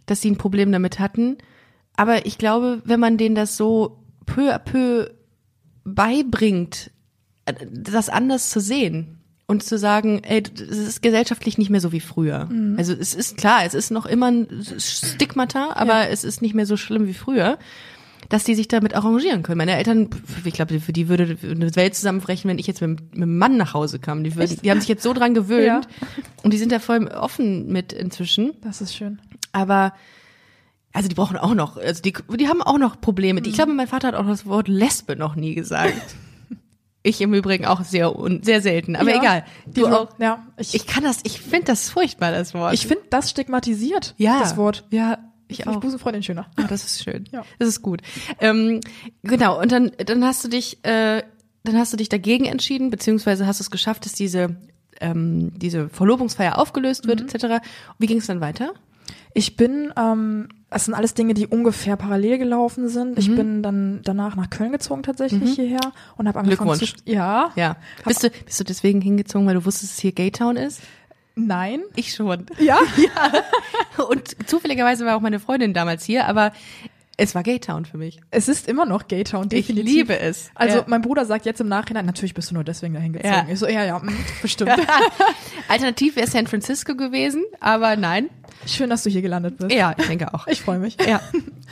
dass 0.06 0.20
sie 0.20 0.30
ein 0.30 0.38
Problem 0.38 0.72
damit 0.72 0.98
hatten. 0.98 1.38
Aber 1.96 2.26
ich 2.26 2.38
glaube, 2.38 2.82
wenn 2.84 3.00
man 3.00 3.16
denen 3.16 3.34
das 3.34 3.56
so 3.56 3.98
peu 4.26 4.54
à 4.54 4.58
peu 4.58 5.10
beibringt, 5.84 6.90
das 7.70 8.08
anders 8.08 8.50
zu 8.50 8.60
sehen 8.60 9.18
und 9.46 9.62
zu 9.62 9.76
sagen, 9.76 10.22
ey, 10.24 10.42
es 10.54 10.78
ist 10.78 11.02
gesellschaftlich 11.02 11.58
nicht 11.58 11.70
mehr 11.70 11.80
so 11.80 11.92
wie 11.92 12.00
früher. 12.00 12.48
Also 12.76 12.92
es 12.92 13.14
ist 13.14 13.36
klar, 13.36 13.64
es 13.64 13.74
ist 13.74 13.90
noch 13.90 14.06
immer 14.06 14.30
ein 14.30 14.46
Stigmata, 14.78 15.72
aber 15.74 16.08
es 16.08 16.24
ist 16.24 16.40
nicht 16.40 16.54
mehr 16.54 16.66
so 16.66 16.76
schlimm 16.76 17.06
wie 17.06 17.14
früher, 17.14 17.58
dass 18.32 18.44
die 18.44 18.54
sich 18.54 18.66
damit 18.68 18.94
arrangieren 18.94 19.42
können. 19.42 19.58
Meine 19.58 19.76
Eltern, 19.76 20.08
ich 20.44 20.54
glaube, 20.54 20.80
für 20.80 20.92
die 20.92 21.08
würde 21.08 21.36
eine 21.42 21.76
Welt 21.76 21.94
zusammenbrechen, 21.94 22.48
wenn 22.48 22.58
ich 22.58 22.66
jetzt 22.66 22.80
mit, 22.80 23.00
mit 23.00 23.14
einem 23.14 23.36
Mann 23.36 23.56
nach 23.58 23.74
Hause 23.74 23.98
kam. 23.98 24.24
Die, 24.24 24.34
würden, 24.36 24.58
die 24.62 24.70
haben 24.70 24.80
sich 24.80 24.88
jetzt 24.88 25.02
so 25.02 25.12
dran 25.12 25.34
gewöhnt 25.34 25.66
Ja. 25.66 25.80
und 26.42 26.52
die 26.52 26.58
sind 26.58 26.72
da 26.72 26.78
voll 26.78 27.06
offen 27.08 27.70
mit 27.70 27.92
inzwischen. 27.92 28.52
Das 28.62 28.80
ist 28.80 28.94
schön. 28.94 29.20
Aber 29.52 29.92
also 30.94 31.08
die 31.08 31.14
brauchen 31.14 31.36
auch 31.36 31.54
noch, 31.54 31.76
also 31.76 32.02
die, 32.02 32.14
die 32.38 32.48
haben 32.48 32.62
auch 32.62 32.78
noch 32.78 33.00
Probleme. 33.00 33.40
Mhm. 33.40 33.46
Ich 33.46 33.54
glaube, 33.54 33.72
mein 33.72 33.86
Vater 33.86 34.08
hat 34.08 34.14
auch 34.14 34.26
das 34.26 34.46
Wort 34.46 34.68
Lesbe 34.68 35.14
noch 35.16 35.36
nie 35.36 35.54
gesagt. 35.54 35.94
ich 37.02 37.20
im 37.20 37.34
Übrigen 37.34 37.66
auch 37.66 37.82
sehr 37.84 38.18
un, 38.18 38.42
sehr 38.42 38.60
selten. 38.62 38.96
Aber 38.96 39.10
Ja. 39.10 39.18
egal. 39.20 39.44
Du 39.66 39.86
auch. 39.88 40.08
Ja, 40.18 40.46
ich, 40.56 40.74
Ich 40.74 40.86
kann 40.86 41.02
das, 41.04 41.18
ich 41.24 41.40
finde 41.40 41.66
das 41.66 41.90
furchtbar, 41.90 42.30
das 42.32 42.54
Wort. 42.54 42.72
ich 42.74 42.86
finde 42.86 43.04
das 43.10 43.28
stigmatisiert, 43.30 44.14
ja, 44.18 44.38
das 44.40 44.56
Wort. 44.56 44.84
Ja, 44.90 45.18
ich 45.52 45.60
Ich 45.60 45.66
auch. 45.66 45.80
Busenfreundin 45.80 46.22
schöner. 46.22 46.46
Oh, 46.60 46.64
das 46.68 46.84
ist 46.84 47.02
schön. 47.04 47.24
Ja. 47.32 47.44
Das 47.58 47.68
ist 47.68 47.82
gut. 47.82 48.02
Ähm, 48.40 48.80
genau. 49.22 49.60
Und 49.60 49.72
dann, 49.72 49.92
dann 50.04 50.24
hast 50.24 50.44
du 50.44 50.48
dich, 50.48 50.84
äh, 50.84 51.22
dann 51.64 51.76
hast 51.78 51.92
du 51.92 51.96
dich 51.96 52.08
dagegen 52.08 52.44
entschieden, 52.46 52.90
beziehungsweise 52.90 53.46
hast 53.46 53.60
du 53.60 53.62
es 53.62 53.70
geschafft, 53.70 54.04
dass 54.04 54.12
diese 54.12 54.56
ähm, 55.00 55.52
diese 55.58 55.88
Verlobungsfeier 55.88 56.58
aufgelöst 56.58 57.04
Mhm. 57.04 57.08
wird, 57.08 57.34
etc. 57.34 57.64
Wie 57.98 58.06
ging 58.06 58.18
es 58.18 58.26
dann 58.26 58.40
weiter? 58.40 58.72
Ich 59.34 59.56
bin, 59.56 59.92
ähm, 59.96 60.48
das 60.70 60.84
sind 60.84 60.94
alles 60.94 61.14
Dinge, 61.14 61.34
die 61.34 61.46
ungefähr 61.46 61.96
parallel 61.96 62.38
gelaufen 62.38 62.88
sind. 62.88 63.12
Mhm. 63.12 63.18
Ich 63.18 63.34
bin 63.34 63.62
dann 63.62 64.00
danach 64.04 64.36
nach 64.36 64.48
Köln 64.50 64.70
gezogen 64.70 65.02
tatsächlich 65.02 65.54
hierher 65.54 65.80
und 66.16 66.28
habe 66.28 66.38
angefangen 66.38 66.70
zu 66.74 66.78
Glückwunsch. 66.84 67.02
ja, 67.06 67.50
Ja. 67.56 67.76
Bist 68.04 68.22
du, 68.22 68.30
bist 68.30 68.60
du 68.60 68.64
deswegen 68.64 69.00
hingezogen, 69.00 69.46
weil 69.46 69.54
du 69.54 69.64
wusstest, 69.64 69.92
dass 69.94 69.98
hier 70.00 70.12
Gaytown 70.12 70.56
ist? 70.56 70.80
Nein, 71.34 71.80
Ich 71.96 72.14
schon. 72.14 72.46
ja, 72.58 72.78
Und 74.08 74.48
zufälligerweise 74.48 75.04
war 75.06 75.16
auch 75.16 75.20
meine 75.20 75.40
Freundin 75.40 75.74
damals 75.74 76.04
hier, 76.04 76.26
aber 76.26 76.52
es 77.18 77.34
war 77.34 77.42
Gaytown 77.42 77.84
für 77.84 77.98
mich. 77.98 78.20
es 78.30 78.48
ist 78.48 78.66
immer 78.68 78.86
noch 78.86 79.06
Gaytown, 79.06 79.48
definitiv. 79.48 79.86
Ich 79.88 79.94
liebe 79.96 80.18
es. 80.18 80.50
Also 80.54 80.78
Ja. 80.78 80.84
mein 80.86 81.02
Bruder 81.02 81.24
sagt 81.26 81.44
jetzt 81.44 81.60
im 81.60 81.68
Nachhinein, 81.68 82.06
natürlich 82.06 82.32
bist 82.34 82.50
du 82.50 82.54
nur 82.54 82.64
deswegen 82.64 82.94
dahin 82.94 83.12
gezogen. 83.12 83.34
Ja. 83.34 83.46
Ich 83.52 83.58
so, 83.58 83.66
ja, 83.68 83.84
ja, 83.84 83.98
mm, 83.98 84.08
bestimmt. 84.40 84.70
Alternativ 85.68 86.16
wäre 86.16 86.26
San 86.26 86.46
Francisco 86.46 86.94
gewesen, 86.96 87.44
aber 87.60 87.96
nein. 87.96 88.30
Schön, 88.66 88.90
dass 88.90 89.02
du 89.02 89.10
hier 89.10 89.22
gelandet 89.22 89.58
bist. 89.58 89.72
Ja, 89.72 89.94
ich 89.98 90.06
denke 90.06 90.32
auch. 90.32 90.46
Ich 90.46 90.62
freue 90.62 90.78
mich. 90.78 90.96
Ja. 91.06 91.20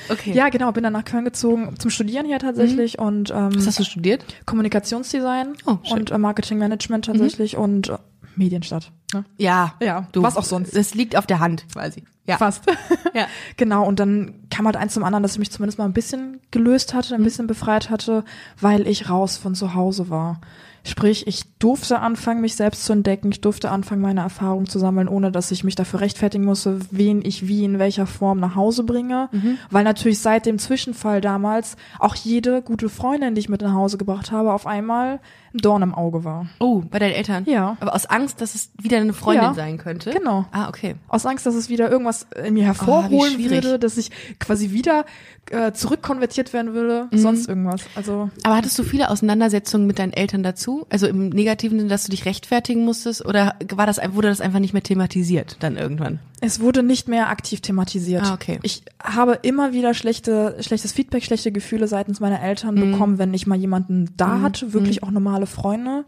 Okay. 0.08 0.32
Ja, 0.32 0.48
genau, 0.48 0.72
bin 0.72 0.82
dann 0.82 0.94
nach 0.94 1.04
Köln 1.04 1.26
gezogen 1.26 1.74
zum 1.78 1.90
Studieren 1.90 2.24
hier 2.24 2.38
tatsächlich 2.38 2.98
und 2.98 3.30
ähm, 3.30 3.50
Was 3.54 3.66
hast 3.66 3.78
du 3.80 3.84
studiert? 3.84 4.24
Kommunikationsdesign 4.46 5.52
Oh, 5.66 5.76
und 5.90 6.10
äh, 6.10 6.16
Marketingmanagement 6.16 7.04
tatsächlich 7.04 7.58
und 7.58 7.90
äh, 7.90 7.98
Medienstadt. 8.40 8.90
Ne? 9.12 9.24
Ja. 9.38 9.74
Ja, 9.80 10.08
was 10.14 10.36
auch 10.36 10.44
sonst. 10.44 10.74
Das 10.74 10.94
liegt 10.94 11.14
auf 11.16 11.26
der 11.26 11.38
Hand 11.38 11.66
quasi. 11.72 12.02
Ja. 12.26 12.36
Fast. 12.38 12.64
Ja. 13.14 13.26
Genau, 13.56 13.84
und 13.86 13.98
dann 14.00 14.34
kam 14.50 14.66
halt 14.66 14.76
eins 14.76 14.94
zum 14.94 15.04
anderen, 15.04 15.22
dass 15.22 15.32
ich 15.32 15.38
mich 15.38 15.50
zumindest 15.50 15.78
mal 15.78 15.84
ein 15.84 15.92
bisschen 15.92 16.40
gelöst 16.50 16.94
hatte, 16.94 17.14
Mhm. 17.14 17.20
ein 17.20 17.24
bisschen 17.24 17.46
befreit 17.46 17.90
hatte, 17.90 18.24
weil 18.60 18.86
ich 18.86 19.08
raus 19.10 19.36
von 19.36 19.54
zu 19.54 19.74
Hause 19.74 20.10
war. 20.10 20.40
Sprich, 20.84 21.26
ich 21.26 21.44
durfte 21.58 22.00
anfangen, 22.00 22.40
mich 22.40 22.54
selbst 22.56 22.84
zu 22.84 22.92
entdecken. 22.92 23.30
Ich 23.32 23.40
durfte 23.40 23.70
anfangen, 23.70 24.00
meine 24.00 24.20
Erfahrungen 24.20 24.66
zu 24.66 24.78
sammeln, 24.78 25.08
ohne 25.08 25.30
dass 25.30 25.50
ich 25.50 25.62
mich 25.64 25.74
dafür 25.74 26.00
rechtfertigen 26.00 26.44
musste, 26.44 26.78
wen 26.90 27.22
ich 27.24 27.46
wie 27.48 27.64
in 27.64 27.78
welcher 27.78 28.06
Form 28.06 28.40
nach 28.40 28.54
Hause 28.56 28.84
bringe. 28.84 29.28
Mhm. 29.32 29.58
Weil 29.70 29.84
natürlich 29.84 30.20
seit 30.20 30.46
dem 30.46 30.58
Zwischenfall 30.58 31.20
damals 31.20 31.76
auch 31.98 32.14
jede 32.14 32.62
gute 32.62 32.88
Freundin, 32.88 33.34
die 33.34 33.40
ich 33.40 33.48
mit 33.48 33.60
nach 33.60 33.74
Hause 33.74 33.98
gebracht 33.98 34.32
habe, 34.32 34.52
auf 34.52 34.66
einmal 34.66 35.20
ein 35.52 35.58
Dorn 35.58 35.82
im 35.82 35.94
Auge 35.94 36.22
war. 36.24 36.46
Oh, 36.60 36.82
bei 36.88 36.98
deinen 37.00 37.12
Eltern? 37.12 37.44
Ja. 37.46 37.76
Aber 37.80 37.94
aus 37.94 38.06
Angst, 38.06 38.40
dass 38.40 38.54
es 38.54 38.70
wieder 38.80 38.98
eine 38.98 39.12
Freundin 39.12 39.44
Ja. 39.44 39.54
sein 39.54 39.78
könnte? 39.78 40.10
Genau. 40.10 40.46
Ah, 40.52 40.68
okay. 40.68 40.94
Aus 41.08 41.26
Angst, 41.26 41.44
dass 41.44 41.56
es 41.56 41.68
wieder 41.68 41.90
irgendwas 41.90 42.26
in 42.44 42.54
mir 42.54 42.62
Oh, 42.62 42.66
hervorholen 42.66 43.32
schwierig. 43.34 43.64
würde, 43.64 43.78
dass 43.80 43.96
ich 43.96 44.10
quasi 44.38 44.70
wieder 44.70 45.04
äh, 45.50 45.72
zurückkonvertiert 45.72 46.52
werden 46.52 46.74
würde, 46.74 47.08
sonst 47.12 47.48
irgendwas. 47.48 47.82
Also 47.96 48.30
Aber 48.44 48.56
hattest 48.56 48.78
du 48.78 48.84
viele 48.84 49.10
Auseinandersetzungen 49.10 49.86
mit 49.88 49.98
deinen 49.98 50.12
Eltern 50.12 50.44
dazu? 50.44 50.69
Also 50.90 51.06
im 51.06 51.28
negativen 51.30 51.78
Sinne, 51.78 51.90
dass 51.90 52.04
du 52.04 52.10
dich 52.10 52.24
rechtfertigen 52.24 52.84
musstest? 52.84 53.24
Oder 53.24 53.54
war 53.74 53.86
das, 53.86 53.98
wurde 54.12 54.28
das 54.28 54.40
einfach 54.40 54.58
nicht 54.58 54.72
mehr 54.72 54.82
thematisiert 54.82 55.56
dann 55.60 55.76
irgendwann? 55.76 56.18
es 56.42 56.58
wurde 56.60 56.82
nicht 56.82 57.06
mehr 57.06 57.28
aktiv 57.28 57.60
thematisiert. 57.60 58.22
Ah, 58.24 58.32
okay. 58.34 58.58
Ich 58.62 58.82
habe 59.02 59.38
immer 59.42 59.74
wieder 59.74 59.92
schlechte, 59.92 60.56
schlechtes 60.60 60.92
Feedback, 60.92 61.22
schlechte 61.22 61.52
Gefühle 61.52 61.86
seitens 61.86 62.18
meiner 62.20 62.40
Eltern 62.42 62.76
Mhm. 62.76 62.92
bekommen, 62.92 63.18
wenn 63.18 63.34
ich 63.34 63.46
mal 63.46 63.56
jemanden 63.58 64.08
da 64.16 64.40
hatte, 64.40 64.72
wirklich 64.72 65.02
auch 65.02 65.10
normale 65.10 65.44
Freunde. 65.46 66.06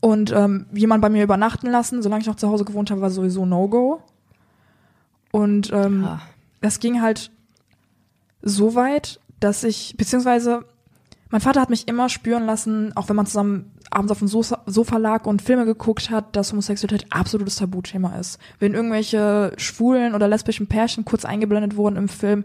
Und 0.00 0.30
ähm, 0.32 0.66
jemand 0.72 1.02
bei 1.02 1.08
mir 1.08 1.24
übernachten 1.24 1.66
lassen, 1.68 2.02
solange 2.02 2.20
ich 2.20 2.26
noch 2.28 2.36
zu 2.36 2.48
Hause 2.48 2.64
gewohnt 2.64 2.90
habe, 2.92 3.00
war 3.00 3.10
sowieso 3.10 3.46
No-Go. 3.46 4.00
Und 5.32 5.72
ähm, 5.72 6.04
Ah. 6.04 6.20
das 6.60 6.78
ging 6.80 7.02
halt 7.02 7.30
so 8.42 8.74
weit, 8.76 9.20
dass 9.40 9.64
ich, 9.64 9.94
beziehungsweise 9.96 10.64
mein 11.30 11.40
Vater 11.40 11.60
hat 11.60 11.70
mich 11.70 11.88
immer 11.88 12.08
spüren 12.08 12.46
lassen, 12.46 12.96
auch 12.96 13.08
wenn 13.08 13.16
man 13.16 13.26
zusammen 13.26 13.72
abends 13.90 14.12
auf 14.12 14.18
dem 14.18 14.28
Sofa, 14.28 14.62
Sofa 14.66 14.96
lag 14.98 15.26
und 15.26 15.42
Filme 15.42 15.64
geguckt 15.64 16.10
hat, 16.10 16.36
dass 16.36 16.52
Homosexualität 16.52 17.06
absolutes 17.12 17.56
Tabuthema 17.56 18.16
ist. 18.18 18.38
Wenn 18.58 18.74
irgendwelche 18.74 19.52
schwulen 19.56 20.14
oder 20.14 20.28
lesbischen 20.28 20.66
Pärchen 20.66 21.04
kurz 21.04 21.24
eingeblendet 21.24 21.76
wurden 21.76 21.96
im 21.96 22.08
Film, 22.08 22.44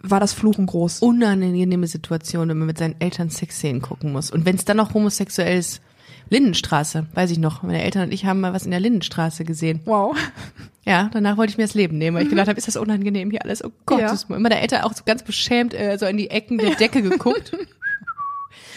war 0.00 0.20
das 0.20 0.32
Fluchen 0.32 0.66
groß. 0.66 1.00
Unangenehme 1.00 1.86
Situation, 1.86 2.48
wenn 2.48 2.58
man 2.58 2.66
mit 2.66 2.78
seinen 2.78 3.00
Eltern 3.00 3.30
Sexszenen 3.30 3.82
gucken 3.82 4.12
muss. 4.12 4.30
Und 4.30 4.44
wenn 4.44 4.56
es 4.56 4.64
dann 4.64 4.76
noch 4.76 4.94
homosexuell 4.94 5.58
ist, 5.58 5.80
Lindenstraße, 6.28 7.06
weiß 7.14 7.30
ich 7.30 7.38
noch. 7.38 7.62
Meine 7.62 7.82
Eltern 7.82 8.04
und 8.04 8.12
ich 8.12 8.24
haben 8.26 8.40
mal 8.40 8.52
was 8.52 8.64
in 8.64 8.72
der 8.72 8.80
Lindenstraße 8.80 9.44
gesehen. 9.44 9.80
Wow. 9.84 10.16
Ja, 10.88 11.10
danach 11.12 11.36
wollte 11.36 11.50
ich 11.50 11.58
mir 11.58 11.64
das 11.64 11.74
Leben 11.74 11.98
nehmen, 11.98 12.16
weil 12.16 12.22
ich 12.22 12.30
gedacht 12.30 12.46
habe, 12.46 12.56
ist 12.56 12.68
das 12.68 12.76
unangenehm 12.76 13.32
hier 13.32 13.42
alles? 13.42 13.64
Oh 13.64 13.70
Gott, 13.86 13.98
Ja. 13.98 14.04
das 14.06 14.22
ist 14.22 14.30
meine 14.30 14.60
Eltern 14.60 14.82
auch 14.82 14.92
so 14.92 15.02
ganz 15.04 15.24
beschämt 15.24 15.74
äh, 15.74 15.96
so 15.98 16.06
in 16.06 16.16
die 16.16 16.30
Ecken 16.30 16.58
der 16.58 16.76
Decke 16.76 17.02
geguckt. 17.02 17.56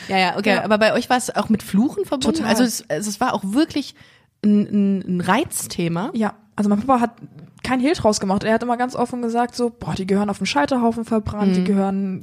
ja, 0.10 0.17
ja, 0.17 0.38
okay. 0.38 0.56
Ja. 0.56 0.63
Aber 0.63 0.78
bei 0.78 0.93
euch 0.93 1.10
war 1.10 1.17
es 1.17 1.36
auch 1.36 1.50
mit 1.50 1.63
Fluchen 1.63 2.06
verbunden? 2.06 2.38
Total. 2.38 2.50
Also 2.50 2.63
es, 2.63 2.89
also 2.89 3.10
es 3.10 3.19
war 3.22 3.34
auch 3.34 3.43
wirklich 3.43 3.95
ein, 4.43 5.04
ein, 5.08 5.22
Reizthema. 5.22 6.12
Ja, 6.13 6.36
also 6.56 6.69
mein 6.69 6.82
Papa 6.82 7.00
hat 7.00 7.12
kein 7.63 7.80
Hehl 7.80 7.93
draus 7.93 8.19
gemacht. 8.19 8.43
Er 8.43 8.54
hat 8.54 8.63
immer 8.63 8.78
ganz 8.78 8.95
offen 8.95 9.22
gesagt 9.22 9.56
so, 9.56 9.69
boah, 9.69 9.93
die 9.93 10.08
gehören 10.08 10.30
auf 10.30 10.38
den 10.38 10.48
Scheiterhaufen 10.48 11.06
verbrannt, 11.06 11.56
die 11.56 11.63
gehören, 11.63 12.22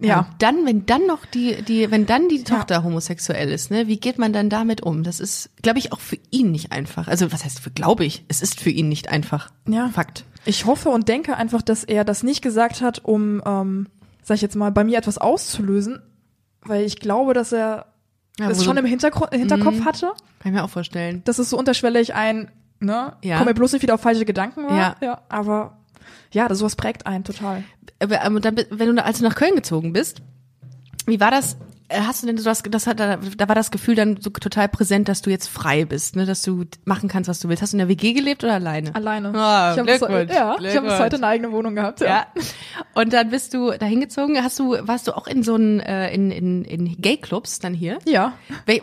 ja. 0.00 0.20
Und 0.20 0.42
dann, 0.42 0.66
wenn 0.66 0.86
dann 0.86 1.06
noch 1.06 1.26
die, 1.26 1.62
die, 1.62 1.90
wenn 1.90 2.06
dann 2.06 2.28
die 2.28 2.42
Tochter 2.42 2.82
homosexuell 2.82 3.50
ist, 3.50 3.70
ne, 3.70 3.86
wie 3.86 3.98
geht 3.98 4.18
man 4.18 4.32
dann 4.32 4.48
damit 4.48 4.82
um? 4.82 5.02
Das 5.02 5.20
ist, 5.20 5.50
glaube 5.62 5.78
ich, 5.78 5.92
auch 5.92 6.00
für 6.00 6.18
ihn 6.30 6.50
nicht 6.50 6.72
einfach. 6.72 7.06
Also 7.06 7.30
was 7.32 7.44
heißt 7.44 7.60
für, 7.60 7.70
glaube 7.70 8.04
ich, 8.04 8.24
es 8.28 8.42
ist 8.42 8.60
für 8.60 8.70
ihn 8.70 8.88
nicht 8.88 9.10
einfach. 9.10 9.50
Ja. 9.68 9.88
Fakt. 9.88 10.24
Ich 10.46 10.64
hoffe 10.64 10.88
und 10.88 11.08
denke 11.08 11.36
einfach, 11.36 11.60
dass 11.62 11.84
er 11.84 12.04
das 12.04 12.22
nicht 12.22 12.40
gesagt 12.40 12.80
hat, 12.80 13.04
um, 13.04 13.42
ähm, 13.44 13.88
sag 14.22 14.36
ich 14.36 14.42
jetzt 14.42 14.56
mal, 14.56 14.72
bei 14.72 14.84
mir 14.84 14.96
etwas 14.96 15.18
auszulösen, 15.18 16.00
weil 16.62 16.84
ich 16.84 17.00
glaube, 17.00 17.34
dass 17.34 17.52
er 17.52 17.86
Ja, 18.38 18.48
das 18.48 18.64
schon 18.64 18.76
im 18.76 18.84
Hintergr 18.84 19.28
Hinterkopf 19.30 19.84
hatte. 19.84 20.06
Kann 20.40 20.52
ich 20.52 20.52
mir 20.52 20.64
auch 20.64 20.70
vorstellen. 20.70 21.22
Das 21.24 21.38
ist 21.38 21.50
so 21.50 21.58
unterschwellig 21.58 22.14
ein, 22.14 22.50
ne, 22.80 23.14
Ja. 23.22 23.38
komm 23.38 23.46
mir 23.46 23.54
bloß 23.54 23.72
nicht 23.72 23.82
wieder 23.82 23.94
auf 23.94 24.00
falsche 24.00 24.24
Gedanken 24.24 24.66
war. 24.66 24.76
Ja. 24.76 24.96
ja 25.00 25.20
aber 25.28 25.76
ja, 26.32 26.48
das 26.48 26.58
sowas 26.58 26.76
prägt 26.76 27.06
einen 27.06 27.24
total. 27.24 27.64
Aber, 28.02 28.24
ähm, 28.24 28.40
dann, 28.40 28.56
wenn 28.70 28.96
du 28.96 29.04
als 29.04 29.18
du 29.18 29.24
nach 29.24 29.34
Köln 29.34 29.54
gezogen 29.54 29.92
bist, 29.92 30.22
wie 31.06 31.20
war 31.20 31.30
das? 31.30 31.56
Äh, 31.90 32.00
Hast 32.00 32.22
du 32.22 32.26
denn 32.26 32.38
so 32.38 32.44
das, 32.44 32.62
das 32.62 32.86
hat 32.86 33.00
da, 33.00 33.18
war 33.20 33.54
das 33.54 33.70
Gefühl 33.70 33.94
dann 33.94 34.18
so 34.20 34.30
total 34.30 34.68
präsent, 34.68 35.08
dass 35.08 35.22
du 35.22 35.30
jetzt 35.30 35.48
frei 35.48 35.84
bist, 35.84 36.16
ne, 36.16 36.24
dass 36.26 36.42
du 36.42 36.64
machen 36.84 37.08
kannst, 37.08 37.28
was 37.28 37.40
du 37.40 37.48
willst. 37.48 37.62
Hast 37.62 37.72
du 37.72 37.76
in 37.76 37.78
der 37.80 37.88
WG 37.88 38.12
gelebt 38.12 38.44
oder 38.44 38.54
alleine? 38.54 38.94
Alleine. 38.94 39.28
Ah, 39.34 39.72
ich 39.72 39.78
habe 39.78 39.90
bis, 39.90 40.00
Glückwunsch, 40.00 40.32
ja, 40.32 40.56
ich 40.60 40.76
hab 40.76 40.84
bis 40.84 40.98
heute 40.98 41.16
eine 41.16 41.26
eigene 41.26 41.52
Wohnung 41.52 41.74
gehabt. 41.74 42.00
Ja. 42.00 42.06
Ja. 42.06 42.26
Und 42.94 43.12
dann 43.12 43.30
bist 43.30 43.54
du 43.54 43.72
da 43.72 43.86
hingezogen. 43.86 44.42
Hast 44.42 44.58
du, 44.58 44.76
warst 44.80 45.08
du 45.08 45.16
auch 45.16 45.26
in 45.26 45.42
so 45.42 45.54
einen, 45.54 45.80
äh, 45.80 46.12
in, 46.14 46.30
in, 46.30 46.64
in 46.64 46.96
Gay-Clubs 47.00 47.58
dann 47.58 47.74
hier? 47.74 47.98
ja. 48.06 48.32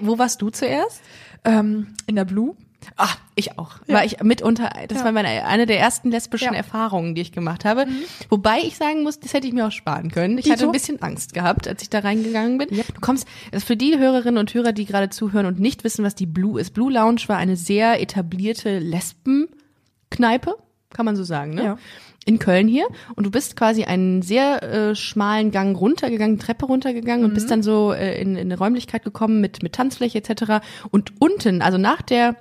Wo 0.01 0.17
warst 0.19 0.41
du 0.41 0.49
zuerst? 0.49 1.01
Ähm, 1.45 1.95
in 2.07 2.15
der 2.15 2.25
Blue. 2.25 2.55
Ah, 2.95 3.09
ich 3.35 3.59
auch. 3.59 3.75
War 3.87 4.05
ich 4.05 4.21
mitunter, 4.23 4.69
das 4.87 4.99
Ja. 4.99 5.05
war 5.05 5.11
meine, 5.11 5.45
eine 5.45 5.65
der 5.65 5.79
ersten 5.79 6.09
lesbischen 6.09 6.45
Ja. 6.45 6.51
Mhm. 6.51 6.57
Erfahrungen, 6.57 7.15
die 7.15 7.21
ich 7.21 7.31
gemacht 7.31 7.65
habe. 7.65 7.85
Wobei 8.29 8.59
ich 8.59 8.77
sagen 8.77 9.03
muss, 9.03 9.19
das 9.19 9.33
hätte 9.33 9.45
ich 9.47 9.53
mir 9.53 9.67
auch 9.67 9.71
sparen 9.71 10.09
können. 10.09 10.37
Ich 10.37 10.45
hatte 10.45 10.59
Dito? 10.59 10.69
ein 10.69 10.71
bisschen 10.71 11.01
Angst 11.01 11.33
gehabt, 11.33 11.67
als 11.67 11.81
ich 11.81 11.89
da 11.89 11.99
reingegangen 11.99 12.57
bin. 12.57 12.69
Du 12.69 13.01
kommst, 13.01 13.27
das 13.51 13.63
ist 13.63 13.67
für 13.67 13.77
die 13.77 13.97
Hörerinnen 13.97 14.37
und 14.39 14.53
Hörer, 14.53 14.71
die 14.71 14.85
gerade 14.85 15.09
zuhören 15.09 15.45
und 15.45 15.59
nicht 15.59 15.83
wissen, 15.83 16.03
was 16.05 16.15
die 16.15 16.25
Blue 16.25 16.59
ist. 16.59 16.73
Blue 16.73 16.91
Lounge 16.91 17.21
war 17.27 17.37
eine 17.37 17.55
sehr 17.57 18.01
etablierte 18.01 18.79
Lesbenkneipe, 18.79 20.55
kann 20.93 21.05
man 21.05 21.15
so 21.15 21.23
sagen, 21.23 21.53
ne? 21.55 21.63
Ja. 21.63 21.77
In 22.25 22.39
Köln 22.39 22.67
hier. 22.67 22.85
Und 23.15 23.23
du 23.25 23.31
bist 23.31 23.55
quasi 23.55 23.85
einen 23.85 24.21
sehr 24.21 24.61
äh, 24.61 24.95
schmalen 24.95 25.51
Gang 25.51 25.79
runtergegangen, 25.79 26.39
Treppe 26.39 26.65
runtergegangen 26.65 27.23
und 27.23 27.31
Mhm. 27.31 27.35
bist 27.35 27.49
dann 27.49 27.63
so 27.63 27.93
äh, 27.93 28.21
in, 28.21 28.31
in 28.35 28.47
eine 28.51 28.57
Räumlichkeit 28.57 29.05
gekommen 29.05 29.39
mit, 29.39 29.63
mit 29.63 29.71
Tanzfläche 29.71 30.17
etc. 30.17 30.55
Und 30.91 31.13
unten, 31.21 31.61
also 31.61 31.77
nach 31.77 32.01
der 32.01 32.35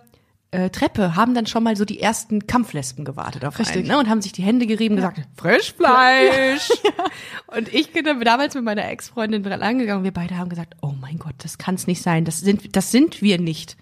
äh, 0.56 0.70
Treppe 0.70 1.16
haben 1.16 1.34
dann 1.34 1.44
schon 1.44 1.62
mal 1.62 1.76
so 1.76 1.84
die 1.84 2.00
ersten 2.00 2.46
Kampflesben 2.46 3.04
gewartet 3.04 3.44
auf 3.44 3.58
Richtig. 3.58 3.76
einen 3.76 3.88
ne? 3.88 3.98
und 3.98 4.08
haben 4.08 4.22
sich 4.22 4.32
die 4.32 4.42
Hände 4.42 4.66
gerieben 4.66 4.94
und 4.94 5.02
gesagt, 5.02 5.20
Frischfleisch. 5.36 6.70
Und 7.48 7.72
ich 7.72 7.92
bin 7.92 8.04
dann 8.04 8.20
damals 8.20 8.54
mit 8.54 8.64
meiner 8.64 8.88
Ex-Freundin 8.88 9.42
dran 9.42 9.62
angegangen 9.62 9.98
und 9.98 10.04
wir 10.04 10.12
beide 10.12 10.36
haben 10.36 10.48
gesagt, 10.48 10.74
oh 10.82 10.92
mein 11.00 11.18
Gott, 11.18 11.34
das 11.38 11.58
kann 11.58 11.76
es 11.76 11.86
nicht 11.86 12.02
sein, 12.02 12.24
das 12.24 12.40
sind, 12.40 12.74
das 12.76 12.90
sind 12.90 13.22
wir 13.22 13.38
nicht. 13.38 13.76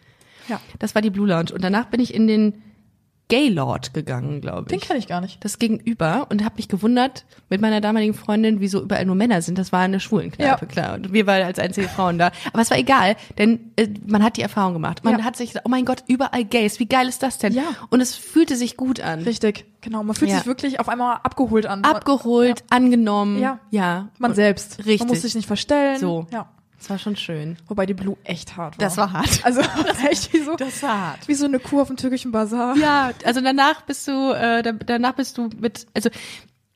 Ja. 0.49 0.61
Das 0.79 0.95
war 0.95 1.03
die 1.03 1.11
Blue 1.11 1.27
Lounge. 1.27 1.53
Und 1.53 1.65
danach 1.65 1.87
bin 1.87 2.01
ich 2.01 2.13
in 2.13 2.27
den 2.27 2.63
Gaylord 3.29 3.95
gegangen, 3.95 4.41
glaube 4.43 4.69
Den 4.69 4.79
ich. 4.79 4.85
kenne 4.87 4.99
ich 4.99 5.07
gar 5.07 5.21
nicht. 5.23 5.43
Das 5.45 5.59
gegenüber 5.59 6.27
und 6.31 6.45
habe 6.45 6.57
mich 6.57 6.69
gewundert 6.69 7.25
mit 7.49 7.61
meiner 7.61 7.81
damaligen 7.81 8.13
Freundin, 8.13 8.61
wieso 8.61 8.83
überall 8.83 9.07
nur 9.07 9.15
Männer 9.15 9.41
sind. 9.41 9.57
Das 9.59 9.73
war 9.73 9.81
eine 9.81 9.99
Schwulenkneipe, 9.99 10.67
Ja. 10.67 10.71
klar. 10.71 10.95
Und 10.95 11.13
wir 11.13 11.27
waren 11.27 11.43
als 11.43 11.59
einzige 11.59 11.89
Frauen 11.89 12.19
da. 12.19 12.33
Aber 12.53 12.61
es 12.63 12.71
war 12.71 12.77
egal, 12.79 13.17
denn 13.39 13.73
äh, 13.77 13.89
man 14.07 14.23
hat 14.23 14.37
die 14.37 14.43
Erfahrung 14.43 14.75
gemacht. 14.75 15.05
Man 15.05 15.19
Ja. 15.19 15.25
hat 15.25 15.37
sich 15.37 15.51
gesagt, 15.51 15.65
oh 15.67 15.71
mein 15.71 15.85
Gott, 15.87 16.05
überall 16.07 16.45
Gays. 16.45 16.79
Wie 16.81 16.87
geil 16.87 17.09
ist 17.09 17.23
das 17.23 17.39
denn? 17.39 17.55
Ja. 17.55 17.63
Und 17.91 18.01
es 18.03 18.15
fühlte 18.15 18.57
sich 18.57 18.77
gut 18.77 19.01
an. 19.01 19.23
Richtig, 19.23 19.65
genau. 19.81 20.03
Man 20.03 20.15
fühlt 20.15 20.31
Ja. 20.31 20.37
sich 20.39 20.47
wirklich 20.47 20.79
auf 20.81 20.89
einmal 20.91 21.17
abgeholt 21.23 21.65
an. 21.67 21.83
Abgeholt, 21.83 22.63
angenommen. 22.69 23.39
Ja. 23.41 23.59
Ja. 23.71 24.09
Man 24.19 24.33
Und 24.33 24.35
selbst. 24.35 24.81
Richtig. 24.81 25.01
Man 25.01 25.09
muss 25.09 25.23
sich 25.23 25.35
nicht 25.35 25.47
verstellen. 25.47 25.99
So. 25.99 26.27
Ja. 26.31 26.51
Das 26.85 26.91
war 26.91 26.99
schon 26.99 27.17
schön. 27.17 27.57
Wobei 27.67 27.87
die 27.87 27.95
Blue 27.95 28.19
echt 28.25 28.59
hart 28.59 28.75
war. 28.79 28.85
Das 28.87 28.99
war 28.99 29.11
hart. 29.15 29.41
Also 29.43 29.63
echt 30.11 30.35
wie 30.35 30.41
so, 30.41 30.55
Das 30.55 30.83
war 30.83 31.13
hart. 31.13 31.27
wie 31.29 31.33
so 31.35 31.47
eine 31.47 31.59
Kuh 31.59 31.81
auf 31.81 31.89
dem 31.89 31.97
türkischen 31.97 32.31
Bazar. 32.31 32.77
Ja, 32.77 33.11
also 33.25 33.41
danach 33.41 33.81
bist 33.87 34.07
du, 34.07 34.33
äh, 34.33 34.63
da, 34.63 34.73
danach 34.73 35.15
bist 35.15 35.39
du 35.39 35.49
mit, 35.59 35.87
also 35.95 36.11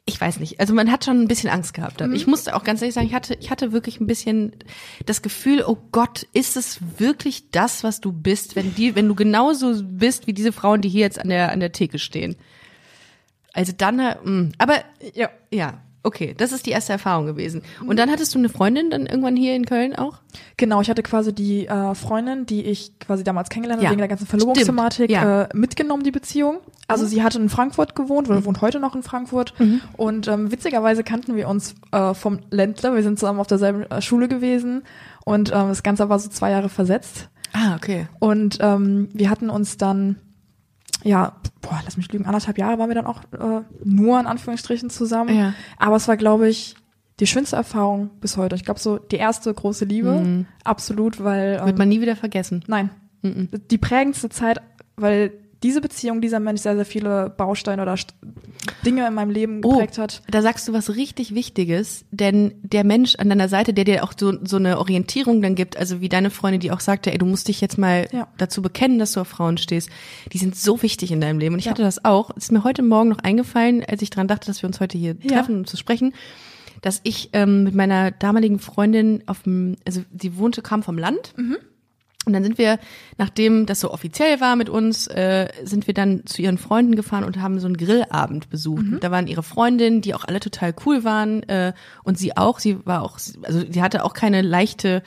ich 0.07 0.19
weiß 0.19 0.41
nicht, 0.41 0.61
also 0.61 0.73
man 0.73 0.91
hat 0.91 1.05
schon 1.05 1.21
ein 1.21 1.29
bisschen 1.29 1.51
Angst 1.51 1.75
gehabt. 1.75 2.01
Mhm. 2.01 2.15
Ich 2.15 2.27
musste 2.27 2.57
auch 2.57 2.65
ganz 2.65 2.81
ehrlich 2.81 2.95
sagen, 2.95 3.07
ich 3.07 3.13
hatte, 3.13 3.35
ich 3.35 3.51
hatte 3.51 3.73
wirklich 3.73 4.01
ein 4.01 4.07
bisschen 4.07 4.57
das 5.05 5.21
Gefühl, 5.21 5.63
oh 5.67 5.77
Gott, 5.93 6.27
ist 6.33 6.57
es 6.57 6.79
wirklich 6.97 7.51
das, 7.51 7.85
was 7.85 8.01
du 8.01 8.11
bist, 8.11 8.57
wenn 8.57 8.75
die, 8.75 8.95
wenn 8.97 9.09
du 9.09 9.15
genauso 9.15 9.75
bist 9.85 10.27
wie 10.27 10.33
diese 10.33 10.53
Frauen, 10.53 10.81
die 10.81 10.89
hier 10.89 11.03
jetzt 11.03 11.19
an 11.19 11.29
der 11.29 11.53
an 11.53 11.61
der 11.61 11.73
Theke 11.73 11.99
stehen. 11.99 12.37
Also 13.53 13.73
dann, 13.77 13.99
äh, 13.99 14.17
mh. 14.25 14.53
aber 14.57 14.77
Ja. 15.13 15.29
ja, 15.51 15.83
okay, 16.09 16.35
das 16.37 16.53
ist 16.53 16.67
die 16.67 16.71
erste 16.71 16.93
Erfahrung 16.93 17.27
gewesen. 17.27 17.63
Und 17.87 17.99
dann 17.99 18.11
hattest 18.11 18.35
du 18.35 18.39
eine 18.39 18.49
Freundin 18.49 18.91
dann 18.91 19.07
irgendwann 19.07 19.37
hier 19.37 19.55
in 19.55 19.67
Köln 19.67 19.95
auch? 19.95 20.19
Genau, 20.57 20.81
ich 20.81 20.89
hatte 20.89 21.03
quasi 21.03 21.35
die 21.35 21.67
äh, 21.67 21.95
Freundin, 21.95 22.47
die 22.47 22.65
ich 22.65 22.99
quasi 22.99 23.23
damals 23.23 23.51
kennengelernt 23.51 23.81
habe, 23.81 23.85
Ja. 23.85 23.91
wegen 23.91 23.99
der 23.99 24.09
ganzen 24.09 24.27
Verlobungsthematik, 24.27 25.11
ja. 25.11 25.43
äh, 25.43 25.49
mitgenommen, 25.55 26.03
die 26.03 26.11
Beziehung. 26.11 26.59
Also 26.89 27.05
sie 27.07 27.23
hatte 27.23 27.39
in 27.39 27.49
Frankfurt 27.51 27.95
gewohnt, 27.95 28.29
oder 28.31 28.45
wohnt 28.45 28.61
heute 28.63 28.81
noch 28.81 28.95
in 28.95 29.03
Frankfurt. 29.03 29.53
Und 29.97 30.27
ähm, 30.27 30.51
witzigerweise 30.51 31.05
kannten 31.05 31.37
wir 31.37 31.47
uns 31.49 31.75
äh, 31.93 32.15
vom 32.15 32.41
Ländler. 32.51 32.95
Wir 32.95 33.03
sind 33.03 33.19
zusammen 33.19 33.41
auf 33.41 33.47
derselben 33.47 33.83
äh, 33.83 34.01
Schule 34.01 34.27
gewesen. 34.29 34.83
Und 35.25 35.51
ähm, 35.51 35.69
das 35.69 35.83
Ganze 35.83 36.09
war 36.09 36.19
so 36.19 36.31
zwei 36.31 36.51
Jahre 36.51 36.71
versetzt. 36.71 37.29
Ah, 37.53 37.77
okay. 37.77 38.09
Und 38.19 38.59
ähm, 38.61 39.09
wir 39.13 39.29
hatten 39.29 39.51
uns 39.51 39.77
dann, 39.77 40.17
ja, 41.05 41.37
boah, 41.61 41.81
lass 41.85 41.97
mich 41.97 42.11
lügen, 42.13 42.27
anderthalb 42.27 42.59
Jahre 42.59 42.79
waren 42.79 42.91
wir 42.91 42.95
dann 42.95 43.07
auch 43.07 43.23
äh, 43.33 43.63
nur 43.85 44.21
in 44.21 44.27
Anführungsstrichen 44.27 44.91
zusammen. 44.91 45.37
Ja. 45.37 45.55
Aber 45.77 45.97
es 45.97 46.09
war, 46.09 46.17
glaube 46.17 46.49
ich, 46.49 46.75
die 47.21 47.27
schönste 47.27 47.57
Erfahrung 47.57 48.11
bis 48.21 48.37
heute. 48.37 48.57
Ich 48.57 48.65
glaube, 48.65 48.81
so 48.81 48.99
die 48.99 49.17
erste 49.17 49.53
große 49.53 49.85
Liebe, 49.85 50.47
absolut, 50.65 51.23
weil 51.23 51.59
Wird 51.59 51.71
ähm, 51.71 51.77
man 51.77 51.89
nie 51.89 52.01
wieder 52.01 52.17
vergessen. 52.17 52.65
nein, 52.67 52.91
die 53.23 53.79
prägendste 53.79 54.29
Zeit, 54.29 54.61
weil 54.97 55.33
diese 55.63 55.81
Beziehung, 55.81 56.21
dieser 56.21 56.39
Mensch 56.41 56.61
sehr, 56.63 56.77
sehr 56.77 56.85
viele 56.85 57.31
Bausteine 57.31 57.83
oder 57.83 57.97
St 57.97 58.15
Dinge 58.85 59.07
in 59.09 59.15
meinem 59.15 59.31
Leben 59.31 59.61
Oh, 59.65 59.71
geprägt 59.73 59.99
hat. 59.99 60.23
da 60.31 60.41
sagst 60.43 60.69
du 60.69 60.73
was 60.73 60.95
richtig 60.95 61.35
Wichtiges, 61.35 62.05
denn 62.13 62.55
der 62.63 62.85
Mensch 62.85 63.17
an 63.17 63.29
deiner 63.29 63.49
Seite, 63.49 63.75
der 63.75 63.85
dir 63.85 64.05
auch 64.05 64.13
so, 64.19 64.33
so 64.45 64.57
eine 64.57 64.79
Orientierung 64.79 65.43
dann 65.43 65.55
gibt, 65.57 65.77
also 65.77 66.01
wie 66.01 66.09
deine 66.09 66.31
Freundin, 66.31 66.61
die 66.61 66.71
auch 66.71 66.81
sagte, 66.81 67.11
ey, 67.11 67.19
du 67.19 67.27
musst 67.27 67.49
dich 67.49 67.61
jetzt 67.61 67.77
mal 67.79 68.07
Ja. 68.13 68.29
dazu 68.39 68.63
bekennen, 68.63 68.99
dass 69.01 69.13
du 69.13 69.21
auf 69.21 69.29
Frauen 69.29 69.59
stehst, 69.59 69.91
die 70.33 70.39
sind 70.39 70.55
so 70.55 70.81
wichtig 70.83 71.11
in 71.11 71.21
deinem 71.21 71.39
Leben. 71.41 71.55
Und 71.55 71.59
ich 71.59 71.65
Ja. 71.65 71.73
hatte 71.73 71.83
das 71.83 72.05
auch. 72.05 72.31
Es 72.37 72.45
ist 72.45 72.53
mir 72.53 72.63
heute 72.63 72.83
Morgen 72.83 73.09
noch 73.09 73.19
eingefallen, 73.19 73.85
als 73.85 74.01
ich 74.03 74.11
dran 74.11 74.29
dachte, 74.29 74.47
dass 74.47 74.63
wir 74.63 74.69
uns 74.69 74.79
heute 74.81 74.97
hier 74.97 75.17
Ja. 75.23 75.29
treffen, 75.39 75.57
um 75.57 75.67
zu 75.67 75.77
sprechen, 75.77 76.15
dass 76.83 77.01
ich 77.03 77.31
ähm, 77.33 77.65
mit 77.65 77.75
meiner 77.75 78.13
damaligen 78.13 78.61
Freundin 78.61 79.25
auf 79.27 79.43
dem, 79.43 79.77
also 79.85 80.03
sie 80.17 80.37
wohnte, 80.37 80.63
kam 80.63 80.83
vom 80.85 80.99
Land. 80.99 81.35
Und 82.29 82.35
dann 82.35 82.45
sind 82.45 82.59
wir, 82.59 82.79
nachdem 83.17 83.65
das 83.65 83.81
so 83.81 83.91
offiziell 83.91 84.39
war 84.39 84.55
mit 84.55 84.69
uns, 84.69 85.07
äh, 85.07 85.49
sind 85.65 85.87
wir 85.87 85.95
dann 85.95 86.27
zu 86.27 86.43
ihren 86.43 86.59
Freunden 86.59 86.95
gefahren 86.95 87.25
und 87.25 87.41
haben 87.41 87.59
so 87.59 87.67
einen 87.67 87.79
Grillabend 87.79 88.51
besucht. 88.51 88.85
Da 89.01 89.11
waren 89.11 89.27
ihre 89.27 89.43
Freundinnen, 89.43 90.03
die 90.03 90.15
auch 90.15 90.27
alle 90.27 90.39
total 90.39 90.75
cool 90.85 91.05
waren 91.05 91.43
äh, 91.45 91.73
und 92.05 92.19
sie 92.19 92.37
auch. 92.37 92.59
Sie 92.59 92.85
war 92.85 93.03
auch, 93.03 93.19
also 93.43 93.63
sie 93.67 93.81
hatte 93.81 94.05
auch 94.05 94.13
keine 94.13 94.43
leichte, 94.43 95.03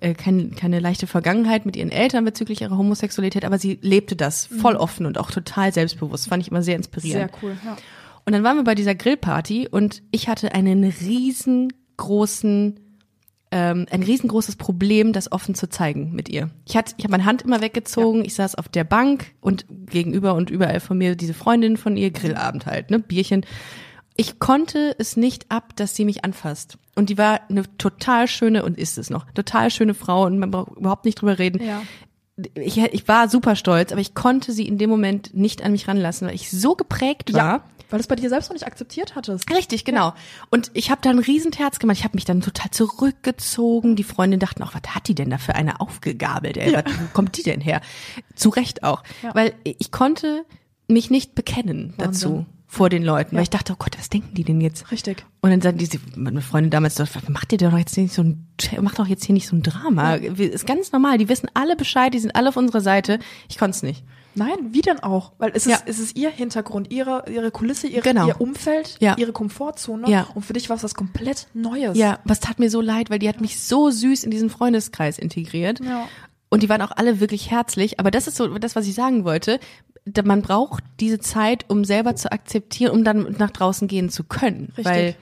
äh, 0.00 0.14
keine, 0.14 0.48
keine 0.48 0.80
leichte 0.80 1.06
Vergangenheit 1.06 1.64
mit 1.64 1.76
ihren 1.76 1.92
Eltern 1.92 2.24
bezüglich 2.24 2.60
ihrer 2.60 2.76
Homosexualität, 2.76 3.44
aber 3.44 3.58
sie 3.58 3.78
lebte 3.80 4.16
das 4.16 4.46
voll 4.46 4.74
offen 4.74 5.06
und 5.06 5.16
auch 5.16 5.30
total 5.30 5.72
selbstbewusst. 5.72 6.28
Fand 6.28 6.42
ich 6.42 6.50
immer 6.50 6.62
sehr 6.62 6.74
inspirierend. 6.74 7.30
Sehr 7.30 7.42
cool, 7.42 7.56
ja. 7.64 7.76
Und 8.26 8.32
dann 8.32 8.42
waren 8.42 8.56
wir 8.56 8.64
bei 8.64 8.74
dieser 8.74 8.96
Grillparty 8.96 9.68
und 9.70 10.02
ich 10.10 10.28
hatte 10.28 10.52
einen 10.54 10.82
riesengroßen, 10.82 12.80
ähm, 13.50 13.86
ein 13.90 14.02
riesengroßes 14.02 14.56
Problem, 14.56 15.12
das 15.12 15.32
offen 15.32 15.54
zu 15.54 15.68
zeigen 15.68 16.12
mit 16.12 16.28
ihr. 16.28 16.50
Ich 16.66 16.76
hatte, 16.76 16.94
ich 16.98 17.04
habe 17.04 17.12
meine 17.12 17.24
Hand 17.24 17.42
immer 17.42 17.60
weggezogen, 17.60 18.24
ich 18.24 18.34
saß 18.34 18.56
auf 18.56 18.68
der 18.68 18.84
Bank 18.84 19.32
und 19.40 19.64
gegenüber 19.68 20.34
und 20.34 20.50
überall 20.50 20.80
von 20.80 20.98
mir 20.98 21.16
diese 21.16 21.34
Freundin 21.34 21.76
von 21.76 21.96
ihr, 21.96 22.10
Grillabend 22.10 22.66
halt, 22.66 22.90
ne, 22.90 22.98
Bierchen. 22.98 23.46
Ich 24.16 24.38
konnte 24.38 24.96
es 24.98 25.16
nicht 25.16 25.50
ab, 25.50 25.76
dass 25.76 25.94
sie 25.94 26.04
mich 26.04 26.24
anfasst. 26.24 26.76
Und 26.96 27.08
die 27.08 27.18
war 27.18 27.40
eine 27.48 27.62
total 27.78 28.26
schöne, 28.26 28.64
und 28.64 28.76
ist 28.76 28.98
es 28.98 29.10
noch, 29.10 29.30
total 29.30 29.70
schöne 29.70 29.94
Frau 29.94 30.26
und 30.26 30.38
man 30.38 30.50
braucht 30.50 30.76
überhaupt 30.76 31.04
nicht 31.04 31.20
drüber 31.20 31.38
reden 31.38 31.62
Ja. 31.62 31.82
ich, 32.54 32.78
ich 32.78 33.08
war 33.08 33.28
super 33.28 33.54
stolz, 33.56 33.92
aber 33.92 34.00
ich 34.00 34.14
konnte 34.14 34.52
sie 34.52 34.66
in 34.66 34.76
dem 34.76 34.90
Moment 34.90 35.34
nicht 35.34 35.62
an 35.62 35.72
mich 35.72 35.88
ranlassen, 35.88 36.26
weil 36.26 36.34
ich 36.34 36.50
so 36.50 36.74
geprägt 36.74 37.32
war. 37.32 37.40
Ja, 37.40 37.64
weil 37.90 37.98
du 37.98 38.02
es 38.02 38.06
bei 38.06 38.16
dir 38.16 38.28
selbst 38.28 38.48
noch 38.48 38.54
nicht 38.54 38.66
akzeptiert 38.66 39.14
hattest. 39.14 39.50
Richtig, 39.50 39.84
genau. 39.84 40.14
Und 40.50 40.70
ich 40.74 40.90
habe 40.90 41.00
da 41.02 41.10
ein 41.10 41.18
Riesenterz 41.18 41.78
gemacht. 41.78 41.98
Ich 41.98 42.04
habe 42.04 42.16
mich 42.16 42.24
dann 42.24 42.40
total 42.40 42.70
zurückgezogen. 42.70 43.96
Die 43.96 44.04
Freundinnen 44.04 44.40
dachten 44.40 44.62
auch, 44.62 44.74
was 44.74 44.94
hat 44.94 45.08
die 45.08 45.14
denn 45.14 45.30
da 45.30 45.38
für 45.38 45.54
eine 45.54 45.80
aufgegabelt? 45.80 46.56
Ey? 46.56 46.74
Was, 46.74 46.84
wo 46.84 47.06
kommt 47.12 47.36
die 47.36 47.42
denn 47.42 47.60
her? 47.60 47.80
Zu 48.34 48.50
Recht 48.50 48.82
auch. 48.84 49.02
Ja. 49.22 49.34
Weil 49.34 49.54
ich 49.64 49.90
konnte 49.90 50.44
mich 50.86 51.10
nicht 51.10 51.34
bekennen 51.34 51.94
Wahnsinn. 51.96 52.04
dazu 52.12 52.46
vor 52.70 52.90
den 52.90 53.02
Leuten, 53.02 53.34
weil 53.34 53.44
ich 53.44 53.50
dachte, 53.50 53.72
oh 53.72 53.76
Gott, 53.78 53.96
was 53.98 54.10
denken 54.10 54.34
die 54.34 54.44
denn 54.44 54.60
jetzt? 54.60 54.92
Richtig. 54.92 55.24
Und 55.40 55.50
dann 55.50 55.62
sagten 55.62 55.78
diese, 55.78 55.98
meine 56.16 56.42
Freundin 56.42 56.70
damals, 56.70 56.98
macht 57.28 57.50
ihr 57.50 57.58
doch 57.58 57.76
jetzt 57.76 57.96
nicht 57.96 58.12
so 58.12 58.22
ein, 58.22 58.46
macht 58.82 58.98
doch 58.98 59.06
jetzt 59.06 59.24
hier 59.24 59.32
nicht 59.32 59.48
so 59.48 59.56
ein 59.56 59.62
Drama. 59.62 60.16
Ist 60.16 60.66
ganz 60.66 60.92
normal. 60.92 61.16
Die 61.16 61.30
wissen 61.30 61.48
alle 61.54 61.76
Bescheid, 61.76 62.12
die 62.12 62.18
sind 62.18 62.36
alle 62.36 62.50
auf 62.50 62.58
unserer 62.58 62.82
Seite. 62.82 63.20
Ich 63.48 63.56
konnte 63.56 63.74
es 63.76 63.82
nicht. 63.82 64.04
Nein, 64.38 64.56
wie 64.72 64.80
denn 64.80 65.00
auch? 65.00 65.32
Weil 65.38 65.50
es 65.54 65.66
ist, 65.66 65.72
Ja. 65.72 65.78
es 65.86 65.98
ist 65.98 66.16
ihr 66.16 66.30
Hintergrund, 66.30 66.90
ihre, 66.90 67.24
ihre 67.30 67.50
Kulisse, 67.50 67.86
ihre, 67.88 68.02
Genau. 68.02 68.26
ihr 68.28 68.40
Umfeld, 68.40 68.96
Ja. 69.00 69.16
ihre 69.18 69.32
Komfortzone. 69.32 70.08
Ja. 70.08 70.28
Und 70.34 70.44
für 70.44 70.52
dich 70.52 70.68
war 70.68 70.76
es 70.76 70.84
was 70.84 70.94
komplett 70.94 71.48
Neues. 71.54 71.96
Ja, 71.98 72.18
was 72.24 72.40
tat 72.40 72.58
mir 72.58 72.70
so 72.70 72.80
leid, 72.80 73.10
weil 73.10 73.18
die 73.18 73.28
hat 73.28 73.40
mich 73.40 73.60
so 73.60 73.90
süß 73.90 74.24
in 74.24 74.30
diesen 74.30 74.50
Freundeskreis 74.50 75.18
integriert. 75.18 75.80
Ja. 75.84 76.08
Und 76.48 76.62
die 76.62 76.68
waren 76.68 76.80
auch 76.80 76.92
alle 76.96 77.20
wirklich 77.20 77.50
herzlich. 77.50 78.00
Aber 78.00 78.10
das 78.10 78.26
ist 78.26 78.36
so 78.36 78.46
das, 78.58 78.74
was 78.76 78.86
ich 78.86 78.94
sagen 78.94 79.24
wollte. 79.24 79.60
Man 80.24 80.40
braucht 80.40 80.82
diese 81.00 81.18
Zeit, 81.18 81.66
um 81.68 81.84
selber 81.84 82.16
zu 82.16 82.32
akzeptieren, 82.32 82.92
um 82.92 83.04
dann 83.04 83.36
nach 83.38 83.50
draußen 83.50 83.88
gehen 83.88 84.08
zu 84.08 84.24
können. 84.24 84.68
Richtig. 84.68 84.84
Weil 84.86 85.14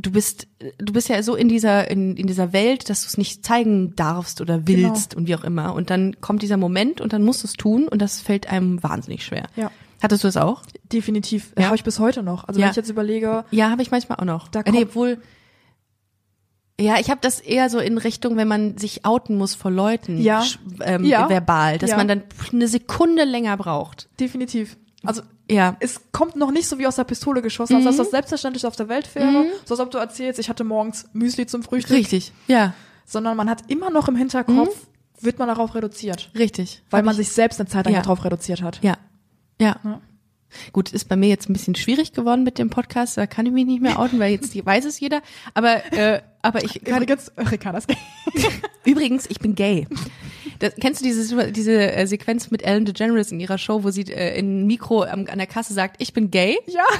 du 0.00 0.10
bist, 0.12 0.46
du 0.78 0.92
bist 0.92 1.08
ja 1.08 1.22
so 1.22 1.34
in 1.34 1.48
dieser, 1.48 1.90
in, 1.90 2.16
in 2.16 2.26
dieser 2.26 2.52
Welt, 2.52 2.88
dass 2.90 3.02
du 3.02 3.06
es 3.08 3.18
nicht 3.18 3.44
zeigen 3.44 3.94
darfst 3.96 4.40
oder 4.40 4.66
willst 4.66 5.14
und 5.14 5.26
wie 5.28 5.34
auch 5.34 5.44
immer. 5.44 5.74
Und 5.74 5.90
dann 5.90 6.20
kommt 6.20 6.42
dieser 6.42 6.56
Moment 6.56 7.00
und 7.00 7.12
dann 7.12 7.22
musst 7.24 7.42
du 7.42 7.46
es 7.48 7.54
tun 7.54 7.88
und 7.88 8.00
das 8.00 8.20
fällt 8.20 8.48
einem 8.50 8.82
wahnsinnig 8.82 9.24
schwer. 9.24 9.48
Ja. 9.56 9.70
Hattest 10.02 10.24
du 10.24 10.28
das 10.28 10.36
auch? 10.38 10.62
Definitiv. 10.92 11.52
Ja. 11.58 11.66
Habe 11.66 11.76
ich 11.76 11.84
bis 11.84 11.98
heute 11.98 12.22
noch. 12.22 12.44
Also 12.48 12.58
Ja. 12.60 12.66
wenn 12.66 12.70
ich 12.70 12.76
jetzt 12.76 12.88
überlege, 12.88 13.44
Ja, 13.50 13.70
habe 13.70 13.82
ich 13.82 13.90
manchmal 13.90 14.18
auch 14.18 14.24
noch. 14.24 14.48
Da 14.48 14.60
Äh, 14.60 14.70
nee, 14.70 14.78
kommt- 14.78 14.90
obwohl. 14.90 15.18
Ja, 16.80 16.98
ich 16.98 17.10
habe 17.10 17.20
das 17.20 17.40
eher 17.40 17.68
so 17.68 17.78
in 17.78 17.98
Richtung, 17.98 18.38
wenn 18.38 18.48
man 18.48 18.78
sich 18.78 19.04
outen 19.04 19.36
muss 19.36 19.54
vor 19.54 19.70
Leuten, 19.70 20.18
Ja. 20.18 20.42
ähm, 20.80 21.04
Ja. 21.04 21.28
verbal, 21.28 21.76
dass 21.76 21.90
man 21.94 22.08
dann 22.08 22.22
eine 22.52 22.68
Sekunde 22.68 23.24
länger 23.24 23.56
braucht. 23.58 24.08
definitiv. 24.18 24.78
Also 25.02 25.22
Ja. 25.50 25.76
es 25.80 26.00
kommt 26.12 26.36
noch 26.36 26.50
nicht 26.50 26.66
so 26.68 26.78
wie 26.78 26.86
aus 26.86 26.96
der 26.96 27.04
Pistole 27.04 27.42
geschossen, 27.42 27.76
als 27.76 27.84
dass 27.84 27.96
das 27.96 28.10
selbstverständlich 28.10 28.64
auf 28.66 28.76
der 28.76 28.88
Welt 28.88 29.12
wäre. 29.14 29.46
So 29.64 29.74
als 29.74 29.80
ob 29.80 29.90
du 29.90 29.98
erzählst, 29.98 30.38
ich 30.38 30.48
hatte 30.48 30.64
morgens 30.64 31.06
Müsli 31.12 31.46
zum 31.46 31.62
Frühstück. 31.62 31.96
Richtig. 31.96 32.32
Ja, 32.46 32.74
Sondern 33.06 33.36
man 33.36 33.50
hat 33.50 33.62
immer 33.68 33.90
noch 33.90 34.08
im 34.08 34.16
Hinterkopf, 34.16 34.74
wird 35.20 35.38
man 35.38 35.48
darauf 35.48 35.74
reduziert. 35.74 36.30
richtig. 36.36 36.82
Weil 36.90 36.98
Hab 36.98 37.04
man 37.06 37.12
ich- 37.14 37.26
sich 37.26 37.32
selbst 37.34 37.58
eine 37.60 37.68
Zeit 37.68 37.84
lang 37.86 37.94
Ja. 37.94 38.02
darauf 38.02 38.24
reduziert 38.24 38.62
hat. 38.62 38.78
Ja. 38.82 38.96
Ja. 39.60 39.76
Ja. 39.84 40.00
Gut, 40.72 40.90
ist 40.92 41.08
bei 41.08 41.14
mir 41.14 41.28
jetzt 41.28 41.48
ein 41.48 41.52
bisschen 41.52 41.74
schwierig 41.76 42.12
geworden 42.12 42.42
mit 42.42 42.58
dem 42.58 42.70
Podcast, 42.70 43.16
da 43.16 43.26
kann 43.28 43.46
ich 43.46 43.52
mich 43.52 43.66
nicht 43.66 43.80
mehr 43.82 43.98
outen, 44.00 44.18
weil 44.18 44.32
jetzt 44.32 44.52
weiß 44.66 44.84
es 44.84 44.98
jeder. 44.98 45.22
Aber, 45.54 45.92
äh, 45.92 46.22
aber 46.42 46.64
ich 46.64 46.82
kann, 46.82 47.02
Übrigens, 47.02 47.30
Ricardas 47.38 47.86
Übrigens, 48.84 49.26
ich 49.28 49.38
bin 49.38 49.54
gay. 49.54 49.86
Das, 50.60 50.74
kennst 50.80 51.00
du 51.00 51.04
diese, 51.04 51.52
diese 51.52 51.92
äh, 51.92 52.06
Sequenz 52.06 52.50
mit 52.50 52.62
Ellen 52.62 52.84
DeGeneres 52.84 53.32
in 53.32 53.40
ihrer 53.40 53.58
Show, 53.58 53.82
wo 53.82 53.90
sie 53.90 54.02
äh, 54.02 54.38
in 54.38 54.66
Mikro 54.66 55.02
am, 55.02 55.26
an 55.26 55.38
der 55.38 55.46
Kasse 55.46 55.74
sagt, 55.74 55.96
ich 56.00 56.12
bin 56.12 56.30
gay? 56.30 56.58
Ja. 56.66 56.84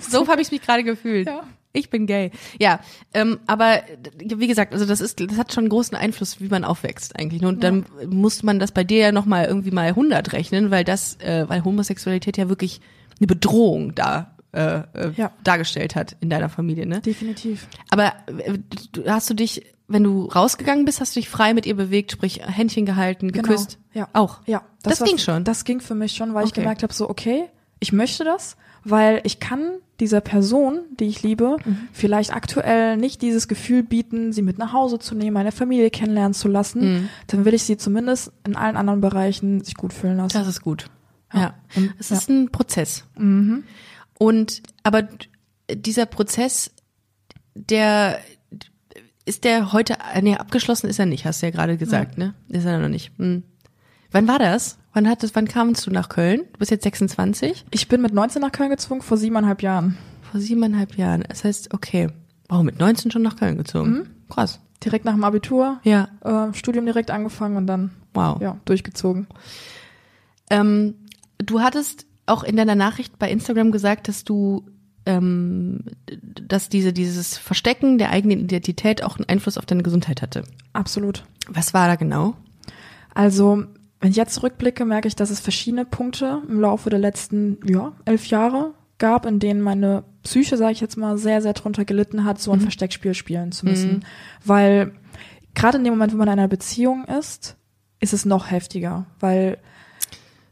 So 0.00 0.28
habe 0.28 0.42
ich 0.42 0.52
mich 0.52 0.60
gerade 0.62 0.84
gefühlt. 0.84 1.26
Ja. 1.26 1.42
Ich 1.72 1.90
bin 1.90 2.06
gay. 2.06 2.30
Ja, 2.60 2.80
ähm, 3.14 3.40
aber 3.46 3.82
wie 4.16 4.46
gesagt, 4.46 4.72
also 4.72 4.84
das 4.84 5.00
ist, 5.00 5.18
das 5.18 5.36
hat 5.36 5.52
schon 5.52 5.64
einen 5.64 5.70
großen 5.70 5.96
Einfluss, 5.96 6.40
wie 6.40 6.48
man 6.48 6.62
aufwächst 6.62 7.18
eigentlich. 7.18 7.42
Und 7.42 7.64
dann 7.64 7.84
muss 8.06 8.42
man 8.42 8.58
das 8.58 8.70
bei 8.70 8.84
dir 8.84 8.98
ja 8.98 9.12
noch 9.12 9.26
mal 9.26 9.46
irgendwie 9.46 9.70
mal 9.70 9.88
100 9.88 10.32
rechnen, 10.32 10.70
weil 10.70 10.84
das, 10.84 11.16
äh, 11.16 11.48
weil 11.48 11.64
Homosexualität 11.64 12.36
ja 12.36 12.48
wirklich 12.48 12.80
eine 13.18 13.26
Bedrohung 13.26 13.94
da 13.94 14.37
äh, 14.52 14.78
äh, 14.94 15.12
Ja. 15.16 15.30
dargestellt 15.44 15.94
hat 15.96 16.16
in 16.20 16.30
deiner 16.30 16.48
Familie, 16.48 16.86
ne? 16.86 17.00
Definitiv. 17.00 17.68
Aber 17.90 18.12
äh, 18.38 18.58
hast 19.06 19.28
du 19.30 19.34
dich, 19.34 19.64
wenn 19.88 20.04
du 20.04 20.24
rausgegangen 20.26 20.84
bist, 20.84 21.00
hast 21.00 21.14
du 21.16 21.20
dich 21.20 21.28
frei 21.28 21.54
mit 21.54 21.66
ihr 21.66 21.76
bewegt, 21.76 22.12
sprich 22.12 22.40
Händchen 22.46 22.86
gehalten, 22.86 23.30
Genau. 23.32 23.42
geküsst? 23.48 23.78
Ja. 23.92 24.08
Auch. 24.12 24.40
Ja. 24.46 24.62
Das 24.82 25.00
war- 25.00 25.06
ging 25.08 25.18
schon? 25.18 25.44
Das 25.44 25.64
ging 25.64 25.80
für 25.80 25.94
mich 25.94 26.12
schon, 26.12 26.34
weil 26.34 26.44
ich 26.44 26.52
Okay. 26.52 26.60
gemerkt 26.62 26.82
habe, 26.82 26.92
so, 26.94 27.08
okay, 27.10 27.44
ich 27.80 27.92
möchte 27.92 28.24
das, 28.24 28.56
weil 28.84 29.20
ich 29.24 29.38
kann 29.40 29.72
dieser 30.00 30.20
Person, 30.20 30.80
die 31.00 31.06
ich 31.06 31.22
liebe, 31.24 31.56
Mhm. 31.64 31.88
vielleicht 31.92 32.32
aktuell 32.32 32.96
nicht 32.96 33.20
dieses 33.20 33.48
Gefühl 33.48 33.82
bieten, 33.82 34.32
sie 34.32 34.42
mit 34.42 34.56
nach 34.56 34.72
Hause 34.72 34.98
zu 35.00 35.14
nehmen, 35.16 35.34
meine 35.34 35.50
Familie 35.52 35.90
kennenlernen 35.90 36.34
zu 36.34 36.46
lassen. 36.48 36.80
Mhm. 36.94 37.08
Dann 37.26 37.44
will 37.44 37.52
ich 37.54 37.64
sie 37.64 37.76
zumindest 37.76 38.32
in 38.46 38.54
allen 38.56 38.76
anderen 38.76 39.00
Bereichen 39.00 39.62
sich 39.64 39.74
gut 39.74 39.92
fühlen 39.92 40.16
lassen. 40.18 40.38
Das 40.38 40.46
ist 40.46 40.62
gut. 40.62 40.86
Ja. 41.34 41.54
Und- 41.76 41.92
Es 41.98 42.10
ist 42.12 42.30
ein 42.30 42.50
Prozess. 42.50 43.04
Und 44.18 44.62
aber 44.82 45.08
dieser 45.72 46.06
Prozess, 46.06 46.70
der 47.54 48.18
ist 49.24 49.44
der 49.44 49.72
heute, 49.72 49.94
äh, 50.14 50.22
nee, 50.22 50.36
abgeschlossen 50.36 50.88
ist 50.88 50.98
er 50.98 51.06
nicht, 51.06 51.24
hast 51.26 51.42
du 51.42 51.46
ja 51.46 51.50
gerade 51.52 51.76
gesagt, 51.76 52.16
ne? 52.18 52.34
Ist 52.48 52.64
er 52.64 52.78
noch 52.78 52.88
nicht. 52.88 53.12
Hm. 53.18 53.42
Wann 54.10 54.26
war 54.26 54.38
das? 54.38 54.78
Wann 54.94 55.06
hat 55.08 55.22
das, 55.22 55.34
wann 55.34 55.46
kamst 55.46 55.86
du 55.86 55.90
nach 55.90 56.08
Köln? 56.08 56.40
Du 56.54 56.58
bist 56.58 56.70
jetzt 56.70 56.84
26? 56.84 57.66
Ich 57.70 57.88
bin 57.88 58.00
mit 58.00 58.14
19 58.14 58.40
nach 58.40 58.52
Köln 58.52 58.70
gezwungen, 58.70 59.02
vor 59.02 59.18
siebeneinhalb 59.18 59.62
Jahren. 59.62 59.98
Vor 60.32 60.40
siebeneinhalb 60.40 60.96
Jahren. 60.96 61.24
Das 61.28 61.44
heißt, 61.44 61.74
okay. 61.74 62.08
Warum 62.48 62.64
mit 62.66 62.78
19 62.78 63.10
schon 63.10 63.20
nach 63.22 63.36
Köln 63.36 63.58
gezogen? 63.58 64.08
Krass. 64.30 64.60
Direkt 64.82 65.04
nach 65.04 65.12
dem 65.12 65.24
Abitur, 65.24 65.78
Ja. 65.84 66.08
äh, 66.24 66.54
Studium 66.54 66.86
direkt 66.86 67.10
angefangen 67.10 67.56
und 67.58 67.66
dann, 67.66 67.90
Wow. 68.14 68.40
ja, 68.40 68.56
durchgezogen. 68.64 69.26
Ähm, 70.50 70.94
du 71.38 71.60
hattest 71.60 72.06
auch 72.28 72.42
in 72.42 72.56
deiner 72.56 72.74
Nachricht 72.74 73.18
bei 73.18 73.30
Instagram 73.30 73.72
gesagt, 73.72 74.08
dass 74.08 74.24
du, 74.24 74.66
ähm, 75.06 75.84
dass 76.20 76.68
diese, 76.68 76.92
dieses 76.92 77.36
Verstecken 77.36 77.98
der 77.98 78.10
eigenen 78.10 78.40
Identität 78.40 79.02
auch 79.02 79.16
einen 79.16 79.28
Einfluss 79.28 79.58
auf 79.58 79.66
deine 79.66 79.82
Gesundheit 79.82 80.22
hatte. 80.22 80.44
Absolut. 80.72 81.24
Was 81.48 81.74
war 81.74 81.88
da 81.88 81.96
genau? 81.96 82.34
Also, 83.14 83.64
wenn 84.00 84.10
ich 84.10 84.16
jetzt 84.16 84.34
zurückblicke, 84.34 84.84
merke 84.84 85.08
ich, 85.08 85.16
dass 85.16 85.30
es 85.30 85.40
verschiedene 85.40 85.84
Punkte 85.84 86.42
im 86.48 86.60
Laufe 86.60 86.90
der 86.90 86.98
letzten, 86.98 87.58
ja, 87.64 87.92
elf 88.04 88.26
Jahre 88.26 88.74
gab, 88.98 89.26
in 89.26 89.38
denen 89.38 89.60
meine 89.60 90.04
Psyche, 90.22 90.56
sage 90.56 90.72
ich 90.72 90.80
jetzt 90.80 90.96
mal, 90.96 91.16
sehr, 91.18 91.40
sehr 91.40 91.52
drunter 91.52 91.84
gelitten 91.84 92.24
hat, 92.24 92.40
so 92.40 92.52
ein 92.52 92.60
Versteckspiel 92.60 93.14
spielen 93.14 93.52
zu 93.52 93.66
müssen. 93.66 94.04
Weil 94.44 94.92
gerade 95.54 95.78
in 95.78 95.84
dem 95.84 95.94
Moment, 95.94 96.12
wo 96.12 96.16
man 96.16 96.28
in 96.28 96.32
einer 96.32 96.48
Beziehung 96.48 97.04
ist, 97.04 97.56
ist 98.00 98.12
es 98.12 98.24
noch 98.24 98.50
heftiger, 98.50 99.06
weil 99.20 99.58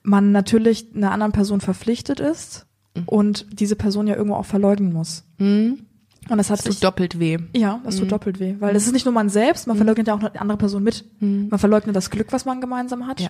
man 0.06 0.30
natürlich 0.32 0.86
einer 0.94 1.10
anderen 1.10 1.32
Person 1.32 1.60
verpflichtet 1.60 2.20
ist 2.20 2.66
und 3.06 3.46
diese 3.50 3.76
Person 3.76 4.06
ja 4.06 4.14
irgendwo 4.14 4.36
auch 4.36 4.46
verleugnen 4.46 4.92
muss. 4.92 5.24
Hm? 5.38 5.80
Und 6.28 6.38
das 6.38 6.48
hat 6.48 6.58
Das 6.58 6.64
tut 6.64 6.72
sich 6.72 6.80
doppelt 6.80 7.18
weh. 7.20 7.38
ja, 7.54 7.80
das 7.84 7.96
tut 7.96 8.10
doppelt 8.10 8.40
weh, 8.40 8.56
weil 8.58 8.74
es 8.74 8.86
ist 8.86 8.92
nicht 8.92 9.04
nur 9.04 9.14
man 9.14 9.28
selbst, 9.28 9.66
man 9.66 9.76
verleugnet 9.76 10.08
ja 10.08 10.14
auch 10.14 10.20
eine 10.20 10.40
andere 10.40 10.58
Person 10.58 10.82
mit. 10.82 11.04
Man 11.20 11.58
verleugnet 11.58 11.94
das 11.94 12.10
Glück, 12.10 12.32
was 12.32 12.44
man 12.44 12.60
gemeinsam 12.60 13.06
hat. 13.06 13.20
Ja. 13.20 13.28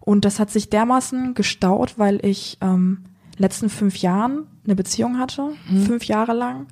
Und 0.00 0.24
das 0.24 0.38
hat 0.38 0.50
sich 0.50 0.70
dermaßen 0.70 1.34
gestaut, 1.34 1.94
weil 1.98 2.24
ich 2.24 2.58
ähm, 2.60 3.04
letzten 3.38 3.68
fünf 3.68 3.96
Jahren 3.96 4.46
eine 4.64 4.76
Beziehung 4.76 5.18
hatte, 5.18 5.50
fünf 5.86 6.04
Jahre 6.04 6.32
lang, 6.32 6.66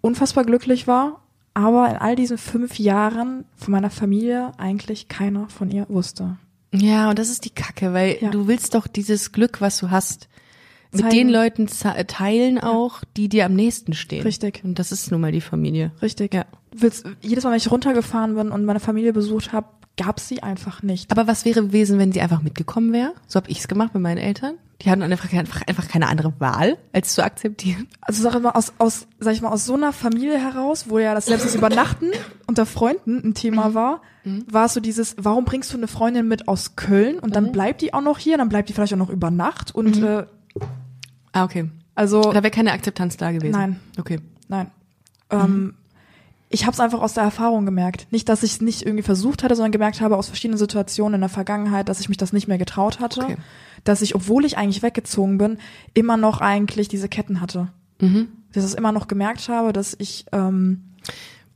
unfassbar 0.00 0.44
glücklich 0.44 0.86
war, 0.86 1.22
aber 1.54 1.88
in 1.90 1.96
all 1.96 2.16
diesen 2.16 2.38
fünf 2.38 2.78
Jahren 2.78 3.44
von 3.56 3.72
meiner 3.72 3.90
Familie 3.90 4.52
eigentlich 4.58 5.08
keiner 5.08 5.48
von 5.48 5.70
ihr 5.70 5.86
wusste. 5.88 6.36
Ja, 6.72 7.10
und 7.10 7.18
das 7.18 7.28
ist 7.30 7.44
die 7.44 7.50
Kacke, 7.50 7.92
weil 7.92 8.18
Ja. 8.20 8.30
du 8.30 8.46
willst 8.46 8.74
doch 8.74 8.86
dieses 8.86 9.32
Glück, 9.32 9.60
was 9.60 9.78
du 9.78 9.90
hast, 9.90 10.28
mit 10.92 11.02
Zeigen. 11.02 11.14
den 11.16 11.28
Leuten 11.30 11.68
ze- 11.68 12.06
teilen 12.06 12.58
auch, 12.58 13.02
die 13.16 13.28
dir 13.28 13.46
am 13.46 13.54
nächsten 13.54 13.92
stehen. 13.92 14.22
Richtig. 14.22 14.62
Und 14.64 14.78
das 14.78 14.92
ist 14.92 15.10
nun 15.10 15.20
mal 15.20 15.32
die 15.32 15.40
Familie. 15.40 15.92
Richtig. 16.02 16.34
Ja. 16.34 16.46
Willst, 16.72 17.04
jedes 17.20 17.44
Mal, 17.44 17.50
wenn 17.50 17.56
ich 17.58 17.70
runtergefahren 17.70 18.34
bin 18.36 18.50
und 18.50 18.64
meine 18.64 18.80
Familie 18.80 19.12
besucht 19.12 19.52
habe, 19.52 19.68
gab 20.00 20.18
sie 20.18 20.42
einfach 20.42 20.82
nicht. 20.82 21.10
Aber 21.12 21.26
was 21.26 21.44
wäre 21.44 21.62
gewesen, 21.62 21.98
wenn 21.98 22.10
sie 22.10 22.20
einfach 22.22 22.40
mitgekommen 22.40 22.92
wäre? 22.92 23.12
So 23.26 23.36
habe 23.36 23.50
ich 23.50 23.58
es 23.58 23.68
gemacht 23.68 23.92
mit 23.92 24.02
meinen 24.02 24.16
Eltern. 24.18 24.54
Die 24.80 24.90
hatten 24.90 25.02
einfach, 25.02 25.30
einfach, 25.30 25.60
einfach 25.66 25.88
keine 25.88 26.08
andere 26.08 26.32
Wahl, 26.38 26.78
als 26.94 27.12
zu 27.12 27.22
akzeptieren. 27.22 27.86
also 28.00 28.22
sag 28.22 28.34
ich 28.34 28.40
mal, 28.40 28.52
aus, 28.52 28.72
aus, 28.78 29.06
sag 29.18 29.34
ich 29.34 29.42
mal, 29.42 29.50
aus 29.50 29.66
so 29.66 29.74
einer 29.74 29.92
Familie 29.92 30.38
heraus, 30.38 30.86
wo 30.88 30.98
ja 30.98 31.14
das 31.14 31.26
selbst 31.26 31.44
das 31.44 31.54
Übernachten 31.54 32.12
unter 32.46 32.64
Freunden 32.64 33.20
ein 33.22 33.34
Thema 33.34 33.74
war, 33.74 34.00
war 34.50 34.64
es 34.66 34.72
so 34.74 34.80
dieses, 34.80 35.16
warum 35.18 35.44
bringst 35.44 35.70
du 35.72 35.76
eine 35.76 35.86
Freundin 35.86 36.28
mit 36.28 36.48
aus 36.48 36.76
Köln 36.76 37.18
und 37.18 37.36
dann 37.36 37.52
bleibt 37.52 37.82
die 37.82 37.92
auch 37.92 38.00
noch 38.00 38.16
hier, 38.18 38.38
dann 38.38 38.48
bleibt 38.48 38.70
die 38.70 38.72
vielleicht 38.72 38.94
auch 38.94 38.98
noch 38.98 39.10
über 39.10 39.30
Nacht 39.30 39.74
und 39.74 40.02
äh, 40.02 40.24
Ah, 41.32 41.44
okay. 41.44 41.68
also 41.94 42.22
Da 42.22 42.42
wäre 42.42 42.50
keine 42.50 42.72
Akzeptanz 42.72 43.18
da 43.18 43.32
gewesen. 43.32 43.52
Nein. 43.52 43.80
Okay. 43.98 44.20
nein. 44.48 44.70
Ähm, 45.30 45.74
ich 46.52 46.66
habe 46.66 46.72
es 46.72 46.80
einfach 46.80 47.00
aus 47.00 47.14
der 47.14 47.22
Erfahrung 47.22 47.64
gemerkt. 47.64 48.08
Nicht, 48.10 48.28
dass 48.28 48.42
ich 48.42 48.52
es 48.52 48.60
nicht 48.60 48.82
irgendwie 48.82 49.04
versucht 49.04 49.44
hatte, 49.44 49.54
sondern 49.54 49.70
gemerkt 49.70 50.00
habe 50.00 50.16
aus 50.16 50.26
verschiedenen 50.26 50.58
Situationen 50.58 51.14
in 51.14 51.20
der 51.20 51.30
Vergangenheit, 51.30 51.88
dass 51.88 52.00
ich 52.00 52.08
mich 52.08 52.18
das 52.18 52.32
nicht 52.32 52.48
mehr 52.48 52.58
getraut 52.58 52.98
hatte. 52.98 53.22
Okay. 53.22 53.36
Dass 53.84 54.02
ich, 54.02 54.16
obwohl 54.16 54.44
ich 54.44 54.58
eigentlich 54.58 54.82
weggezogen 54.82 55.38
bin, 55.38 55.58
immer 55.94 56.16
noch 56.16 56.40
eigentlich 56.40 56.88
diese 56.88 57.08
Ketten 57.08 57.40
hatte. 57.40 57.68
Mhm. 58.00 58.28
Dass 58.52 58.64
ich 58.64 58.70
es 58.70 58.76
immer 58.76 58.90
noch 58.90 59.06
gemerkt 59.06 59.48
habe, 59.48 59.72
dass 59.72 59.94
ich, 59.98 60.26
ähm, 60.32 60.82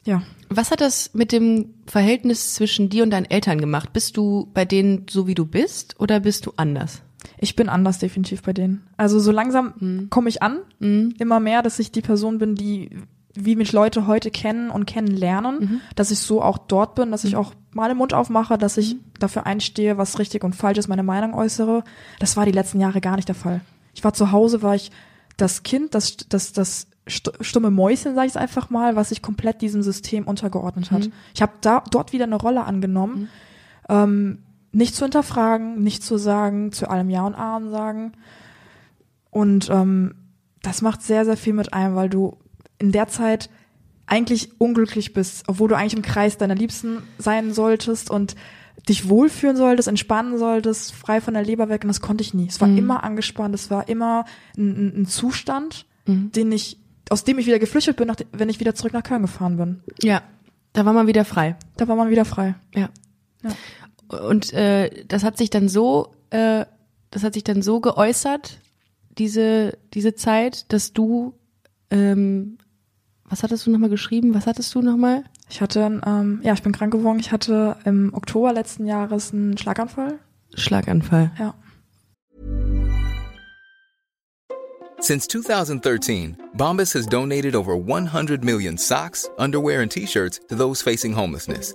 ja, 0.07 0.22
Was 0.48 0.70
hat 0.70 0.80
das 0.80 1.12
mit 1.12 1.33
dem 1.33 1.74
Verhältnis 1.87 2.54
zwischen 2.54 2.88
dir 2.88 3.02
und 3.02 3.11
deinen 3.11 3.28
Eltern 3.28 3.61
gemacht? 3.61 3.92
Bist 3.92 4.16
du 4.16 4.48
bei 4.54 4.64
denen 4.64 5.07
so, 5.11 5.26
wie 5.26 5.35
du 5.35 5.44
bist, 5.44 5.98
oder 5.98 6.20
bist 6.20 6.46
du 6.46 6.52
anders? 6.57 7.02
ich 7.38 7.57
bin 7.57 7.68
anders 7.68 7.98
definitiv 7.98 8.42
bei 8.42 8.52
denen. 8.52 8.87
Also 8.96 9.18
so 9.18 9.33
langsam 9.33 10.09
komme 10.11 10.28
ich 10.28 10.42
an, 10.42 10.59
immer 10.78 11.40
mehr, 11.40 11.62
dass 11.62 11.78
ich 11.78 11.90
die 11.90 12.02
Person 12.02 12.38
bin, 12.38 12.54
die 12.54 12.90
wie 13.35 13.57
mich 13.57 13.73
Leute 13.73 14.07
heute 14.07 14.31
kennen 14.31 14.70
und 14.70 14.87
kennenlernen, 14.87 15.81
dass 15.97 16.11
ich 16.11 16.20
so 16.20 16.40
auch 16.40 16.59
dort 16.59 16.94
bin, 16.94 17.11
dass 17.11 17.25
ich 17.25 17.35
auch 17.35 17.53
mal 17.73 17.88
den 17.88 17.99
Mund 17.99 18.14
aufmache, 18.14 18.57
dass 18.59 18.77
ich 18.77 18.97
dafür 19.18 19.44
einstehe, 19.47 19.99
was 19.99 20.18
richtig 20.18 20.44
und 20.44 20.55
falsch 20.55 20.79
ist, 20.79 20.88
meine 20.88 21.03
Meinung 21.03 21.35
äußere. 21.35 21.83
Das 22.20 22.37
war 22.37 22.47
die 22.47 22.53
letzten 22.53 22.79
Jahre 22.81 23.01
gar 23.01 23.16
nicht 23.16 23.27
der 23.29 23.35
Fall. 23.35 23.61
Ich 23.94 24.05
war 24.05 24.12
zu 24.12 24.31
Hause, 24.31 24.62
war 24.62 24.77
ich 24.77 24.90
das 25.37 25.64
Kind, 25.64 25.94
das, 25.97 26.16
das, 26.29 26.53
das 26.53 26.87
st- 27.09 27.42
stumme 27.42 27.70
Mäuschen, 27.73 28.14
sage 28.14 28.29
ich 28.29 28.37
einfach 28.37 28.70
mal, 28.70 28.94
was 28.94 29.09
sich 29.09 29.20
komplett 29.20 29.62
diesem 29.62 29.83
System 29.83 30.29
untergeordnet 30.29 30.92
hat. 30.92 31.11
Ich 31.35 31.42
habe 31.42 31.53
da 31.61 31.83
dort 31.90 32.12
wieder 32.12 32.25
eine 32.25 32.37
Rolle 32.37 32.64
angenommen, 32.64 33.29
ähm, 33.88 34.38
nicht 34.70 34.94
zu 34.94 35.05
hinterfragen, 35.05 35.83
nicht 35.83 36.04
zu 36.04 36.19
sagen, 36.19 36.71
zu 36.71 36.88
allem 36.88 37.11
Ja 37.11 37.27
und 37.27 37.35
Amen 37.35 37.71
sagen. 37.71 38.13
Und 39.31 39.69
ähm, 39.71 40.15
das 40.63 40.83
macht 40.83 41.02
sehr, 41.02 41.25
sehr 41.25 41.37
viel 41.37 41.52
mit 41.52 41.73
einem, 41.73 41.96
weil 41.96 42.08
du 42.08 42.37
in 42.79 42.92
der 42.92 43.08
Zeit 43.08 43.50
eigentlich 44.06 44.60
unglücklich 44.60 45.12
bist, 45.12 45.44
obwohl 45.46 45.68
du 45.68 45.77
eigentlich 45.77 45.94
im 45.94 46.02
Kreis 46.02 46.37
deiner 46.37 46.54
Liebsten 46.54 47.02
sein 47.18 47.52
solltest 47.52 48.10
und 48.10 48.35
dich 48.88 49.08
wohlfühlen 49.08 49.56
solltest, 49.56 49.88
entspannen 49.88 50.38
solltest, 50.38 50.92
frei 50.92 51.20
von 51.20 51.35
der 51.35 51.42
Leber 51.42 51.68
weg. 51.68 51.85
Und 51.85 51.88
das 51.88 52.00
konnte 52.00 52.22
ich 52.22 52.35
nie. 52.35 52.46
Es 52.48 52.60
war 52.60 52.68
immer 52.68 53.02
angespannt, 53.02 53.54
es 53.54 53.70
war 53.70 53.88
immer 53.88 54.27
ein, 54.56 55.02
ein, 55.02 55.06
Zustand, 55.06 55.87
den 56.06 56.52
ich, 56.52 56.79
aus 57.08 57.25
dem 57.25 57.38
ich 57.38 57.46
wieder 57.46 57.58
geflüchtet 57.58 57.96
bin, 57.96 58.12
wenn 58.33 58.48
ich 58.48 58.60
wieder 58.60 58.75
zurück 58.75 58.92
nach 58.92 59.02
Köln 59.02 59.22
gefahren 59.22 59.56
bin. 59.56 59.81
Ja. 60.02 60.22
Da 60.75 60.85
war 60.85 60.92
man 60.92 61.06
wieder 61.06 61.25
frei. 61.25 61.56
Da 61.77 61.88
war 61.88 61.96
man 61.96 62.10
wieder 62.10 62.25
frei. 62.25 62.56
Ja. 62.75 62.90
Ja. 63.42 64.18
Und 64.18 64.52
äh, 64.52 65.04
das 65.06 65.25
hat 65.25 65.38
sich 65.38 65.48
dann 65.48 65.68
so, 65.68 66.12
äh, 66.31 66.66
das 67.10 67.22
hat 67.22 67.35
sich 67.35 67.44
dann 67.44 67.62
so 67.62 67.81
geäußert, 67.81 68.58
diese, 69.16 69.79
diese 69.94 70.14
Zeit, 70.14 70.72
dass 70.72 70.92
du, 70.92 71.35
ähm, 71.90 72.58
was 73.29 73.42
hattest 73.42 73.66
du 73.66 73.70
nochmal 73.70 73.90
geschrieben? 73.90 74.35
Was 74.35 74.46
hattest 74.46 74.75
du 74.75 74.83
nochmal? 74.83 75.25
Ich 75.48 75.60
hatte, 75.60 76.00
ähm, 76.06 76.40
ja, 76.42 76.52
ich 76.52 76.62
bin 76.62 76.72
krank 76.72 76.92
geworden. 76.92 77.18
Ich 77.18 77.33
hatte 77.33 77.77
im 77.85 78.12
Oktober 78.14 78.52
letzten 78.52 78.87
Jahres 78.87 79.33
einen 79.33 79.56
Schlaganfall. 79.56 80.18
Schlaganfall. 80.54 81.33
Ja. 81.38 81.54
Since 85.00 85.29
2013, 85.29 86.37
Bombas 86.56 86.94
has 86.94 87.06
donated 87.06 87.54
over 87.54 87.77
100 87.77 88.42
million 88.42 88.79
socks, 88.79 89.29
underwear, 89.37 89.83
and 89.83 89.90
t 89.90 90.06
shirts 90.06 90.40
to 90.48 90.54
those 90.54 90.81
facing 90.81 91.14
homelessness. 91.14 91.75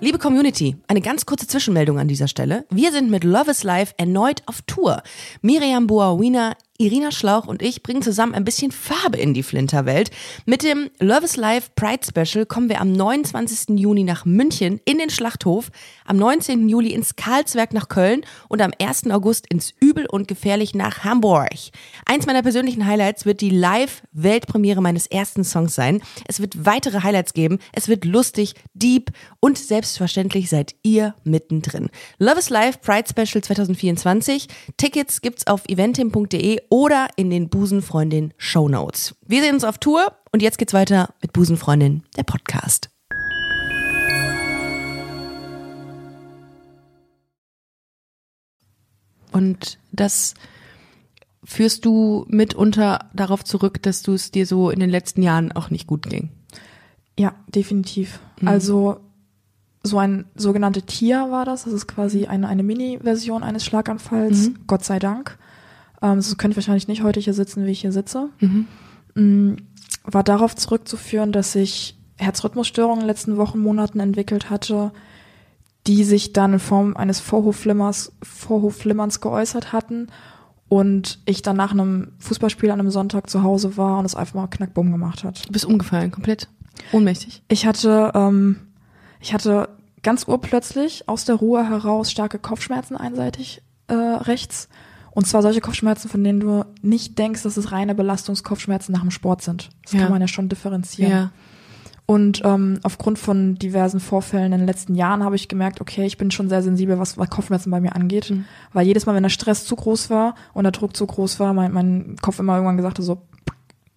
Liebe 0.00 0.18
Community, 0.18 0.76
eine 0.86 1.00
ganz 1.00 1.26
kurze 1.26 1.48
Zwischenmeldung 1.48 1.98
an 1.98 2.06
dieser 2.06 2.28
Stelle. 2.28 2.64
Wir 2.70 2.92
sind 2.92 3.10
mit 3.10 3.24
Love 3.24 3.50
is 3.50 3.64
Life 3.64 3.94
erneut 3.96 4.42
auf 4.46 4.62
Tour. 4.62 5.02
Miriam 5.42 5.88
Boawina 5.88 6.54
Irina 6.80 7.10
Schlauch 7.10 7.48
und 7.48 7.60
ich 7.60 7.82
bringen 7.82 8.02
zusammen 8.02 8.34
ein 8.34 8.44
bisschen 8.44 8.70
Farbe 8.70 9.18
in 9.18 9.34
die 9.34 9.42
Flinterwelt. 9.42 10.12
Mit 10.46 10.62
dem 10.62 10.90
Love 11.00 11.24
is 11.24 11.36
Life 11.36 11.70
Pride 11.74 12.06
Special 12.06 12.46
kommen 12.46 12.68
wir 12.68 12.80
am 12.80 12.92
29. 12.92 13.76
Juni 13.76 14.04
nach 14.04 14.24
München 14.24 14.80
in 14.84 14.98
den 14.98 15.10
Schlachthof, 15.10 15.72
am 16.08 16.16
19. 16.16 16.68
Juli 16.68 16.92
ins 16.92 17.16
Karlswerk 17.16 17.72
nach 17.72 17.88
Köln 17.88 18.22
und 18.48 18.62
am 18.62 18.72
1. 18.80 19.10
August 19.10 19.46
ins 19.48 19.72
Übel 19.80 20.06
und 20.06 20.28
Gefährlich 20.28 20.74
nach 20.74 21.04
Hamburg. 21.04 21.48
Eins 22.06 22.26
meiner 22.26 22.42
persönlichen 22.42 22.86
Highlights 22.86 23.26
wird 23.26 23.40
die 23.40 23.50
Live-Weltpremiere 23.50 24.80
meines 24.80 25.06
ersten 25.06 25.44
Songs 25.44 25.74
sein. 25.74 26.00
Es 26.26 26.40
wird 26.40 26.64
weitere 26.64 27.02
Highlights 27.02 27.34
geben. 27.34 27.58
Es 27.72 27.88
wird 27.88 28.04
lustig, 28.04 28.54
deep 28.74 29.10
und 29.40 29.58
selbstverständlich 29.58 30.48
seid 30.48 30.74
ihr 30.82 31.14
mittendrin. 31.24 31.90
Love 32.18 32.38
is 32.38 32.50
Life 32.50 32.78
Pride 32.82 33.08
Special 33.08 33.42
2024. 33.42 34.48
Tickets 34.76 35.20
gibt's 35.20 35.46
auf 35.46 35.68
eventim.de 35.68 36.60
oder 36.70 37.08
in 37.16 37.30
den 37.30 37.48
Busenfreundin 37.48 38.34
Show 38.36 38.68
Notes. 38.68 39.14
Wir 39.26 39.42
sehen 39.42 39.54
uns 39.54 39.64
auf 39.64 39.78
Tour 39.78 40.12
und 40.32 40.42
jetzt 40.42 40.58
geht's 40.58 40.74
weiter 40.74 41.14
mit 41.22 41.32
Busenfreundin, 41.32 42.02
der 42.16 42.24
Podcast. 42.24 42.90
Und 49.32 49.78
das 49.92 50.34
führst 51.44 51.84
du 51.84 52.26
mitunter 52.28 53.08
darauf 53.14 53.44
zurück, 53.44 53.82
dass 53.82 54.02
du 54.02 54.12
es 54.12 54.30
dir 54.30 54.46
so 54.46 54.70
in 54.70 54.80
den 54.80 54.90
letzten 54.90 55.22
Jahren 55.22 55.52
auch 55.52 55.70
nicht 55.70 55.86
gut 55.86 56.08
ging. 56.08 56.30
Ja, 57.18 57.34
definitiv. 57.48 58.20
Also 58.44 59.00
so 59.82 59.98
ein 59.98 60.26
sogenannte 60.34 60.82
Tier 60.82 61.30
war 61.30 61.44
das. 61.44 61.64
Das 61.64 61.72
ist 61.72 61.86
quasi 61.86 62.26
eine, 62.26 62.48
eine 62.48 62.62
Mini-Version 62.62 63.42
eines 63.42 63.64
Schlaganfalls. 63.64 64.50
Gott 64.66 64.84
sei 64.84 64.98
Dank. 64.98 65.38
Ähm, 66.02 66.20
so 66.20 66.36
könnte 66.36 66.52
ich 66.52 66.56
wahrscheinlich 66.56 66.88
nicht 66.88 67.02
heute 67.02 67.20
hier 67.20 67.34
sitzen, 67.34 67.64
wie 67.64 67.70
ich 67.70 67.80
hier 67.80 67.92
sitze. 67.92 68.28
Mm, 69.14 69.54
War 70.04 70.22
darauf 70.22 70.54
zurückzuführen, 70.54 71.32
dass 71.32 71.54
ich 71.54 71.96
Herzrhythmusstörungen 72.16 73.00
in 73.00 73.04
den 73.04 73.08
letzten 73.08 73.36
Wochen, 73.36 73.58
Monaten 73.58 74.00
entwickelt 74.00 74.50
hatte, 74.50 74.92
die 75.88 76.04
sich 76.04 76.32
dann 76.32 76.52
in 76.52 76.58
Form 76.60 76.96
eines 76.96 77.18
Vorhofflimmers, 77.18 78.12
Vorhofflimmerns 78.22 79.20
geäußert 79.20 79.72
hatten 79.72 80.08
und 80.68 81.18
ich 81.24 81.42
dann 81.42 81.56
nach 81.56 81.72
einem 81.72 82.12
Fußballspiel 82.18 82.70
an 82.70 82.78
einem 82.78 82.90
Sonntag 82.90 83.28
zu 83.30 83.42
Hause 83.42 83.76
war 83.76 83.98
und 83.98 84.04
es 84.04 84.14
einfach 84.14 84.34
mal 84.34 84.46
knackbumm 84.48 84.92
gemacht 84.92 85.24
hat. 85.24 85.48
Du 85.48 85.52
bist 85.52 85.64
umgefallen, 85.64 86.10
komplett 86.10 86.48
ohnmächtig. 86.92 87.42
Ich 87.48 87.66
hatte, 87.66 88.12
ähm, 88.14 88.56
ich 89.20 89.32
hatte 89.32 89.70
ganz 90.02 90.28
urplötzlich 90.28 91.08
aus 91.08 91.24
der 91.24 91.36
Ruhe 91.36 91.66
heraus 91.68 92.10
starke 92.10 92.38
Kopfschmerzen 92.38 92.96
einseitig 92.96 93.62
äh, 93.88 93.94
rechts. 93.94 94.68
Und 95.10 95.26
zwar 95.26 95.42
solche 95.42 95.60
Kopfschmerzen, 95.60 96.08
von 96.08 96.22
denen 96.22 96.38
du 96.38 96.64
nicht 96.82 97.18
denkst, 97.18 97.42
dass 97.42 97.56
es 97.56 97.72
reine 97.72 97.94
Belastungskopfschmerzen 97.94 98.92
nach 98.92 99.00
dem 99.00 99.10
Sport 99.10 99.42
sind. 99.42 99.70
Das 99.82 99.94
Ja. 99.94 100.02
kann 100.02 100.10
man 100.12 100.20
ja 100.20 100.28
schon 100.28 100.48
differenzieren. 100.48 101.10
Ja. 101.10 101.30
Und 102.10 102.40
ähm, 102.42 102.80
aufgrund 102.84 103.18
von 103.18 103.56
diversen 103.56 104.00
Vorfällen 104.00 104.54
in 104.54 104.60
den 104.60 104.66
letzten 104.66 104.94
Jahren 104.94 105.22
habe 105.22 105.36
ich 105.36 105.46
gemerkt, 105.46 105.82
okay, 105.82 106.06
ich 106.06 106.16
bin 106.16 106.30
schon 106.30 106.48
sehr 106.48 106.62
sensibel, 106.62 106.98
was, 106.98 107.18
was 107.18 107.28
Kopfschmerzen 107.28 107.70
bei 107.70 107.82
mir 107.82 107.94
angeht. 107.94 108.30
Mhm. 108.30 108.46
Weil 108.72 108.86
jedes 108.86 109.04
Mal, 109.04 109.14
wenn 109.14 109.24
der 109.24 109.28
Stress 109.28 109.66
zu 109.66 109.76
groß 109.76 110.08
war 110.08 110.34
und 110.54 110.64
der 110.64 110.72
Druck 110.72 110.96
zu 110.96 111.06
groß 111.06 111.38
war, 111.38 111.52
mein, 111.52 111.70
mein 111.70 112.16
Kopf 112.22 112.38
immer 112.38 112.54
irgendwann 112.54 112.78
gesagt 112.78 112.96
hat, 112.98 113.04
so, 113.04 113.20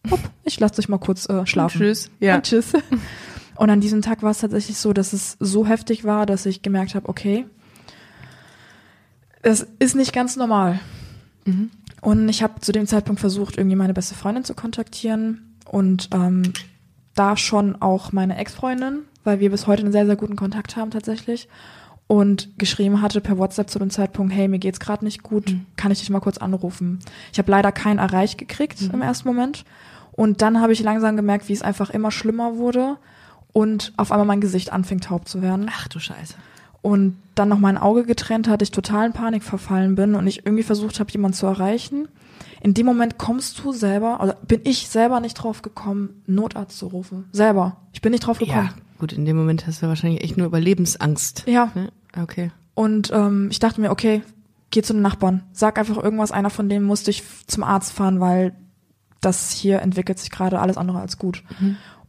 hopp, 0.09 0.20
ich 0.43 0.59
lasse 0.59 0.76
dich 0.76 0.89
mal 0.89 0.97
kurz 0.97 1.30
äh, 1.30 1.45
schlafen. 1.45 1.80
Tschüss. 1.80 2.12
Ja. 2.20 2.36
Und 2.36 2.43
tschüss. 2.43 2.74
Und 3.55 3.70
an 3.70 3.80
diesem 3.80 4.01
Tag 4.01 4.24
war 4.24 4.32
es 4.32 4.39
tatsächlich 4.39 4.78
so, 4.78 4.91
dass 4.91 5.14
es 5.14 5.38
so 5.39 5.66
heftig 5.66 6.03
war, 6.03 6.26
dass 6.26 6.45
ich 6.45 6.64
gemerkt 6.64 6.95
habe, 6.95 7.07
okay, 7.07 7.45
es 9.41 9.66
ist 9.80 9.95
nicht 9.95 10.14
ganz 10.14 10.36
normal. 10.36 10.80
Und 12.01 12.28
ich 12.28 12.43
habe 12.43 12.59
zu 12.59 12.72
dem 12.72 12.88
Zeitpunkt 12.88 13.22
versucht, 13.22 13.57
irgendwie 13.57 13.76
meine 13.76 13.93
beste 13.93 14.16
Freundin 14.16 14.43
zu 14.43 14.55
kontaktieren 14.55 15.55
und 15.66 16.09
ähm, 16.12 16.53
da 17.16 17.38
schon 17.38 17.82
auch 17.82 18.12
meine 18.12 18.38
Ex-Freundin, 18.38 18.99
weil 19.24 19.39
wir 19.39 19.51
bis 19.51 19.68
heute 19.68 19.84
einen 19.84 19.91
sehr, 19.91 20.05
sehr 20.05 20.16
guten 20.16 20.36
Kontakt 20.36 20.76
haben 20.76 20.91
tatsächlich. 20.91 21.47
Und 22.07 22.49
geschrieben 22.57 23.01
hatte 23.01 23.22
per 23.22 23.38
WhatsApp 23.38 23.70
zu 23.70 23.80
dem 23.80 23.89
Zeitpunkt, 23.89 24.34
hey, 24.34 24.49
mir 24.49 24.59
geht's 24.59 24.82
gerade 24.82 25.05
nicht 25.05 25.24
gut, 25.24 25.55
kann 25.78 25.91
ich 25.93 25.99
dich 25.99 26.09
mal 26.09 26.20
kurz 26.20 26.38
anrufen? 26.38 26.99
Ich 27.32 27.39
habe 27.39 27.49
leider 27.49 27.72
keinen 27.72 27.99
erreicht 27.99 28.38
gekriegt 28.38 28.82
im 28.91 29.01
ersten 29.01 29.30
Moment. 29.30 29.64
Und 30.12 30.41
dann 30.41 30.59
habe 30.59 30.74
ich 30.74 30.82
langsam 30.84 31.16
gemerkt, 31.16 31.47
wie 31.47 31.53
es 31.53 31.62
einfach 31.62 31.89
immer 31.89 32.12
schlimmer 32.12 32.57
wurde 32.57 32.97
und 33.53 33.93
auf 33.95 34.12
einmal 34.12 34.28
mein 34.28 34.41
Gesicht 34.41 34.74
anfing 34.74 34.99
taub 34.99 35.28
zu 35.28 35.41
werden 35.41 35.72
Ach 35.74 35.88
du 35.88 35.99
Scheiße. 35.99 36.36
und 36.82 37.18
dann 37.36 37.47
noch 37.47 37.59
mein 37.59 37.78
Auge 37.78 38.03
getrennt 38.03 38.49
hatte, 38.49 38.64
ich 38.64 38.72
total 38.72 39.07
in 39.07 39.14
Panik 39.14 39.43
verfallen 39.43 39.95
bin 39.95 40.16
und 40.16 40.28
ich 40.28 40.45
irgendwie 40.45 40.64
versucht 40.64 40.99
habe, 40.99 41.12
jemanden 41.12 41.38
zu 41.38 41.45
erreichen. 41.45 42.09
In 42.62 42.74
dem 42.74 42.86
Moment 42.86 43.18
kommst 43.18 43.59
du 43.59 43.72
selber, 43.72 44.22
oder 44.22 44.36
bin 44.47 44.62
ich 44.64 44.88
selber 44.88 45.20
nicht 45.20 45.34
drauf 45.34 45.62
gekommen, 45.62 46.22
Notarzt 46.28 46.78
zu 46.78 46.88
rufen. 46.88 47.26
Selber. 47.32 47.78
Ich 47.91 48.01
bin 48.01 48.12
nicht 48.12 48.26
drauf 48.26 48.38
gekommen. 48.38 48.70
Ja, 48.70 48.74
gut, 48.99 49.14
in 49.14 49.26
dem 49.26 49.36
Moment 49.36 49.66
hast 49.66 49.82
du 49.82 49.88
wahrscheinlich 49.88 50.24
echt 50.24 50.38
nur 50.38 50.47
Überlebensangst. 50.47 51.45
Ja. 51.47 51.72
Ne? 51.74 51.91
Okay. 52.22 52.51
Und 52.76 53.12
ähm, 53.14 53.47
ich 53.51 53.59
dachte 53.59 53.82
mir, 53.82 53.89
okay, 53.89 54.22
geh 54.70 54.82
zu 54.82 54.93
den 54.93 55.01
Nachbarn. 55.01 55.43
Sag 55.51 55.80
einfach 55.80 55.97
irgendwas, 56.01 56.32
einer 56.32 56.49
von 56.49 56.70
denen 56.70 56.86
musste 56.86 57.12
ich 57.12 57.24
zum 57.47 57.64
Arzt 57.64 57.91
fahren, 57.93 58.20
weil 58.20 58.53
das 59.22 59.51
hier 59.51 59.82
entwickelt 59.82 60.20
sich 60.20 60.32
gerade 60.32 60.59
alles 60.59 60.78
andere 60.78 60.99
als 60.99 61.18
gut. 61.18 61.43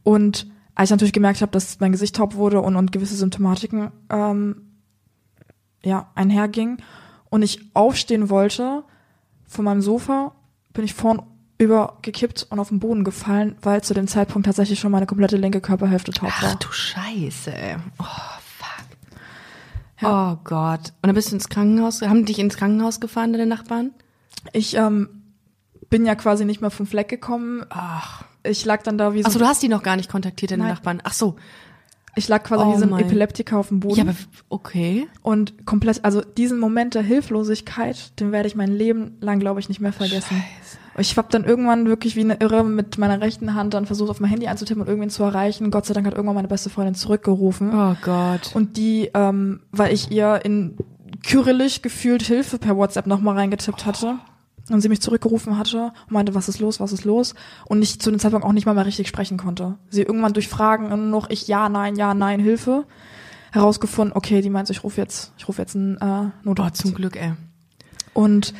Und 0.03 0.47
als 0.75 0.87
ich 0.87 0.91
natürlich 0.91 1.13
gemerkt 1.13 1.41
habe, 1.41 1.51
dass 1.51 1.79
mein 1.79 1.91
Gesicht 1.91 2.15
taub 2.15 2.35
wurde 2.35 2.61
und, 2.61 2.75
und 2.75 2.91
gewisse 2.91 3.15
Symptomatiken 3.15 3.91
ähm, 4.09 4.73
ja, 5.83 6.09
einhergingen 6.15 6.77
und 7.29 7.43
ich 7.43 7.69
aufstehen 7.75 8.29
wollte 8.29 8.83
von 9.45 9.65
meinem 9.65 9.81
Sofa, 9.81 10.33
bin 10.73 10.85
ich 10.85 10.93
vorn 10.93 11.21
übergekippt 11.57 12.47
und 12.49 12.59
auf 12.59 12.69
den 12.69 12.79
Boden 12.79 13.03
gefallen, 13.03 13.55
weil 13.61 13.83
zu 13.83 13.93
dem 13.93 14.07
Zeitpunkt 14.07 14.45
tatsächlich 14.45 14.79
schon 14.79 14.91
meine 14.91 15.05
komplette 15.05 15.37
linke 15.37 15.61
Körperhälfte 15.61 16.11
taub 16.11 16.29
Ach 16.31 16.43
war. 16.43 16.55
du 16.55 16.71
Scheiße. 16.71 17.53
Oh, 17.99 18.03
fuck. 18.57 18.85
Oh 20.01 20.37
Gott. 20.43 20.93
Und 21.01 21.07
dann 21.07 21.15
bist 21.15 21.31
du 21.31 21.35
ins 21.35 21.49
Krankenhaus, 21.49 22.01
haben 22.01 22.25
die 22.25 22.33
dich 22.33 22.39
ins 22.39 22.57
Krankenhaus 22.57 22.99
gefahren, 22.99 23.31
deine 23.33 23.45
Nachbarn? 23.45 23.91
Ich 24.51 24.75
ähm, 24.75 25.09
bin 25.89 26.05
ja 26.05 26.15
quasi 26.15 26.43
nicht 26.43 26.59
mehr 26.59 26.71
vom 26.71 26.87
Fleck 26.87 27.07
gekommen. 27.07 27.65
Ach. 27.69 28.23
Ich 28.43 28.65
lag 28.65 28.83
dann 28.83 28.97
da 28.97 29.13
wie 29.13 29.21
so, 29.21 29.27
Achso, 29.27 29.39
du 29.39 29.45
hast 29.45 29.63
die 29.63 29.69
noch 29.69 29.83
gar 29.83 29.95
nicht 29.95 30.09
kontaktiert, 30.09 30.51
deine 30.51 30.63
Nein. 30.63 30.73
Nachbarn. 30.73 31.01
Ach 31.05 31.13
so. 31.13 31.37
Ich 32.15 32.27
lag 32.27 32.43
quasi 32.43 32.63
Oh 32.63 32.73
wie 32.73 32.79
so 32.79 32.93
ein. 32.93 33.01
Epileptiker 33.01 33.57
auf 33.57 33.69
dem 33.69 33.79
Boden. 33.79 33.97
Ja, 33.97 34.03
aber 34.03 34.15
okay. 34.49 35.07
und 35.21 35.65
komplett, 35.65 36.05
also 36.05 36.21
diesen 36.21 36.59
Moment 36.59 36.95
der 36.95 37.01
Hilflosigkeit, 37.01 38.19
den 38.19 38.31
werde 38.31 38.47
ich 38.47 38.55
mein 38.55 38.71
Leben 38.71 39.17
lang, 39.19 39.39
glaube 39.39 39.59
ich, 39.59 39.69
nicht 39.69 39.81
mehr 39.81 39.93
vergessen. 39.93 40.43
Ich 40.97 41.17
habe 41.17 41.27
dann 41.31 41.43
irgendwann 41.43 41.87
wirklich 41.87 42.15
wie 42.15 42.21
eine 42.21 42.35
Irre 42.35 42.63
mit 42.63 42.99
meiner 42.99 43.19
rechten 43.19 43.55
Hand 43.55 43.73
dann 43.73 43.87
versucht, 43.87 44.11
auf 44.11 44.19
mein 44.19 44.29
Handy 44.29 44.47
anzutippen 44.47 44.83
und 44.83 44.87
irgendwen 44.87 45.09
zu 45.09 45.23
erreichen. 45.23 45.71
Gott 45.71 45.87
sei 45.87 45.95
Dank 45.95 46.05
hat 46.05 46.13
irgendwann 46.13 46.35
meine 46.35 46.47
beste 46.47 46.69
Freundin 46.69 46.93
zurückgerufen. 46.93 47.71
Oh 47.73 47.95
Gott. 48.03 48.51
Und 48.53 48.77
die, 48.77 49.09
ähm, 49.15 49.61
weil 49.71 49.91
ich 49.91 50.11
ihr 50.11 50.41
in 50.43 50.77
kyrillisch 51.23 51.81
gefühlt 51.81 52.21
Hilfe 52.21 52.59
per 52.59 52.77
WhatsApp 52.77 53.07
nochmal 53.07 53.35
reingetippt 53.37 53.87
hatte 53.87 54.19
und 54.69 54.81
sie 54.81 54.89
mich 54.89 55.01
zurückgerufen 55.01 55.57
hatte 55.57 55.91
und 56.05 56.11
meinte, 56.11 56.35
was 56.35 56.47
ist 56.47 56.59
los, 56.59 56.79
was 56.79 56.93
ist 56.93 57.03
los? 57.03 57.35
Und 57.65 57.81
ich 57.81 57.99
zu 57.99 58.09
dem 58.09 58.19
Zeitpunkt 58.19 58.45
auch 58.45 58.53
nicht 58.53 58.65
mal 58.65 58.75
mehr 58.75 58.85
richtig 58.85 59.07
sprechen 59.07 59.37
konnte. 59.37 59.77
Sie 59.89 60.01
irgendwann 60.01 60.33
durch 60.33 60.47
Fragen 60.47 60.89
nur 60.89 60.97
noch 60.97 61.29
ich 61.29 61.47
ja, 61.47 61.69
nein, 61.69 61.95
ja, 61.95 62.13
nein, 62.13 62.39
Hilfe 62.39 62.85
herausgefunden, 63.51 64.17
okay, 64.17 64.41
die 64.41 64.49
meint, 64.49 64.69
ich 64.71 64.83
rufe 64.83 64.99
jetzt, 64.99 65.31
ich 65.37 65.47
rufe 65.47 65.61
jetzt 65.61 65.75
einen 65.75 65.97
äh, 65.97 66.01
oh, 66.03 66.31
Notarzt. 66.43 66.81
zum 66.81 66.95
Glück, 66.95 67.15
ey. 67.15 67.33
Und 68.13 68.53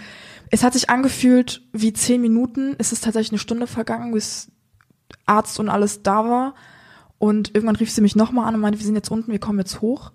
es 0.52 0.64
hat 0.64 0.74
sich 0.74 0.90
angefühlt 0.90 1.64
wie 1.74 1.94
zehn 1.94 2.22
Minuten. 2.22 2.76
Es 2.78 2.92
ist 2.92 3.04
tatsächlich 3.04 3.32
eine 3.32 3.40
Stunde 3.40 3.66
vergangen, 3.66 4.12
bis 4.14 4.52
Arzt 5.26 5.60
und 5.60 5.70
alles 5.70 6.04
da 6.04 6.30
war. 6.30 6.54
Und 7.18 7.56
irgendwann 7.56 7.76
rief 7.76 7.90
sie 7.90 8.02
mich 8.02 8.16
nochmal 8.16 8.48
an 8.48 8.56
und 8.56 8.62
meinte, 8.62 8.80
wir 8.80 8.86
sind 8.86 8.96
jetzt 8.96 9.10
unten, 9.10 9.32
wir 9.32 9.40
kommen 9.40 9.58
jetzt 9.58 9.82
hoch. 9.82 10.12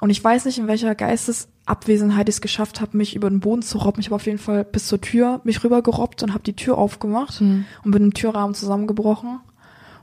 Und 0.00 0.10
ich 0.10 0.22
weiß 0.22 0.44
nicht, 0.44 0.58
in 0.58 0.68
welcher 0.68 0.94
Geistesabwesenheit 0.94 1.49
ich 1.86 2.28
es 2.28 2.40
geschafft 2.40 2.80
habe, 2.80 2.96
mich 2.96 3.14
über 3.16 3.28
den 3.30 3.40
Boden 3.40 3.62
zu 3.62 3.78
robben. 3.78 4.00
Ich 4.00 4.06
habe 4.06 4.16
auf 4.16 4.26
jeden 4.26 4.38
Fall 4.38 4.64
bis 4.64 4.86
zur 4.88 5.00
Tür 5.00 5.40
mich 5.44 5.62
rübergerobbt 5.64 6.22
und 6.22 6.32
habe 6.32 6.42
die 6.42 6.54
Tür 6.56 6.78
aufgemacht 6.78 7.40
Mhm. 7.40 7.64
und 7.84 7.90
bin 7.90 8.02
im 8.04 8.14
Türrahmen 8.14 8.54
zusammengebrochen. 8.54 9.40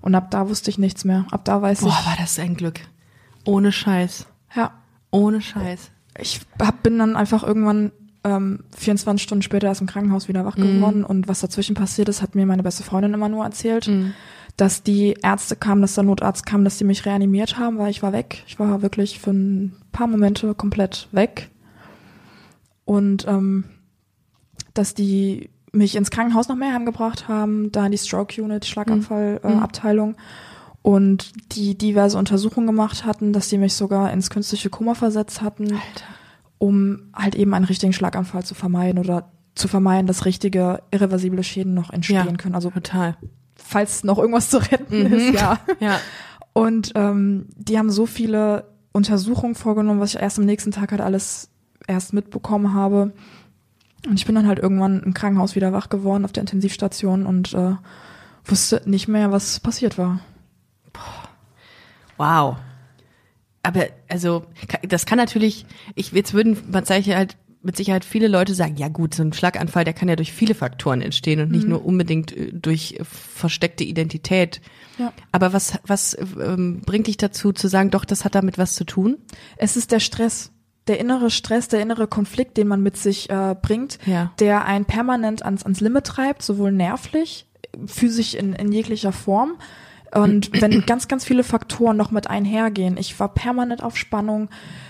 Und 0.01 0.15
ab 0.15 0.32
da 0.32 0.47
wusste 0.49 0.70
ich 0.70 0.78
nichts 0.78 1.03
mehr. 1.05 1.26
Ab 1.32 1.43
da 1.45 1.61
weiß 1.61 1.82
Boah, 1.82 1.89
ich, 1.99 2.05
war 2.07 2.15
das 2.20 2.38
ein 2.39 2.55
Glück. 2.55 2.80
Ohne 3.45 3.72
Scheiß. 3.72 4.28
ja, 4.55 4.72
Ohne 5.11 5.41
Scheiß. 5.41 5.89
ich 6.20 6.41
hab, 6.61 6.84
bin 6.84 6.99
dann 6.99 7.15
einfach 7.15 7.43
irgendwann 7.43 7.91
ähm, 8.24 8.59
24 8.76 9.24
Stunden 9.24 9.41
später 9.41 9.68
erst 9.68 9.82
im 9.82 9.88
Krankenhaus 9.88 10.28
wieder 10.28 10.43
wach 10.45 10.57
Mhm. 10.57 10.61
geworden. 10.78 11.03
Und 11.05 11.28
was 11.28 11.39
dazwischen 11.39 11.76
passiert 11.76 12.09
ist, 12.09 12.22
hat 12.22 12.36
mir 12.36 12.45
meine 12.45 12.63
beste 12.63 12.84
Freundin 12.84 13.13
immer 13.13 13.30
nur 13.30 13.43
erzählt, 13.45 13.89
dass 14.57 14.84
die 14.84 15.15
Ärzte 15.22 15.55
kamen, 15.55 15.82
dass 15.82 15.95
der 15.95 16.03
Notarzt 16.03 16.45
kam, 16.45 16.63
dass 16.63 16.78
die 16.78 16.84
mich 16.84 17.05
reanimiert 17.05 17.57
haben, 17.57 17.78
weil 17.78 17.89
ich 17.91 18.01
war 18.03 18.11
weg. 18.11 18.43
Ich 18.47 18.59
war 18.59 18.82
wirklich 18.82 19.20
für 19.20 19.32
ein 19.32 19.76
paar 19.91 20.07
Momente 20.07 20.53
komplett 20.55 21.07
weg. 21.11 21.49
Und 22.88 23.28
ähm, 23.28 23.66
dass 24.74 24.94
die 24.94 25.50
mich 25.74 25.96
ins 25.96 26.10
Krankenhaus 26.10 26.48
nach 26.48 26.56
Meerheim 26.56 26.86
gebracht 26.86 27.28
haben, 27.28 27.72
da 27.72 27.86
in 27.86 27.92
die 27.92 27.98
Stroke 27.98 28.42
Unit, 28.42 28.66
Schlaganfallabteilung. 28.66 29.60
Äh, 29.60 29.64
Abteilung. 29.64 30.16
und 30.82 31.34
die 31.56 31.78
diverse 31.78 32.18
Untersuchungen 32.18 32.66
gemacht 32.68 33.06
hatten, 33.06 33.34
dass 33.34 33.50
die 33.50 33.58
mich 33.58 33.74
sogar 33.74 34.12
ins 34.14 34.30
künstliche 34.30 34.70
Koma 34.70 34.94
versetzt 34.96 35.42
hatten, 35.42 35.68
um 36.58 37.10
halt 37.14 37.36
eben 37.36 37.54
einen 37.54 37.66
richtigen 37.66 37.92
Schlaganfall 37.94 38.46
zu 38.46 38.56
vermeiden 38.56 38.98
oder 39.00 39.30
zu 39.56 39.68
vermeiden, 39.68 40.08
dass 40.08 40.24
richtige 40.26 40.82
irreversible 40.92 41.44
Schäden 41.44 41.74
noch 41.74 41.90
entstehen 41.90 42.26
Ja, 42.26 42.34
können. 42.38 42.56
Also 42.56 42.70
total. 42.70 43.18
falls 43.56 44.04
noch 44.06 44.18
irgendwas 44.20 44.50
zu 44.50 44.58
retten 44.60 45.04
Mhm. 45.10 45.14
ist, 45.14 45.34
ja. 45.34 45.60
Ja. 45.82 46.00
Und 46.54 46.94
ähm, 46.96 47.48
die 47.58 47.78
haben 47.78 47.92
so 47.92 48.06
viele 48.06 48.66
Untersuchungen 48.94 49.56
vorgenommen, 49.56 50.00
was 50.00 50.16
ich 50.16 50.22
erst 50.22 50.40
am 50.40 50.46
nächsten 50.46 50.72
Tag 50.72 50.92
halt 50.92 51.02
alles 51.02 51.50
erst 51.88 52.14
mitbekommen 52.14 52.74
habe. 52.74 53.14
Und 54.06 54.20
ich 54.20 54.26
bin 54.26 54.36
dann 54.36 54.48
halt 54.48 54.60
irgendwann 54.60 55.02
im 55.02 55.14
Krankenhaus 55.14 55.56
wieder 55.56 55.74
wach 55.74 55.90
geworden 55.90 56.26
auf 56.26 56.32
der 56.32 56.42
Intensivstation 56.42 57.26
und 57.26 57.54
äh, 57.54 57.76
wusste 58.46 58.82
nicht 58.86 59.08
mehr, 59.08 59.32
was 59.32 59.60
passiert 59.60 59.98
war. 59.98 60.20
Wow. 62.18 62.58
Aber 63.64 63.88
also 64.08 64.46
das 64.88 65.06
kann 65.06 65.18
natürlich, 65.18 65.66
ich 65.96 66.12
jetzt 66.12 66.34
würden 66.34 66.58
man 66.72 66.86
halt 66.86 67.38
mit 67.64 67.76
Sicherheit 67.76 68.06
viele 68.06 68.28
Leute 68.30 68.54
sagen, 68.54 68.78
ja 68.78 68.88
gut, 68.88 69.14
so 69.14 69.24
ein 69.24 69.34
Schlaganfall, 69.34 69.84
der 69.84 69.94
kann 69.94 70.08
ja 70.08 70.16
durch 70.16 70.32
viele 70.32 70.56
Faktoren 70.56 71.02
entstehen 71.02 71.42
und 71.42 71.52
nicht 71.52 71.68
nur 71.68 71.84
unbedingt 71.84 72.32
äh, 72.32 72.54
durch 72.54 72.94
äh, 72.94 73.04
versteckte 73.04 73.84
Identität. 73.84 74.62
Ja. 74.98 75.12
Aber 75.32 75.54
was 75.54 75.78
was 75.86 76.18
ähm, 76.40 76.82
bringt 76.86 77.08
dich 77.08 77.18
dazu 77.18 77.52
zu 77.52 77.68
sagen, 77.68 77.90
doch, 77.90 78.06
das 78.06 78.24
hat 78.24 78.36
damit 78.36 78.58
was 78.58 78.76
zu 78.76 78.86
tun? 78.86 79.18
Es 79.58 79.76
ist 79.76 79.92
der 79.92 80.00
Stress, 80.00 80.52
der 80.88 81.00
innere 81.00 81.30
Stress, 81.30 81.68
der 81.68 81.82
innere 81.82 82.08
Konflikt, 82.08 82.58
den 82.58 82.68
man 82.68 82.82
mit 82.82 82.98
sich 82.98 83.30
äh, 83.30 83.56
bringt, 83.62 84.00
Ja. 84.06 84.32
der 84.40 84.66
einen 84.66 84.86
permanent 84.86 85.44
ans, 85.44 85.64
ans 85.64 85.82
Limit 85.82 86.06
treibt, 86.06 86.42
sowohl 86.44 86.72
nervlich, 86.72 87.46
physisch 87.86 88.34
in, 88.34 88.54
in 88.54 88.72
jeglicher 88.72 89.12
Form. 89.12 89.54
Und 90.14 90.52
wenn 90.62 90.86
ganz, 90.86 91.08
ganz 91.08 91.26
viele 91.26 91.44
Faktoren 91.44 91.98
noch 91.98 92.12
mit 92.12 92.30
einhergehen, 92.30 92.98
ich 92.98 93.20
war 93.20 93.34
permanent 93.34 93.84
auf 93.84 93.98
Spannung, 93.98 94.50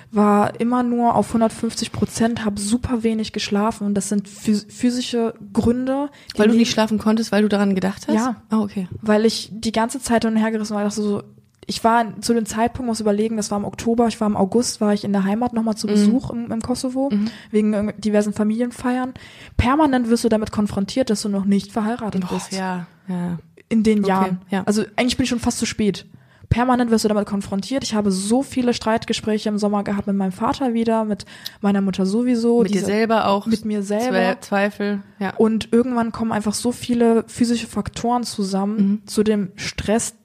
war 0.10 0.58
immer 0.60 0.84
nur 0.84 1.16
auf 1.16 1.28
150 1.28 1.92
Prozent, 1.92 2.46
habe 2.46 2.60
super 2.62 3.04
wenig 3.04 3.34
geschlafen 3.34 3.86
und 3.86 3.94
das 3.94 4.08
sind 4.08 4.30
phys 4.30 4.66
physische 4.70 5.34
Gründe. 5.52 6.10
Weil 6.38 6.48
du 6.48 6.56
nicht 6.56 6.72
schlafen 6.72 6.98
konntest, 6.98 7.34
weil 7.34 7.42
du 7.42 7.50
daran 7.50 7.76
gedacht 7.76 8.08
hast? 8.08 8.16
Ja. 8.16 8.42
Oh, 8.52 8.58
okay. 8.64 8.88
weil 9.02 9.26
ich 9.26 9.50
die 9.52 9.74
ganze 9.74 10.00
Zeit 10.00 10.24
hin 10.24 10.34
und 10.34 10.40
her 10.40 10.52
gerissen 10.52 10.76
war. 10.76 10.84
Dachte 10.86 11.02
so, 11.02 11.24
ich 11.70 11.84
war 11.84 12.06
zu 12.22 12.34
dem 12.34 12.46
Zeitpunkt, 12.46 12.88
muss 12.88 13.02
überlegen, 13.02 13.38
das 13.38 13.52
war 13.52 13.58
im 13.60 13.66
Oktober, 13.66 14.08
ich 14.08 14.20
war 14.22 14.28
im 14.28 14.38
August, 14.38 14.80
war 14.82 14.94
ich 14.94 15.04
in 15.04 15.12
der 15.12 15.26
Heimat 15.26 15.54
nochmal 15.54 15.74
Mhm. 15.74 15.78
zu 15.78 15.88
Besuch 15.88 16.30
im, 16.32 16.50
im 16.52 16.62
Kosovo, 16.62 17.12
wegen 17.52 17.74
irgend- 17.74 18.04
diversen 18.04 18.34
Familienfeiern. 18.34 19.14
Permanent 19.58 20.10
wirst 20.10 20.24
du 20.24 20.30
damit 20.30 20.52
konfrontiert, 20.52 21.10
dass 21.10 21.22
du 21.22 21.30
noch 21.30 21.46
nicht 21.46 21.72
verheiratet 21.72 22.24
Och, 22.26 22.30
bist. 22.34 22.54
ja, 22.54 22.88
ja. 23.08 23.38
In 23.70 23.84
den 23.84 24.00
Okay, 24.00 24.08
Jahren. 24.10 24.42
ja. 24.50 24.64
Also 24.66 24.84
eigentlich 24.96 25.18
bin 25.18 25.26
ich 25.26 25.30
schon 25.30 25.40
fast 25.40 25.60
zu 25.60 25.66
spät. 25.66 26.06
Permanent 26.50 26.90
wirst 26.90 27.04
du 27.04 27.10
damit 27.10 27.26
konfrontiert. 27.26 27.84
Ich 27.84 27.94
habe 27.94 28.10
so 28.10 28.42
viele 28.42 28.74
Streitgespräche 28.74 29.50
im 29.50 29.58
Sommer 29.58 29.84
gehabt 29.84 30.08
mit 30.08 30.16
meinem 30.16 30.32
Vater 30.32 30.74
wieder, 30.74 31.04
mit 31.04 31.26
meiner 31.60 31.82
Mutter 31.82 32.06
sowieso. 32.06 32.60
Mit 32.62 32.70
dir 32.70 32.74
diese- 32.76 32.86
selber 32.86 33.28
auch. 33.28 33.46
Mit 33.46 33.66
mir 33.66 33.84
selber. 33.84 34.18
Zwe- 34.18 34.40
Zweifel. 34.40 35.02
Ja. 35.20 35.34
Und 35.36 35.68
irgendwann 35.74 36.14
kommen 36.14 36.32
einfach 36.32 36.54
so 36.54 36.72
viele 36.72 37.26
physische 37.28 37.68
Faktoren 37.68 38.24
zusammen 38.24 38.78
Mhm. 38.78 39.02
zu 39.08 39.24
dem 39.24 39.50
Stress, 39.58 40.16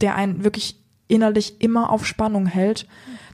der 0.00 0.16
einen 0.16 0.42
wirklich 0.42 0.77
innerlich 1.08 1.60
immer 1.60 1.90
auf 1.90 2.06
Spannung 2.06 2.46
hält, 2.46 2.86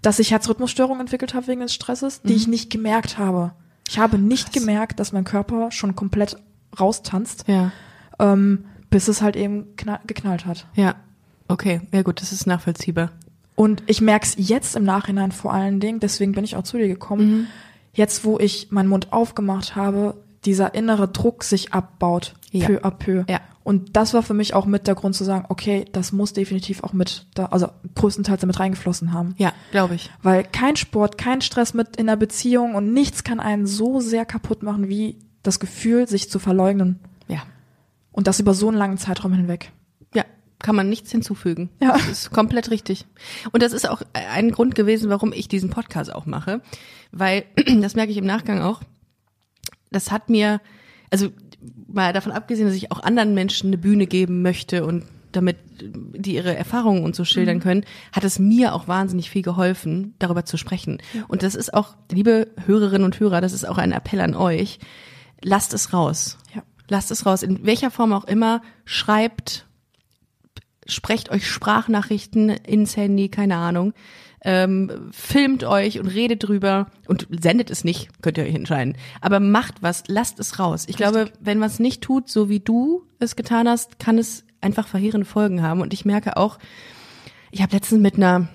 dass 0.03 0.19
ich 0.19 0.31
Herzrhythmusstörungen 0.31 1.01
entwickelt 1.01 1.35
habe 1.35 1.47
wegen 1.49 1.61
des 1.61 1.75
Stresses, 1.75 2.23
die 2.23 2.31
Mhm. 2.31 2.37
ich 2.37 2.47
nicht 2.49 2.71
gemerkt 2.71 3.19
habe. 3.19 3.53
Ich 3.89 3.99
habe 3.99 4.19
nicht 4.19 4.53
gemerkt, 4.53 4.99
dass 5.01 5.13
mein 5.13 5.25
Körper 5.25 5.71
schon 5.71 5.95
komplett 5.95 6.37
raustanzt, 6.81 7.45
ja. 7.47 7.71
ähm, 8.19 8.65
bis 8.91 9.09
es 9.09 9.21
halt 9.23 9.37
eben 9.37 9.77
knall, 9.77 10.01
geknallt 10.07 10.47
hat. 10.47 10.67
Ja. 10.75 10.95
Okay. 11.49 11.81
Ja 11.93 12.03
gut, 12.03 12.21
das 12.21 12.33
ist 12.33 12.47
nachvollziehbar. 12.47 13.11
Und 13.57 13.83
ich 13.87 14.01
merke 14.01 14.27
es 14.27 14.35
jetzt 14.39 14.75
im 14.77 14.85
Nachhinein 14.85 15.31
vor 15.33 15.53
allen 15.53 15.79
Dingen, 15.81 16.01
deswegen 16.01 16.33
bin 16.33 16.45
ich 16.45 16.57
auch 16.57 16.63
zu 16.65 16.79
dir 16.79 16.89
gekommen, 16.89 17.31
Mhm. 17.31 17.47
jetzt 17.93 18.25
wo 18.25 18.39
ich 18.39 18.69
meinen 18.71 18.89
Mund 18.89 19.13
aufgemacht 19.13 19.77
habe, 19.77 20.15
dieser 20.45 20.75
innere 20.75 21.09
Druck 21.09 21.45
sich 21.45 21.73
abbaut, 21.73 22.35
Ja. 22.51 22.67
peu 22.67 22.79
à 22.85 22.91
peu. 22.91 23.25
Ja. 23.29 23.41
Und 23.63 23.97
das 23.97 24.13
war 24.13 24.23
für 24.23 24.35
mich 24.35 24.53
auch 24.53 24.67
mit 24.67 24.87
der 24.87 24.95
Grund 24.95 25.15
zu 25.17 25.25
sagen, 25.25 25.47
okay, 25.49 25.87
das 25.93 26.13
muss 26.13 26.35
definitiv 26.35 26.85
auch 26.85 26.93
mit, 26.93 27.27
da, 27.35 27.47
also 27.47 27.69
größtenteils 27.95 28.43
damit 28.43 28.61
reingeflossen 28.61 29.15
haben. 29.15 29.35
Ja, 29.39 29.53
glaube 29.71 29.95
ich. 29.95 30.11
Weil 30.23 30.45
kein 30.45 30.77
Sport, 30.77 31.17
kein 31.17 31.41
Stress 31.41 31.73
mit 31.73 31.97
in 31.97 32.07
der 32.07 32.17
Beziehung 32.17 32.75
und 32.75 32.93
nichts 32.93 33.25
kann 33.25 33.41
einen 33.41 33.67
so 33.67 34.01
sehr 34.01 34.27
kaputt 34.27 34.63
machen 34.63 34.89
wie 34.91 35.17
das 35.43 35.61
Gefühl, 35.61 36.07
sich 36.07 36.31
zu 36.31 36.39
verleugnen. 36.39 36.99
Ja. 37.27 37.43
Und 38.13 38.27
das 38.27 38.39
über 38.39 38.53
so 38.53 38.69
einen 38.69 38.77
langen 38.77 38.99
Zeitraum 38.99 39.33
hinweg. 39.33 39.73
Ja, 40.15 40.25
kann 40.59 40.77
man 40.77 40.91
nichts 40.91 41.11
hinzufügen. 41.11 41.71
Ja. 41.81 41.93
Das 41.93 42.07
ist 42.09 42.31
komplett 42.33 42.71
richtig. 42.71 43.07
Und 43.53 43.63
das 43.63 43.73
ist 43.73 43.89
auch 43.89 44.03
ein 44.13 44.51
Grund 44.51 44.75
gewesen, 44.75 45.09
warum 45.09 45.33
ich 45.33 45.49
diesen 45.49 45.71
Podcast 45.71 46.15
auch 46.15 46.27
mache. 46.27 46.61
Weil, 47.13 47.45
das 47.81 47.95
merke 47.95 48.13
ich 48.13 48.19
im 48.19 48.27
Nachgang 48.27 48.61
auch, 48.61 48.83
das 49.95 50.11
hat 50.11 50.29
mir, 50.29 50.61
also 51.11 51.29
mal 51.87 52.13
davon 52.13 52.33
abgesehen, 52.33 52.67
dass 52.67 52.77
ich 52.77 52.91
auch 52.91 53.03
anderen 53.03 53.35
Menschen 53.35 53.69
eine 53.69 53.79
Bühne 53.79 54.07
geben 54.07 54.43
möchte 54.43 54.85
und 54.85 55.05
damit 55.33 55.57
die 55.81 56.35
ihre 56.35 56.55
Erfahrungen 56.55 57.05
und 57.05 57.17
so 57.17 57.25
schildern 57.25 57.61
können, 57.61 57.85
hat 58.13 58.25
es 58.25 58.39
mir 58.39 58.75
auch 58.75 58.89
wahnsinnig 58.89 59.31
viel 59.31 59.43
geholfen, 59.43 60.15
darüber 60.19 60.45
zu 60.45 60.57
sprechen. 60.57 60.99
Und 61.29 61.43
das 61.43 61.55
ist 61.55 61.75
auch, 61.75 61.97
liebe 62.11 62.49
Hörerinnen 62.67 63.05
und 63.05 63.19
Hörer, 63.19 63.41
das 63.41 63.53
ist 63.53 63.67
auch 63.67 63.79
ein 63.79 63.93
Appell 63.93 64.21
an 64.21 64.35
euch. 64.35 64.79
Lasst 65.43 65.75
es 65.75 65.93
raus. 65.93 66.39
Ja. 66.55 66.63
Lasst 66.89 67.11
es 67.11 67.27
raus. 67.27 67.43
In 67.43 67.67
welcher 67.67 67.91
Form 67.91 68.13
auch 68.13 68.25
immer, 68.25 68.63
schreibt, 68.85 69.67
sprecht 70.87 71.31
euch 71.31 71.49
Sprachnachrichten 71.49 72.51
ins 72.51 72.97
Handy, 72.97 73.29
keine 73.29 73.57
Ahnung. 73.57 73.95
Ähm, 74.47 75.11
filmt 75.11 75.65
euch 75.65 75.99
und 75.99 76.07
redet 76.07 76.47
drüber 76.47 76.89
und 77.07 77.27
sendet 77.31 77.71
es 77.71 77.83
nicht, 77.83 78.11
könnt 78.21 78.37
ihr 78.37 78.45
euch 78.45 78.55
entscheiden. 78.55 78.97
Aber 79.23 79.41
macht 79.41 79.83
was, 79.83 80.05
lasst 80.07 80.39
es 80.39 80.59
raus. 80.59 80.85
Ich 80.87 80.97
glaube, 80.97 81.33
wenn 81.41 81.59
man 81.59 81.69
es 81.69 81.79
nicht 81.79 82.03
tut, 82.03 82.29
so 82.29 82.51
wie 82.51 82.61
du 82.61 83.07
es 83.19 83.37
getan 83.37 83.67
hast, 83.67 83.99
kann 83.99 84.19
es 84.19 84.45
einfach 84.61 84.87
verheerende 84.87 85.27
Folgen 85.27 85.63
haben. 85.63 85.81
Und 85.81 85.95
ich 85.95 86.05
merke 86.05 86.37
auch, 86.37 86.59
ich 87.51 87.63
habe 87.63 87.73
letztens 87.73 88.03
mit 88.03 88.17
einer 88.17 88.49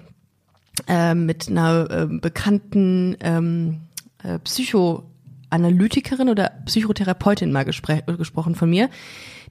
äh, 0.88 1.14
mit 1.14 1.50
einer 1.50 1.90
äh, 1.90 2.08
bekannten 2.08 3.18
ähm, 3.22 3.82
äh, 4.24 4.40
Psychoanalytikerin 4.40 6.30
oder 6.30 6.52
Psychotherapeutin 6.66 7.52
mal 7.52 7.66
gespre 7.66 8.04
gesprochen 8.18 8.56
von 8.56 8.70
mir, 8.70 8.90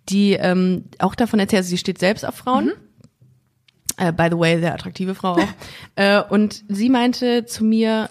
die 0.09 0.33
ähm, 0.33 0.85
auch 0.99 1.15
davon 1.15 1.41
erzählt, 1.41 1.61
also 1.61 1.71
sie 1.71 1.79
steht 1.79 1.99
selbst 1.99 2.25
auf 2.25 2.37
Frauen. 2.37 2.73
Äh, 3.99 4.13
by 4.13 4.29
the 4.31 4.39
way, 4.39 4.59
sehr 4.59 4.73
attraktive 4.73 5.15
Frau 5.15 5.33
auch. 5.33 5.49
äh, 5.97 6.23
und 6.23 6.65
sie 6.69 6.89
meinte 6.89 7.45
zu 7.45 7.65
mir, 7.65 8.09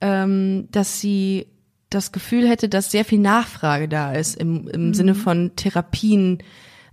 ähm, 0.00 0.68
dass 0.70 1.00
sie 1.00 1.48
das 1.90 2.12
Gefühl 2.12 2.48
hätte, 2.48 2.68
dass 2.68 2.90
sehr 2.90 3.04
viel 3.04 3.18
Nachfrage 3.18 3.88
da 3.88 4.12
ist 4.12 4.36
im, 4.36 4.68
im 4.68 4.94
Sinne 4.94 5.14
von 5.14 5.56
Therapien, 5.56 6.38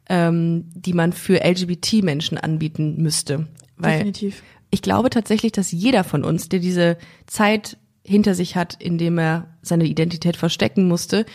ähm, 0.10 0.66
die 0.74 0.94
man 0.94 1.14
für 1.14 1.44
LGBT-Menschen 1.44 2.38
anbieten 2.38 3.02
müsste. 3.02 3.48
Weil 3.78 3.98
Definitiv. 3.98 4.44
ich 4.72 4.82
glaube 4.82 5.10
tatsächlich, 5.10 5.52
dass 5.52 5.72
jeder 5.72 6.04
von 6.04 6.24
uns, 6.24 6.50
der 6.50 6.60
diese 6.60 6.98
Zeit 7.28 7.78
hinter 8.04 8.36
sich 8.36 8.56
hat, 8.56 8.82
in 8.82 8.98
dem 8.98 9.18
er 9.18 9.58
seine 9.62 9.86
Identität 9.86 10.38
verstecken 10.38 10.88
musste, 10.88 11.26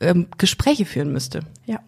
ähm, 0.00 0.26
Gespräche 0.38 0.84
führen 0.84 1.12
müsste. 1.12 1.40
Ja. 1.66 1.80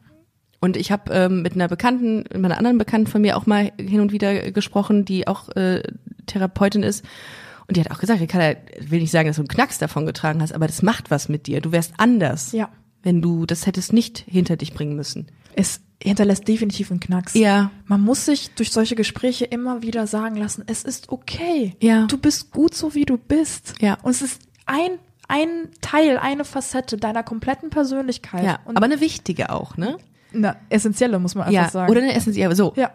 Und 0.64 0.78
ich 0.78 0.90
habe 0.90 1.12
ähm, 1.12 1.42
mit 1.42 1.52
einer 1.52 1.68
Bekannten, 1.68 2.24
mit 2.32 2.36
einer 2.46 2.56
anderen 2.56 2.78
Bekannten 2.78 3.06
von 3.06 3.20
mir 3.20 3.36
auch 3.36 3.44
mal 3.44 3.70
hin 3.78 4.00
und 4.00 4.12
wieder 4.12 4.50
gesprochen, 4.50 5.04
die 5.04 5.28
auch 5.28 5.50
äh, 5.56 5.82
Therapeutin 6.24 6.82
ist. 6.82 7.04
Und 7.68 7.76
die 7.76 7.80
hat 7.82 7.90
auch 7.90 7.98
gesagt, 7.98 8.22
Ricarda, 8.22 8.58
will 8.80 9.00
nicht 9.00 9.10
sagen, 9.10 9.26
dass 9.28 9.36
du 9.36 9.42
einen 9.42 9.48
Knacks 9.48 9.76
davon 9.78 10.06
getragen 10.06 10.40
hast, 10.40 10.54
aber 10.54 10.66
das 10.66 10.80
macht 10.80 11.10
was 11.10 11.28
mit 11.28 11.46
dir. 11.48 11.60
Du 11.60 11.70
wärst 11.70 11.92
anders, 11.98 12.52
Ja. 12.52 12.70
wenn 13.02 13.20
du 13.20 13.44
das 13.44 13.66
hättest 13.66 13.92
nicht 13.92 14.24
hinter 14.26 14.56
dich 14.56 14.72
bringen 14.72 14.96
müssen. 14.96 15.26
Es 15.54 15.82
hinterlässt 16.02 16.48
definitiv 16.48 16.90
einen 16.90 17.00
Knacks. 17.00 17.34
Ja. 17.34 17.70
Man 17.84 18.00
muss 18.00 18.24
sich 18.24 18.54
durch 18.54 18.72
solche 18.72 18.94
Gespräche 18.96 19.44
immer 19.44 19.82
wieder 19.82 20.06
sagen 20.06 20.36
lassen, 20.36 20.64
es 20.66 20.82
ist 20.82 21.10
okay. 21.10 21.76
Ja. 21.82 22.06
Du 22.06 22.16
bist 22.16 22.52
gut 22.52 22.74
so, 22.74 22.94
wie 22.94 23.04
du 23.04 23.18
bist. 23.18 23.74
Ja. 23.82 23.98
Und 24.02 24.12
es 24.12 24.22
ist 24.22 24.40
ein, 24.64 24.92
ein 25.28 25.48
Teil, 25.82 26.16
eine 26.16 26.46
Facette 26.46 26.96
deiner 26.96 27.22
kompletten 27.22 27.68
Persönlichkeit. 27.68 28.44
Ja, 28.44 28.60
aber 28.64 28.86
eine 28.86 29.00
wichtige 29.00 29.50
auch, 29.50 29.76
ne? 29.76 29.98
Eine 30.34 30.56
essentielle, 30.70 31.18
muss 31.18 31.34
man 31.34 31.44
einfach 31.46 31.62
Ja, 31.64 31.68
sagen. 31.70 31.90
oder 31.90 32.00
eine 32.02 32.14
essentielle, 32.14 32.46
aber 32.46 32.56
so. 32.56 32.72
Ja. 32.76 32.90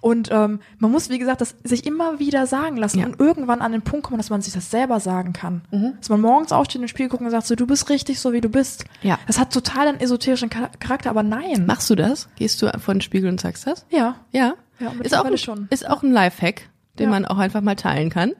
Und 0.00 0.28
ähm, 0.30 0.60
man 0.78 0.90
muss, 0.90 1.08
wie 1.08 1.18
gesagt, 1.18 1.40
das 1.40 1.54
sich 1.64 1.86
immer 1.86 2.18
wieder 2.18 2.46
sagen 2.46 2.76
lassen 2.76 2.98
Ja. 3.00 3.06
und 3.06 3.18
irgendwann 3.20 3.60
an 3.62 3.72
den 3.72 3.82
Punkt 3.82 4.04
kommen, 4.06 4.18
dass 4.18 4.28
man 4.30 4.42
sich 4.42 4.52
das 4.52 4.70
selber 4.70 5.00
sagen 5.00 5.32
kann. 5.32 5.62
Mhm. 5.70 5.94
Dass 5.98 6.08
man 6.10 6.20
morgens 6.20 6.52
aufsteht, 6.52 6.76
in 6.76 6.82
den 6.82 6.88
Spiegel 6.88 7.08
guckt 7.08 7.22
und 7.22 7.30
sagt 7.30 7.46
so, 7.46 7.54
du 7.54 7.66
bist 7.66 7.88
richtig 7.88 8.20
so, 8.20 8.32
wie 8.32 8.40
du 8.40 8.48
bist. 8.48 8.84
Ja. 9.02 9.18
Das 9.26 9.38
hat 9.38 9.52
total 9.52 9.88
einen 9.88 10.00
esoterischen 10.00 10.50
Char- 10.50 10.70
Charakter, 10.78 11.10
aber 11.10 11.22
nein. 11.22 11.64
Machst 11.66 11.88
du 11.90 11.94
das? 11.94 12.28
Gehst 12.36 12.60
du 12.60 12.70
vor 12.78 12.94
den 12.94 13.00
Spiegel 13.00 13.30
und 13.30 13.40
sagst 13.40 13.66
das? 13.66 13.86
Ja, 13.90 14.16
Ja. 14.32 14.54
Ja, 14.80 14.90
ist 15.02 15.16
auch, 15.16 15.24
ein, 15.24 15.38
schon. 15.38 15.68
ist 15.70 15.88
auch 15.88 16.02
ein 16.02 16.10
Lifehack, 16.12 16.68
den 16.98 17.04
Ja. 17.04 17.10
man 17.10 17.24
auch 17.24 17.38
einfach 17.38 17.60
mal 17.60 17.76
teilen 17.76 18.10
kann. 18.10 18.32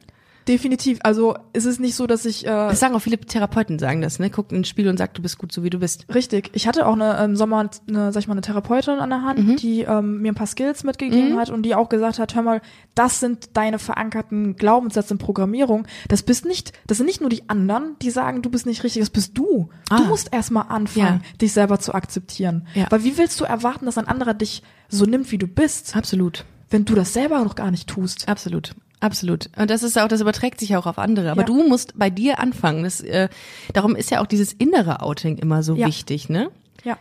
Definitiv. 0.48 0.98
Also 1.02 1.36
es 1.52 1.64
ist 1.64 1.80
nicht 1.80 1.94
so, 1.94 2.06
dass 2.06 2.24
ich 2.24 2.44
äh, 2.44 2.48
Das 2.48 2.80
sagen 2.80 2.94
auch 2.94 3.00
viele 3.00 3.18
Therapeuten, 3.18 3.78
sagen 3.78 4.00
das, 4.00 4.18
ne? 4.18 4.30
Guck 4.30 4.50
in 4.52 4.58
den 4.58 4.64
Spiegel 4.64 4.90
und 4.90 4.96
sag, 4.98 5.14
du 5.14 5.22
bist 5.22 5.38
gut 5.38 5.52
so, 5.52 5.62
wie 5.62 5.70
du 5.70 5.78
bist. 5.78 6.06
Richtig. 6.14 6.50
Ich 6.54 6.66
hatte 6.68 6.86
auch 6.86 6.92
eine, 6.94 7.22
im 7.24 7.36
Sommer 7.36 7.68
eine, 7.88 8.12
sag 8.12 8.20
ich 8.20 8.28
mal, 8.28 8.32
eine 8.34 8.40
Therapeutin 8.42 8.98
an 9.00 9.10
der 9.10 9.22
Hand, 9.22 9.38
Mhm. 9.38 9.56
die 9.56 9.82
ähm, 9.82 10.20
mir 10.22 10.32
ein 10.32 10.34
paar 10.34 10.46
Skills 10.46 10.84
mitgegeben 10.84 11.36
hat 11.38 11.50
und 11.50 11.62
die 11.62 11.74
auch 11.74 11.88
gesagt 11.88 12.18
hat, 12.18 12.34
hör 12.34 12.42
mal, 12.42 12.60
das 12.94 13.20
sind 13.20 13.56
deine 13.56 13.78
verankerten 13.78 14.56
Glaubenssätze 14.56 15.14
in 15.14 15.18
Programmierung. 15.18 15.86
Das 16.08 16.22
bist 16.22 16.44
nicht, 16.44 16.72
das 16.86 16.98
sind 16.98 17.06
nicht 17.06 17.20
nur 17.20 17.30
die 17.30 17.48
anderen, 17.48 17.96
die 18.02 18.10
sagen, 18.10 18.42
du 18.42 18.50
bist 18.50 18.66
nicht 18.66 18.84
richtig, 18.84 19.00
das 19.00 19.10
bist 19.10 19.36
du. 19.38 19.68
Ah. 19.90 19.96
Du 19.98 20.04
musst 20.04 20.32
erstmal 20.32 20.66
anfangen, 20.68 21.20
Ja. 21.24 21.36
dich 21.40 21.52
selber 21.52 21.78
zu 21.80 21.94
akzeptieren. 21.94 22.66
Ja. 22.74 22.86
Weil 22.90 23.04
wie 23.04 23.16
willst 23.18 23.40
du 23.40 23.44
erwarten, 23.44 23.86
dass 23.86 23.98
ein 23.98 24.08
anderer 24.08 24.34
dich 24.34 24.62
so 24.88 25.04
nimmt, 25.06 25.32
wie 25.32 25.38
du 25.38 25.46
bist, 25.46 25.96
Absolut. 25.96 26.44
wenn 26.70 26.84
du 26.84 26.94
das 26.94 27.12
selber 27.12 27.42
noch 27.42 27.54
gar 27.54 27.70
nicht 27.70 27.88
tust? 27.88 28.28
Absolut. 28.28 28.74
Absolut. 29.04 29.50
Und 29.58 29.68
das 29.70 29.82
ist 29.82 29.98
auch, 29.98 30.08
das 30.08 30.22
überträgt 30.22 30.58
sich 30.60 30.76
auch 30.76 30.86
auf 30.86 30.98
andere. 30.98 31.30
Aber 31.30 31.42
Ja. 31.42 31.46
du 31.46 31.68
musst 31.68 31.92
bei 31.98 32.08
dir 32.08 32.38
anfangen. 32.38 32.84
Das, 32.84 33.02
äh, 33.02 33.28
darum 33.74 33.96
ist 33.96 34.10
ja 34.10 34.22
auch 34.22 34.26
dieses 34.26 34.54
innere 34.54 35.00
Outing 35.02 35.36
immer 35.36 35.62
so 35.62 35.74
Ja. 35.76 35.86
wichtig, 35.86 36.30
ne? 36.30 36.50
Ja. 36.84 36.96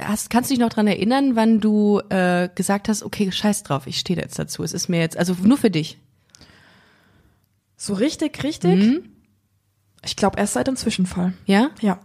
Hast, 0.00 0.30
kannst 0.30 0.48
du 0.48 0.54
dich 0.54 0.60
noch 0.60 0.70
dran 0.70 0.86
erinnern, 0.86 1.36
wann 1.36 1.60
du 1.60 2.00
äh, 2.08 2.48
gesagt 2.54 2.88
hast, 2.88 3.02
okay, 3.02 3.30
scheiß 3.30 3.64
drauf, 3.64 3.86
ich 3.86 3.98
stehe 3.98 4.18
jetzt 4.18 4.38
dazu. 4.38 4.62
Es 4.62 4.72
ist 4.72 4.88
mir 4.88 4.98
jetzt, 5.00 5.18
also 5.18 5.36
nur 5.42 5.58
für 5.58 5.70
dich. 5.70 5.98
So 7.76 7.92
richtig, 7.92 8.42
richtig? 8.42 8.74
Mhm. 8.82 9.02
Ich 10.06 10.16
glaube 10.16 10.38
erst 10.38 10.54
seit 10.54 10.68
dem 10.68 10.76
Zwischenfall. 10.76 11.34
Ja? 11.44 11.68
Ja. 11.82 11.98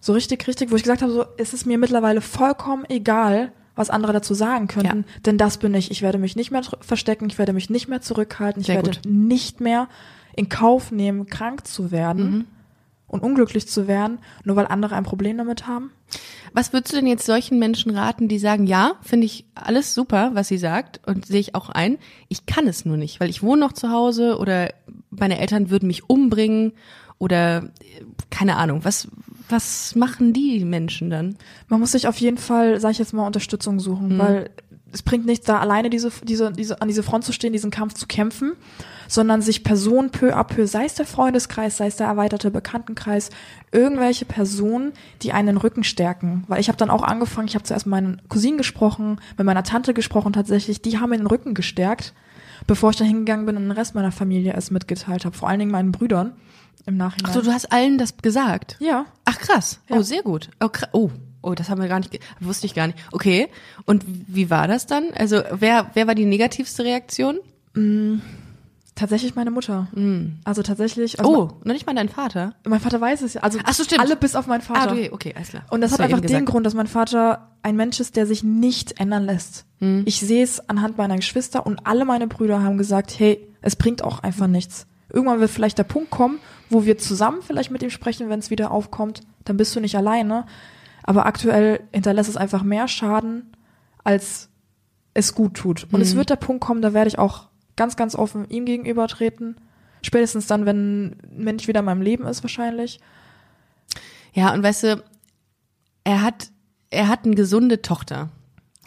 So 0.00 0.14
richtig, 0.14 0.48
richtig, 0.48 0.72
wo 0.72 0.76
ich 0.76 0.82
gesagt 0.82 1.02
habe, 1.02 1.12
so, 1.12 1.24
es 1.38 1.54
ist 1.54 1.64
mir 1.64 1.78
mittlerweile 1.78 2.20
vollkommen 2.20 2.84
egal, 2.88 3.52
was 3.76 3.90
andere 3.90 4.12
dazu 4.12 4.34
sagen 4.34 4.66
könnten, 4.68 5.04
denn 5.24 5.38
das 5.38 5.58
bin 5.58 5.74
ich. 5.74 5.90
Ich 5.90 6.02
werde 6.02 6.18
mich 6.18 6.34
nicht 6.34 6.50
mehr 6.50 6.62
verstecken, 6.80 7.26
ich 7.28 7.38
werde 7.38 7.52
mich 7.52 7.70
nicht 7.70 7.86
mehr 7.88 8.00
zurückhalten, 8.00 8.60
ich 8.62 8.66
Sehr 8.66 8.76
werde 8.76 8.90
gut. 8.92 9.00
nicht 9.04 9.60
mehr 9.60 9.88
in 10.34 10.48
Kauf 10.48 10.90
nehmen, 10.90 11.26
krank 11.26 11.66
zu 11.66 11.90
werden 11.92 12.30
Mhm. 12.30 12.44
und 13.06 13.22
unglücklich 13.22 13.68
zu 13.68 13.86
werden, 13.86 14.18
nur 14.44 14.56
weil 14.56 14.66
andere 14.66 14.96
ein 14.96 15.04
Problem 15.04 15.38
damit 15.38 15.66
haben. 15.66 15.90
Was 16.52 16.72
würdest 16.72 16.92
du 16.92 16.96
denn 16.96 17.06
jetzt 17.06 17.26
solchen 17.26 17.58
Menschen 17.58 17.90
raten, 17.96 18.28
die 18.28 18.38
sagen, 18.38 18.66
ja, 18.66 18.92
finde 19.02 19.26
ich 19.26 19.44
alles 19.54 19.94
super, 19.94 20.30
was 20.32 20.48
sie 20.48 20.56
sagt 20.58 21.00
und 21.06 21.26
sehe 21.26 21.40
ich 21.40 21.54
auch 21.54 21.68
ein. 21.68 21.98
Ich 22.28 22.46
kann 22.46 22.66
es 22.66 22.84
nur 22.86 22.96
nicht, 22.96 23.20
weil 23.20 23.28
ich 23.28 23.42
wohne 23.42 23.60
noch 23.60 23.72
zu 23.72 23.90
Hause 23.90 24.38
oder 24.38 24.70
meine 25.10 25.38
Eltern 25.38 25.68
würden 25.70 25.86
mich 25.86 26.08
umbringen 26.08 26.72
oder 27.18 27.64
äh, 27.64 28.04
keine 28.30 28.56
Ahnung. 28.56 28.84
Was, 28.84 29.08
was 29.48 29.94
machen 29.94 30.32
die 30.32 30.64
Menschen 30.64 31.10
dann? 31.10 31.36
Man 31.68 31.80
muss 31.80 31.92
sich 31.92 32.08
auf 32.08 32.18
jeden 32.18 32.38
Fall, 32.38 32.80
sag 32.80 32.92
ich 32.92 32.98
jetzt 32.98 33.12
mal, 33.12 33.26
Unterstützung 33.26 33.80
suchen, 33.80 34.18
weil 34.18 34.50
es 34.92 35.02
bringt 35.02 35.26
nichts, 35.26 35.46
da 35.46 35.58
alleine 35.58 35.90
diese, 35.90 36.10
diese, 36.24 36.52
diese, 36.52 36.80
an 36.80 36.88
diese 36.88 37.02
Front 37.02 37.24
zu 37.24 37.32
stehen, 37.32 37.52
diesen 37.52 37.70
Kampf 37.70 37.94
zu 37.94 38.06
kämpfen, 38.06 38.52
sondern 39.08 39.42
sich 39.42 39.62
Personen 39.62 40.10
peu 40.10 40.34
à 40.34 40.44
peu, 40.44 40.66
sei 40.66 40.84
es 40.84 40.94
der 40.94 41.06
Freundeskreis, 41.06 41.76
sei 41.76 41.88
es 41.88 41.96
der 41.96 42.06
erweiterte 42.06 42.50
Bekanntenkreis, 42.50 43.30
irgendwelche 43.72 44.24
Personen, 44.24 44.92
die 45.22 45.32
einen 45.32 45.48
den 45.48 45.56
Rücken 45.58 45.84
stärken. 45.84 46.44
Weil 46.48 46.60
ich 46.60 46.68
habe 46.68 46.78
dann 46.78 46.90
auch 46.90 47.02
angefangen, 47.02 47.48
ich 47.48 47.54
habe 47.54 47.64
zuerst 47.64 47.86
mit 47.86 47.90
meinen 47.90 48.22
Cousinen 48.28 48.58
gesprochen, 48.58 49.20
mit 49.36 49.44
meiner 49.46 49.64
Tante 49.64 49.92
gesprochen 49.92 50.32
tatsächlich, 50.32 50.80
die 50.80 50.98
haben 50.98 51.10
mir 51.10 51.18
den 51.18 51.26
Rücken 51.26 51.54
gestärkt, 51.54 52.14
bevor 52.66 52.90
ich 52.90 52.96
dann 52.96 53.06
hingegangen 53.06 53.46
bin 53.46 53.56
und 53.56 53.64
den 53.64 53.72
Rest 53.72 53.94
meiner 53.94 54.12
Familie 54.12 54.54
es 54.54 54.70
mitgeteilt 54.70 55.24
habe, 55.24 55.36
vor 55.36 55.48
allen 55.48 55.58
Dingen 55.58 55.72
meinen 55.72 55.92
Brüdern 55.92 56.32
im 56.84 56.96
Nachhinein. 56.96 57.30
Ach 57.30 57.34
so, 57.34 57.42
du 57.42 57.52
hast 57.52 57.72
allen 57.72 57.98
das 57.98 58.16
gesagt? 58.18 58.76
ja. 58.80 59.06
Ach 59.24 59.38
krass. 59.38 59.80
Ja. 59.88 59.96
Oh, 59.96 60.02
sehr 60.02 60.22
gut. 60.22 60.50
Oh, 60.60 60.68
oh, 60.92 61.10
oh, 61.42 61.54
das 61.54 61.68
haben 61.68 61.80
wir 61.80 61.88
gar 61.88 61.98
nicht, 61.98 62.18
wusste 62.40 62.66
ich 62.66 62.74
gar 62.74 62.86
nicht. 62.86 62.98
Okay. 63.12 63.48
Und 63.84 64.04
wie 64.06 64.50
war 64.50 64.68
das 64.68 64.86
dann? 64.86 65.06
Also, 65.14 65.42
wer, 65.50 65.90
wer 65.94 66.06
war 66.06 66.14
die 66.14 66.24
negativste 66.24 66.84
Reaktion? 66.84 67.38
Tatsächlich 68.94 69.34
meine 69.34 69.50
Mutter. 69.50 69.88
Also 70.44 70.62
tatsächlich. 70.62 71.20
Also 71.20 71.30
oh, 71.30 71.60
noch 71.64 71.74
nicht 71.74 71.86
mal 71.86 71.94
dein 71.94 72.08
Vater. 72.08 72.54
Mein 72.66 72.80
Vater 72.80 72.98
weiß 72.98 73.20
es 73.20 73.34
ja. 73.34 73.42
Also 73.42 73.58
Ach 73.62 73.74
so, 73.74 73.84
stimmt. 73.84 74.00
alle 74.00 74.16
bis 74.16 74.34
auf 74.34 74.46
meinen 74.46 74.62
Vater. 74.62 74.88
Ah, 74.88 74.92
okay, 74.92 75.10
okay, 75.12 75.34
alles 75.36 75.50
klar. 75.50 75.64
Und 75.68 75.82
das 75.82 75.92
Hast 75.92 75.98
hat 75.98 76.06
einfach 76.06 76.20
den 76.20 76.28
gesagt. 76.28 76.46
Grund, 76.46 76.64
dass 76.64 76.72
mein 76.72 76.86
Vater 76.86 77.50
ein 77.62 77.76
Mensch 77.76 78.00
ist, 78.00 78.16
der 78.16 78.26
sich 78.26 78.42
nicht 78.42 78.98
ändern 78.98 79.24
lässt. 79.26 79.66
Hm. 79.80 80.04
Ich 80.06 80.20
sehe 80.20 80.42
es 80.42 80.66
anhand 80.70 80.96
meiner 80.96 81.16
Geschwister 81.16 81.66
und 81.66 81.86
alle 81.86 82.06
meine 82.06 82.26
Brüder 82.26 82.62
haben 82.62 82.78
gesagt, 82.78 83.18
hey, 83.18 83.46
es 83.60 83.76
bringt 83.76 84.02
auch 84.02 84.20
einfach 84.20 84.46
nichts. 84.46 84.86
Irgendwann 85.12 85.40
wird 85.40 85.50
vielleicht 85.50 85.78
der 85.78 85.84
Punkt 85.84 86.10
kommen, 86.10 86.38
wo 86.68 86.84
wir 86.84 86.98
zusammen 86.98 87.42
vielleicht 87.42 87.70
mit 87.70 87.82
ihm 87.82 87.90
sprechen, 87.90 88.28
wenn 88.28 88.40
es 88.40 88.50
wieder 88.50 88.70
aufkommt. 88.70 89.20
Dann 89.44 89.56
bist 89.56 89.74
du 89.76 89.80
nicht 89.80 89.96
alleine. 89.96 90.46
Aber 91.04 91.26
aktuell 91.26 91.80
hinterlässt 91.92 92.28
es 92.28 92.36
einfach 92.36 92.62
mehr 92.64 92.88
Schaden, 92.88 93.52
als 94.02 94.48
es 95.14 95.34
gut 95.34 95.54
tut. 95.54 95.86
Und 95.92 96.00
es 96.00 96.10
Hm. 96.10 96.18
wird 96.18 96.30
der 96.30 96.36
Punkt 96.36 96.64
kommen, 96.64 96.82
da 96.82 96.92
werde 96.92 97.08
ich 97.08 97.18
auch 97.18 97.48
ganz, 97.76 97.96
ganz 97.96 98.14
offen 98.16 98.48
ihm 98.48 98.64
gegenüber 98.66 99.06
treten. 99.06 99.56
Spätestens 100.02 100.46
dann, 100.46 100.66
wenn 100.66 101.04
ein 101.06 101.44
Mensch 101.44 101.68
wieder 101.68 101.80
in 101.80 101.86
meinem 101.86 102.02
Leben 102.02 102.26
ist, 102.26 102.42
wahrscheinlich. 102.42 103.00
Ja, 104.34 104.52
und 104.52 104.62
weißt 104.62 104.82
du, 104.84 105.04
er 106.04 106.22
hat, 106.22 106.48
er 106.90 107.08
hat 107.08 107.24
eine 107.24 107.34
gesunde 107.34 107.82
Tochter. 107.82 108.28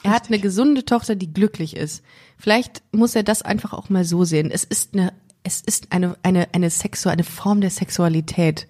Er 0.04 0.12
hat 0.12 0.28
eine 0.28 0.40
gesunde 0.40 0.86
Tochter, 0.86 1.16
die 1.16 1.34
glücklich 1.34 1.76
ist. 1.76 2.04
Vielleicht 2.38 2.84
muss 2.94 3.16
er 3.16 3.24
das 3.24 3.42
einfach 3.42 3.74
auch 3.74 3.90
mal 3.90 4.06
so 4.06 4.24
sehen. 4.24 4.50
Es 4.52 4.64
ist 4.64 4.94
eine, 4.94 5.12
es 5.44 5.62
ist 5.62 5.92
eine, 5.92 6.18
eine, 6.24 6.48
eine 6.54 6.70
Sexu 6.70 7.10
eine 7.10 7.24
Form 7.24 7.62
der 7.62 7.70
Sexualität. 7.70 8.68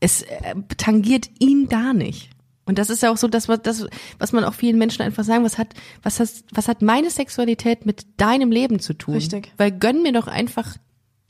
Es 0.00 0.22
äh, 0.22 0.54
tangiert 0.76 1.30
ihn 1.38 1.68
gar 1.68 1.92
nicht. 1.94 2.30
Und 2.64 2.78
das 2.78 2.88
ist 2.88 3.02
ja 3.02 3.10
auch 3.10 3.16
so, 3.16 3.26
das, 3.26 3.48
was, 3.48 3.62
das, 3.62 3.86
was 4.18 4.32
man 4.32 4.44
auch 4.44 4.54
vielen 4.54 4.78
Menschen 4.78 5.02
einfach 5.02 5.24
sagen, 5.24 5.44
was 5.44 5.58
hat, 5.58 5.74
was 6.02 6.20
hat, 6.20 6.28
was 6.52 6.68
hat 6.68 6.82
meine 6.82 7.10
Sexualität 7.10 7.84
mit 7.84 8.06
deinem 8.16 8.52
Leben 8.52 8.78
zu 8.78 8.94
tun? 8.94 9.14
Richtig. 9.14 9.52
Weil 9.56 9.72
gönn 9.72 10.02
mir 10.02 10.12
doch 10.12 10.28
einfach 10.28 10.76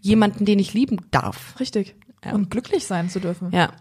jemanden, 0.03 0.45
den 0.45 0.59
ich 0.59 0.75
lieben 0.75 0.99
darf. 1.11 1.59
Richtig. 1.59 1.95
Ja. 2.25 2.33
Und 2.33 2.51
glücklich 2.51 2.87
sein 2.87 3.09
zu 3.09 3.21
dürfen. 3.21 3.51
Ja. 3.53 3.73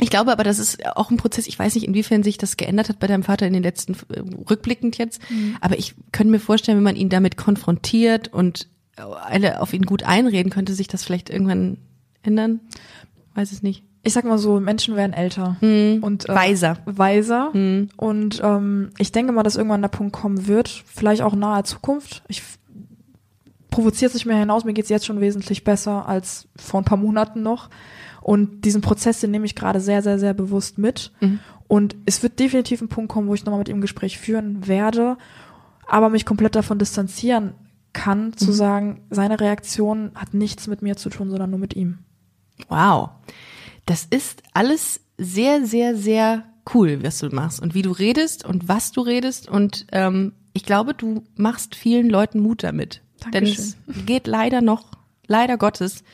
Ich 0.00 0.10
glaube 0.10 0.32
aber, 0.32 0.42
das 0.42 0.58
ist 0.58 0.84
auch 0.96 1.10
ein 1.10 1.16
Prozess. 1.16 1.46
Ich 1.46 1.58
weiß 1.58 1.74
nicht, 1.76 1.86
inwiefern 1.86 2.22
sich 2.22 2.36
das 2.36 2.56
geändert 2.56 2.88
hat 2.88 2.98
bei 2.98 3.06
deinem 3.06 3.22
Vater 3.22 3.46
in 3.46 3.52
den 3.52 3.62
letzten, 3.62 3.94
äh, 4.12 4.20
rückblickend 4.50 4.98
jetzt. 4.98 5.22
Aber 5.60 5.78
ich 5.78 5.94
könnte 6.12 6.32
mir 6.32 6.40
vorstellen, 6.40 6.76
wenn 6.78 6.84
man 6.84 6.96
ihn 6.96 7.08
damit 7.08 7.36
konfrontiert 7.36 8.28
und 8.28 8.68
alle 8.96 9.60
auf 9.60 9.72
ihn 9.72 9.82
gut 9.82 10.02
einreden, 10.02 10.50
könnte 10.50 10.74
sich 10.74 10.88
das 10.88 11.04
vielleicht 11.04 11.30
irgendwann 11.30 11.78
ändern. 12.22 12.60
Weiß 13.34 13.52
es 13.52 13.62
nicht. 13.62 13.84
Ich 14.06 14.12
sag 14.12 14.24
mal 14.24 14.38
so, 14.38 14.60
Menschen 14.60 14.96
werden 14.96 15.14
älter 15.14 15.56
und 16.02 16.28
äh, 16.28 16.34
Weiser. 16.34 16.78
weiser. 16.84 17.50
Und 17.96 18.40
ähm, 18.44 18.90
ich 18.98 19.12
denke 19.12 19.32
mal, 19.32 19.42
dass 19.42 19.56
irgendwann 19.56 19.80
der 19.80 19.88
Punkt 19.88 20.12
kommen 20.12 20.46
wird, 20.46 20.68
vielleicht 20.68 21.22
auch 21.22 21.32
in 21.32 21.38
naher 21.38 21.64
Zukunft. 21.64 22.22
Ich 22.28 22.42
provoziert 23.70 24.12
sich 24.12 24.26
mir 24.26 24.36
hinaus, 24.36 24.64
mir 24.64 24.74
geht's 24.74 24.90
jetzt 24.90 25.06
schon 25.06 25.20
wesentlich 25.20 25.64
besser 25.64 26.06
als 26.06 26.46
vor 26.56 26.80
ein 26.80 26.84
paar 26.84 26.98
Monaten 26.98 27.42
noch. 27.42 27.70
Und 28.20 28.64
diesen 28.64 28.82
Prozess, 28.82 29.20
den 29.20 29.30
nehme 29.30 29.46
ich 29.46 29.54
gerade 29.54 29.80
sehr, 29.80 30.02
sehr, 30.02 30.18
sehr 30.18 30.34
bewusst 30.34 30.78
mit. 30.78 31.10
Und 31.66 31.96
es 32.04 32.22
wird 32.22 32.38
definitiv 32.38 32.82
ein 32.82 32.88
Punkt 32.88 33.10
kommen, 33.10 33.26
wo 33.26 33.34
ich 33.34 33.44
nochmal 33.44 33.58
mit 33.58 33.68
ihm 33.70 33.78
ein 33.78 33.82
Gespräch 33.82 34.18
führen 34.18 34.66
werde, 34.66 35.16
aber 35.88 36.10
mich 36.10 36.26
komplett 36.26 36.54
davon 36.54 36.78
distanzieren 36.78 37.54
kann, 37.94 38.36
zu 38.36 38.52
sagen, 38.52 39.00
seine 39.08 39.40
Reaktion 39.40 40.10
hat 40.14 40.34
nichts 40.34 40.66
mit 40.66 40.82
mir 40.82 40.96
zu 40.96 41.08
tun, 41.08 41.30
sondern 41.30 41.50
nur 41.50 41.58
mit 41.58 41.74
ihm. 41.74 42.00
Wow. 42.68 43.10
Das 43.86 44.04
ist 44.04 44.42
alles 44.52 45.00
sehr, 45.16 45.64
sehr, 45.64 45.96
sehr 45.96 46.44
cool, 46.74 47.02
was 47.02 47.18
du 47.18 47.28
machst 47.28 47.60
und 47.62 47.74
wie 47.74 47.82
du 47.82 47.92
redest 47.92 48.44
und 48.44 48.68
was 48.68 48.92
du 48.92 49.00
redest. 49.00 49.48
Und 49.48 49.86
ähm, 49.92 50.32
ich 50.52 50.64
glaube, 50.64 50.94
du 50.94 51.24
machst 51.36 51.74
vielen 51.74 52.10
Leuten 52.10 52.40
Mut 52.40 52.62
damit. 52.62 53.00
Denn 53.32 53.44
es 53.44 53.76
geht 54.04 54.26
leider 54.26 54.60
noch, 54.60 54.92
leider 55.26 55.56
Gottes, 55.56 56.04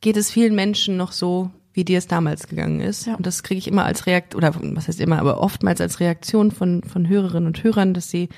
geht 0.00 0.16
es 0.16 0.30
vielen 0.30 0.54
Menschen 0.54 0.96
noch 0.96 1.12
so, 1.12 1.50
wie 1.72 1.84
dir 1.84 1.98
es 1.98 2.06
damals 2.06 2.48
gegangen 2.48 2.80
ist. 2.80 3.06
Ja. 3.06 3.14
Und 3.14 3.26
das 3.26 3.42
kriege 3.42 3.58
ich 3.58 3.68
immer 3.68 3.84
als 3.84 4.06
Reaktion, 4.06 4.42
oder 4.42 4.54
was 4.76 4.88
heißt 4.88 5.00
immer, 5.00 5.18
aber 5.18 5.40
oftmals 5.40 5.80
als 5.80 6.00
Reaktion 6.00 6.50
von, 6.50 6.82
von 6.82 7.08
Hörerinnen 7.08 7.46
und 7.46 7.62
Hörern, 7.62 7.94
dass 7.94 8.10
sie 8.10 8.28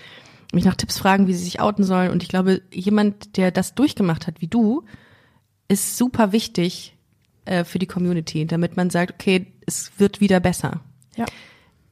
mich 0.54 0.64
nach 0.64 0.76
Tipps 0.76 0.98
fragen, 0.98 1.26
wie 1.26 1.34
sie 1.34 1.44
sich 1.44 1.60
outen 1.60 1.84
sollen. 1.84 2.10
Und 2.10 2.22
ich 2.22 2.28
glaube, 2.28 2.62
jemand, 2.72 3.36
der 3.36 3.50
das 3.50 3.74
durchgemacht 3.74 4.26
hat 4.26 4.40
wie 4.40 4.46
du, 4.46 4.84
ist 5.68 5.96
super 5.96 6.32
wichtig 6.32 6.96
äh, 7.44 7.64
für 7.64 7.78
die 7.78 7.86
Community, 7.86 8.46
damit 8.46 8.76
man 8.76 8.90
sagt, 8.90 9.14
okay, 9.14 9.46
es 9.66 9.92
wird 9.98 10.20
wieder 10.20 10.40
besser. 10.40 10.80
Ja. 11.16 11.26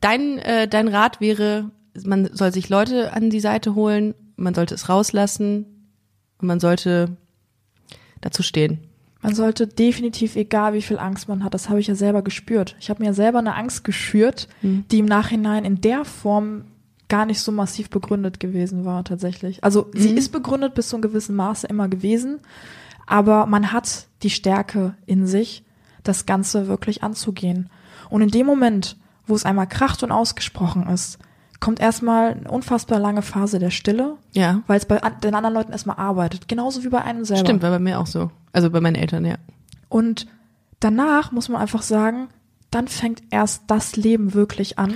Dein, 0.01 0.39
äh, 0.39 0.69
dein 0.69 0.89
Rat 0.89 1.21
wäre, 1.21 1.71
man 2.05 2.35
soll 2.35 2.53
sich 2.53 2.69
Leute 2.69 3.13
an 3.13 3.31
die 3.31 3.41
Seite 3.41 3.75
holen, 3.75 4.15
man 4.37 4.55
sollte 4.55 4.75
es 4.75 4.89
rauslassen 4.89 5.89
und 6.39 6.49
man 6.49 6.61
sollte 6.61 7.17
dazu 8.21 8.43
stehen. 8.43 8.81
Man 9.21 9.35
sollte 9.37 9.69
definitiv, 9.69 10.35
egal 10.35 10.75
wie 10.75 10.83
viel 10.83 10.99
Angst 10.99 11.29
man 11.29 11.45
hat, 11.45 11.55
das 11.55 11.69
habe 11.69 11.79
ich 11.79 11.87
ja 11.87 11.95
selber 11.95 12.23
gespürt. 12.23 12.75
Ich 12.81 12.91
habe 12.91 13.05
mir 13.05 13.15
selber 13.15 13.39
eine 13.39 13.55
Angst 13.55 13.85
geschürt, 13.85 14.49
die 14.63 14.99
im 14.99 15.07
Nachhinein 15.07 15.65
in 15.65 15.81
der 15.81 16.05
Form 16.05 16.65
gar 17.13 17.27
nicht 17.27 17.41
so 17.41 17.53
massiv 17.53 17.91
begründet 17.91 18.41
gewesen 18.41 18.87
war 18.87 19.05
tatsächlich. 19.05 19.63
Also 19.63 19.91
sie 19.93 20.13
ist 20.15 20.33
begründet 20.33 20.73
bis 20.75 20.89
zu 20.89 20.97
einem 20.97 21.03
gewissen 21.03 21.37
Maße 21.37 21.67
immer 21.67 21.89
gewesen, 21.89 22.41
aber 23.07 23.45
man 23.45 23.71
hat 23.71 24.07
die 24.23 24.31
Stärke 24.31 24.95
in 25.05 25.27
sich, 25.27 25.63
das 26.05 26.25
Ganze 26.25 26.69
wirklich 26.69 27.03
anzugehen. 27.03 27.69
Und 28.09 28.23
in 28.23 28.31
dem 28.31 28.47
Moment, 28.47 28.97
wo 29.27 29.35
es 29.35 29.45
einmal 29.45 29.67
kracht 29.69 30.03
und 30.03 30.11
ausgesprochen 30.11 30.87
ist, 30.89 31.19
kommt 31.61 31.81
erstmal 31.81 32.33
eine 32.33 32.51
unfassbar 32.51 32.99
lange 32.99 33.21
Phase 33.21 33.59
der 33.59 33.71
Stille, 33.71 34.17
Ja. 34.33 34.63
weil 34.67 34.79
es 34.79 34.87
bei 34.87 34.99
den 35.23 35.35
anderen 35.35 35.55
Leuten 35.55 35.73
erstmal 35.73 35.97
arbeitet. 35.99 36.49
Genauso 36.49 36.83
wie 36.83 36.89
bei 36.89 37.03
einem 37.03 37.27
selber. 37.27 37.45
Stimmt, 37.45 37.63
war 37.63 37.71
bei 37.71 37.79
mir 37.79 38.01
auch 38.01 38.07
so. 38.07 38.31
Also 38.55 38.71
bei 38.71 38.81
meinen 38.81 38.97
Eltern, 38.97 39.27
ja. 39.27 39.37
Und 39.91 40.27
danach 40.81 41.31
muss 41.31 41.51
man 41.51 41.61
einfach 41.61 41.83
sagen, 41.83 42.29
dann 42.71 42.89
fängt 42.89 43.23
erst 43.31 43.65
das 43.67 43.97
Leben 43.97 44.33
wirklich 44.33 44.79
an. 44.79 44.95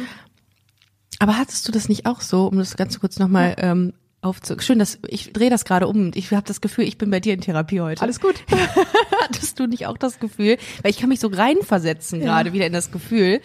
Aber 1.19 1.39
hattest 1.39 1.67
du 1.67 1.73
das 1.73 1.89
nicht 1.89 2.07
auch 2.07 2.21
so, 2.21 2.47
um 2.47 2.59
das 2.59 2.77
ganz 2.77 2.99
kurz 3.01 3.19
nochmal 3.19 3.57
ähm, 3.59 3.93
aufzu... 4.21 4.59
Schön, 4.59 4.79
dass 4.79 4.99
ich 5.09 5.33
drehe 5.33 5.51
das 5.51 5.65
gerade 5.65 5.87
um. 5.89 6.11
Ich 6.15 6.31
habe 6.33 6.47
das 6.47 6.61
Gefühl, 6.61 6.85
ich 6.85 6.99
bin 6.99 7.11
bei 7.11 7.21
dir 7.21 7.35
in 7.35 7.41
Therapie 7.41 7.81
heute. 7.81 8.03
Alles 8.03 8.21
gut. 8.21 8.45
Hattest 9.23 9.59
du 9.59 9.67
nicht 9.67 9.87
auch 9.87 9.97
das 9.97 10.19
Gefühl, 10.19 10.59
weil 10.83 10.91
ich 10.91 10.99
kann 10.99 11.09
mich 11.09 11.21
so 11.21 11.29
reinversetzen 11.29 12.21
gerade 12.21 12.53
wieder 12.53 12.67
in 12.67 12.73
das 12.73 12.91
Gefühl, 12.91 13.41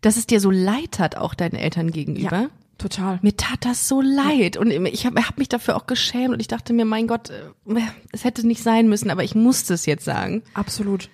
dass 0.00 0.16
es 0.16 0.26
dir 0.26 0.40
so 0.40 0.50
leid 0.50 0.98
hat, 0.98 1.16
auch 1.16 1.34
deinen 1.34 1.56
Eltern 1.56 1.90
gegenüber? 1.90 2.48
Total. 2.78 3.18
Mir 3.20 3.36
tat 3.36 3.64
das 3.66 3.88
so 3.88 4.00
leid 4.00 4.56
und 4.56 4.70
ich 4.70 5.04
habe 5.04 5.20
hab 5.26 5.36
mich 5.36 5.50
dafür 5.50 5.76
auch 5.76 5.86
geschämt 5.86 6.32
und 6.32 6.40
ich 6.40 6.48
dachte 6.48 6.72
mir, 6.72 6.86
mein 6.86 7.06
Gott, 7.06 7.28
äh, 7.28 7.42
es 8.10 8.24
hätte 8.24 8.46
nicht 8.46 8.62
sein 8.62 8.88
müssen, 8.88 9.10
aber 9.10 9.22
ich 9.22 9.34
musste 9.34 9.74
es 9.74 9.84
jetzt 9.84 10.04
sagen. 10.04 10.42
Absolut. 10.54 11.10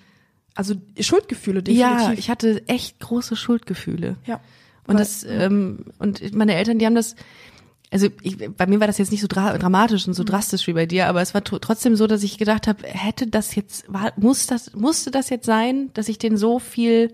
Also 0.55 0.75
Schuldgefühle, 0.97 1.61
Ja, 1.67 1.97
definitiv. 1.97 2.19
ich 2.19 2.29
hatte 2.29 2.67
echt 2.67 2.99
große 2.99 3.35
Schuldgefühle. 3.35 4.15
ja. 4.25 4.39
Und 4.87 4.95
Weil- 4.95 4.97
das 4.97 5.23
ähm, 5.27 5.85
und 5.99 6.33
meine 6.35 6.55
Eltern, 6.55 6.79
die 6.79 6.85
haben 6.85 6.95
das 6.95 7.15
also 7.89 8.07
ich, 8.21 8.37
bei 8.37 8.67
mir 8.67 8.81
war 8.81 8.87
das 8.87 8.97
jetzt 8.97 9.11
nicht 9.11 9.21
so 9.21 9.27
dra 9.27 9.57
dramatisch 9.57 10.07
und 10.09 10.13
so 10.13 10.25
drastisch 10.25 10.67
wie 10.67 10.73
bei 10.73 10.85
dir, 10.85 11.07
aber 11.07 11.21
es 11.21 11.33
war 11.33 11.39
tr- 11.41 11.59
trotzdem 11.61 11.95
so, 11.95 12.05
dass 12.05 12.21
ich 12.21 12.37
gedacht 12.37 12.67
habe, 12.67 12.85
hätte 12.85 13.27
das 13.27 13.55
jetzt 13.55 13.85
war, 13.87 14.11
muss 14.17 14.45
das 14.45 14.73
musste 14.73 15.09
das 15.09 15.29
jetzt 15.29 15.45
sein, 15.45 15.89
dass 15.93 16.09
ich 16.09 16.17
denen 16.17 16.35
so 16.35 16.59
viel 16.59 17.13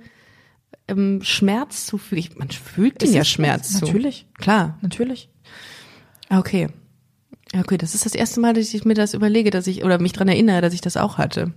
ähm, 0.87 1.21
Schmerz 1.21 1.85
zufüge. 1.85 2.19
Ich, 2.19 2.35
man 2.37 2.49
fühlt 2.49 3.03
den 3.03 3.13
ja 3.13 3.23
Schmerz 3.23 3.73
zu. 3.77 3.85
natürlich. 3.85 4.25
Klar. 4.39 4.79
Natürlich. 4.81 5.29
Okay. 6.29 6.69
Okay, 7.55 7.77
das 7.77 7.93
ist 7.93 8.05
das 8.07 8.15
erste 8.15 8.39
Mal, 8.39 8.53
dass 8.55 8.73
ich 8.73 8.83
mir 8.83 8.95
das 8.95 9.13
überlege, 9.13 9.51
dass 9.51 9.67
ich 9.67 9.83
oder 9.83 9.99
mich 10.01 10.13
dran 10.13 10.27
erinnere, 10.27 10.61
dass 10.61 10.73
ich 10.73 10.81
das 10.81 10.97
auch 10.97 11.19
hatte. 11.19 11.53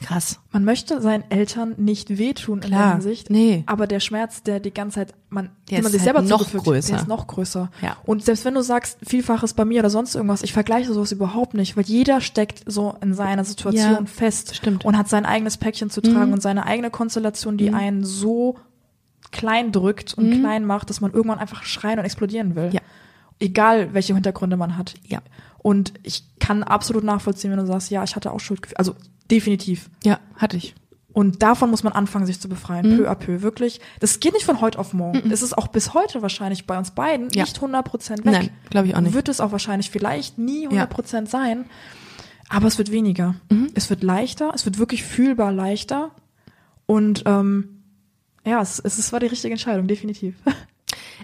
Krass. 0.00 0.38
Man 0.52 0.64
möchte 0.64 1.00
seinen 1.00 1.28
Eltern 1.30 1.74
nicht 1.76 2.18
wehtun 2.18 2.60
in 2.62 2.68
Klar. 2.68 2.82
der 2.84 2.92
Hinsicht. 2.92 3.30
Nee. 3.30 3.64
Aber 3.66 3.86
der 3.86 4.00
Schmerz, 4.00 4.42
der 4.42 4.60
die 4.60 4.72
ganze 4.72 4.96
Zeit, 4.96 5.14
man, 5.28 5.50
Der 5.70 5.78
den 5.78 5.82
man 5.82 5.86
ist 5.86 5.92
sich 5.92 6.00
halt 6.00 6.16
selber 6.16 6.22
noch 6.22 6.50
größer. 6.52 6.92
Der 6.92 7.00
ist 7.02 7.08
noch 7.08 7.26
größer. 7.26 7.70
Ja. 7.82 7.96
Und 8.04 8.24
selbst 8.24 8.44
wenn 8.44 8.54
du 8.54 8.62
sagst, 8.62 8.98
Vielfaches 9.04 9.54
bei 9.54 9.64
mir 9.64 9.80
oder 9.80 9.90
sonst 9.90 10.14
irgendwas, 10.14 10.42
ich 10.42 10.52
vergleiche 10.52 10.92
sowas 10.92 11.10
überhaupt 11.12 11.54
nicht, 11.54 11.76
weil 11.76 11.84
jeder 11.84 12.20
steckt 12.20 12.62
so 12.66 12.94
in 13.02 13.12
seiner 13.14 13.44
Situation 13.44 13.76
Ja, 13.94 14.06
fest. 14.06 14.54
stimmt. 14.54 14.84
Mhm. 14.84 14.88
Und 14.88 14.98
hat 14.98 15.08
sein 15.08 15.26
eigenes 15.26 15.56
Päckchen 15.56 15.90
zu 15.90 16.00
tragen 16.00 16.32
und 16.32 16.42
seine 16.42 16.64
eigene 16.66 16.90
Konstellation, 16.90 17.56
die 17.56 17.72
einen 17.72 18.04
so 18.04 18.56
klein 19.30 19.72
drückt 19.72 20.14
und 20.14 20.40
klein 20.40 20.64
macht, 20.64 20.88
dass 20.90 21.00
man 21.00 21.12
irgendwann 21.12 21.38
einfach 21.38 21.62
schreien 21.64 21.98
und 21.98 22.04
explodieren 22.04 22.54
will. 22.54 22.68
Mhm. 22.68 22.72
Ja. 22.74 22.80
Egal, 23.40 23.94
welche 23.94 24.14
Hintergründe 24.14 24.56
man 24.56 24.76
hat. 24.76 24.94
Ja. 25.06 25.20
Und 25.58 25.92
ich 26.02 26.24
kann 26.38 26.62
absolut 26.62 27.04
nachvollziehen, 27.04 27.50
wenn 27.50 27.58
du 27.58 27.66
sagst, 27.66 27.90
ja, 27.90 28.02
ich 28.04 28.16
hatte 28.16 28.32
auch 28.32 28.40
Schuldgefühle. 28.40 28.78
Also 28.78 28.94
definitiv. 29.30 29.90
Ja, 30.04 30.18
hatte 30.36 30.56
ich. 30.56 30.74
Und 31.12 31.42
davon 31.42 31.70
muss 31.70 31.82
man 31.82 31.92
anfangen, 31.94 32.26
sich 32.26 32.38
zu 32.40 32.48
befreien, 32.48 32.88
Mhm. 32.92 32.96
peu 32.98 33.10
à 33.10 33.14
peu, 33.16 33.42
wirklich. 33.42 33.80
Das 33.98 34.20
geht 34.20 34.34
nicht 34.34 34.44
von 34.44 34.60
heute 34.60 34.78
auf 34.78 34.92
morgen. 34.92 35.30
Es 35.32 35.42
ist 35.42 35.56
auch 35.58 35.66
bis 35.68 35.94
heute 35.94 36.22
wahrscheinlich 36.22 36.66
bei 36.66 36.78
uns 36.78 36.92
beiden 36.92 37.28
Ja. 37.30 37.42
nicht 37.44 37.60
100 37.60 37.84
Prozent 37.84 38.24
weg. 38.24 38.32
Nein, 38.32 38.50
glaube 38.70 38.86
ich 38.88 38.94
auch 38.94 39.00
nicht. 39.00 39.14
Wird 39.14 39.28
es 39.28 39.40
auch 39.40 39.50
wahrscheinlich 39.50 39.90
vielleicht 39.90 40.38
nie 40.38 40.66
100 40.66 40.88
Prozent 40.90 41.28
sein. 41.28 41.64
Aber 42.48 42.66
es 42.68 42.78
wird 42.78 42.92
weniger. 42.92 43.34
Mhm. 43.50 43.68
Es 43.74 43.90
wird 43.90 44.02
leichter. 44.02 44.52
Es 44.54 44.64
wird 44.64 44.78
wirklich 44.78 45.02
fühlbar 45.02 45.50
leichter. 45.52 46.12
Und 46.86 47.24
ähm, 47.26 47.82
ja, 48.46 48.60
es, 48.62 48.78
es 48.78 49.12
war 49.12 49.20
die 49.20 49.26
richtige 49.26 49.52
Entscheidung, 49.52 49.86
definitiv. 49.88 50.34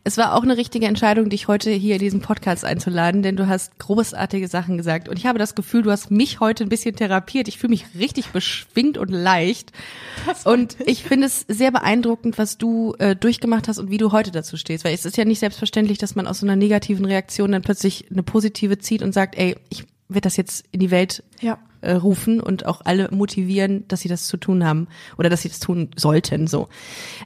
Es 0.02 0.16
war 0.16 0.34
auch 0.34 0.42
eine 0.42 0.56
richtige 0.56 0.86
Entscheidung, 0.86 1.28
dich 1.28 1.46
heute 1.46 1.70
hier 1.70 1.94
in 1.94 2.00
diesen 2.00 2.20
Podcast 2.20 2.64
einzuladen, 2.64 3.22
denn 3.22 3.36
du 3.36 3.46
hast 3.46 3.78
großartige 3.78 4.48
Sachen 4.48 4.76
gesagt. 4.76 5.08
Und 5.08 5.18
ich 5.18 5.26
habe 5.26 5.38
das 5.38 5.54
Gefühl, 5.54 5.82
du 5.82 5.90
hast 5.90 6.10
mich 6.10 6.40
heute 6.40 6.64
ein 6.64 6.68
bisschen 6.68 6.96
therapiert. 6.96 7.46
Ich 7.46 7.58
fühle 7.58 7.70
mich 7.70 7.86
richtig 7.96 8.28
beschwingt 8.28 8.98
und 8.98 9.10
leicht. 9.10 9.70
Und 10.44 10.76
ich 10.86 11.04
finde 11.04 11.26
es 11.26 11.44
sehr 11.48 11.70
beeindruckend, 11.70 12.38
was 12.38 12.58
du 12.58 12.94
äh, 12.98 13.14
durchgemacht 13.14 13.68
hast 13.68 13.78
und 13.78 13.90
wie 13.90 13.98
du 13.98 14.10
heute 14.10 14.32
dazu 14.32 14.56
stehst. 14.56 14.84
Weil 14.84 14.94
es 14.94 15.04
ist 15.04 15.16
ja 15.16 15.24
nicht 15.24 15.38
selbstverständlich, 15.38 15.98
dass 15.98 16.16
man 16.16 16.26
aus 16.26 16.40
so 16.40 16.46
einer 16.46 16.56
negativen 16.56 17.04
Reaktion 17.04 17.52
dann 17.52 17.62
plötzlich 17.62 18.10
eine 18.10 18.22
positive 18.22 18.78
zieht 18.78 19.02
und 19.02 19.12
sagt, 19.12 19.36
ey, 19.36 19.56
ich 19.68 19.84
werde 20.08 20.22
das 20.22 20.36
jetzt 20.36 20.64
in 20.72 20.80
die 20.80 20.90
Welt 20.90 21.22
Ja. 21.40 21.58
Äh, 21.84 21.92
rufen 21.92 22.40
und 22.40 22.66
auch 22.66 22.80
alle 22.84 23.08
motivieren, 23.12 23.86
dass 23.88 24.00
sie 24.00 24.08
das 24.08 24.26
zu 24.26 24.36
tun 24.36 24.64
haben 24.64 24.88
oder 25.18 25.28
dass 25.30 25.42
sie 25.42 25.48
das 25.48 25.60
tun 25.60 25.90
sollten. 25.96 26.46
So. 26.46 26.68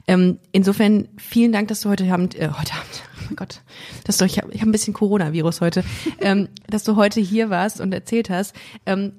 Ähm, 0.07 0.39
insofern 0.51 1.07
vielen 1.17 1.51
Dank, 1.51 1.67
dass 1.69 1.81
du 1.81 1.89
heute 1.89 2.11
Abend, 2.11 2.35
äh, 2.35 2.49
heute 2.49 2.73
Abend, 2.73 3.03
oh 3.19 3.23
mein 3.27 3.35
Gott, 3.35 3.61
dass 4.05 4.17
du, 4.17 4.25
ich 4.25 4.37
habe 4.37 4.51
ich 4.51 4.61
hab 4.61 4.67
ein 4.67 4.71
bisschen 4.71 4.93
Coronavirus 4.93 5.61
heute, 5.61 5.83
ähm, 6.21 6.49
dass 6.67 6.83
du 6.83 6.95
heute 6.95 7.19
hier 7.19 7.49
warst 7.49 7.81
und 7.81 7.93
erzählt 7.93 8.29
hast. 8.29 8.55
Ähm, 8.85 9.13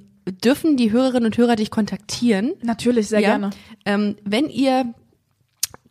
dürfen 0.45 0.77
die 0.77 0.93
Hörerinnen 0.93 1.27
und 1.27 1.37
Hörer 1.39 1.57
dich 1.57 1.71
kontaktieren? 1.71 2.53
Natürlich, 2.63 3.09
sehr 3.09 3.21
Ja. 3.21 3.31
gerne. 3.31 3.51
Ähm, 3.85 4.17
wenn 4.25 4.49
ihr 4.49 4.95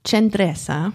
Cendresa 0.08 0.94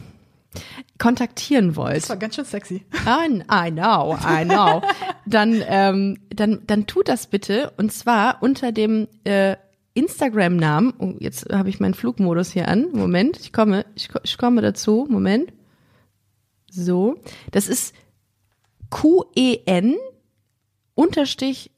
kontaktieren 0.99 1.77
wollt, 1.77 1.97
Das 1.97 2.09
war 2.09 2.17
ganz 2.17 2.37
schön 2.37 2.45
sexy. 2.45 2.85
I, 3.07 3.43
I 3.51 3.71
know, 3.71 4.17
I 4.27 4.45
know. 4.45 4.83
dann, 5.27 5.63
ähm, 5.67 6.19
dann, 6.31 6.63
dann 6.67 6.87
tut 6.87 7.09
das 7.09 7.27
bitte 7.27 7.73
und 7.77 7.93
zwar 7.93 8.43
unter 8.43 8.73
dem 8.73 9.09
äh, 9.25 9.57
Instagram-Namen. 9.95 10.95
Oh, 10.99 11.15
jetzt 11.19 11.53
habe 11.53 11.69
ich 11.69 11.81
meinen 11.81 11.95
Flugmodus 11.95 12.53
hier 12.53 12.69
an. 12.69 12.89
Moment, 12.93 13.39
ich 13.41 13.53
komme, 13.53 13.87
ich, 13.95 14.09
ich 14.23 14.39
komme 14.39 14.61
dazu. 14.61 15.07
Moment. 15.09 15.53
So, 16.71 17.17
das 17.53 17.69
ist 17.69 17.95
QEN 18.91 19.97
unterstrich 20.95 21.71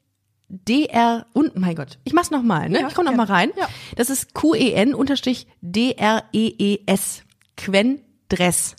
DR 0.49 1.25
und 1.33 1.57
mein 1.57 1.75
Gott, 1.75 1.99
ich 2.03 2.13
mach's 2.13 2.31
noch 2.31 2.41
mal, 2.41 2.69
ne? 2.69 2.79
Ja, 2.81 2.87
ich 2.87 2.93
komme 2.93 3.09
noch 3.09 3.17
mal 3.17 3.25
gerne. 3.25 3.39
rein. 3.39 3.51
Ja. 3.57 3.67
Das 3.95 4.09
ist 4.09 4.33
QEN 4.33 4.93
unterstrich 4.95 5.47
DREES 5.61 7.23
Quendress. 7.57 8.06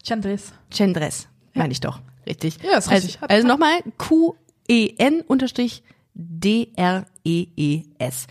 Chandres. 0.05 0.53
Chendres, 0.71 1.29
meine 1.55 1.73
ich 1.73 1.81
doch. 1.81 2.01
Richtig. 2.27 2.59
Ja, 2.63 2.77
ist 2.79 2.91
richtig. 2.91 3.19
Also, 3.23 3.35
also 3.35 3.49
nochmal 3.49 3.79
Q-E-N 3.97 5.23
unterstrich 5.27 5.83
D-R-E-E-S. 6.15 8.27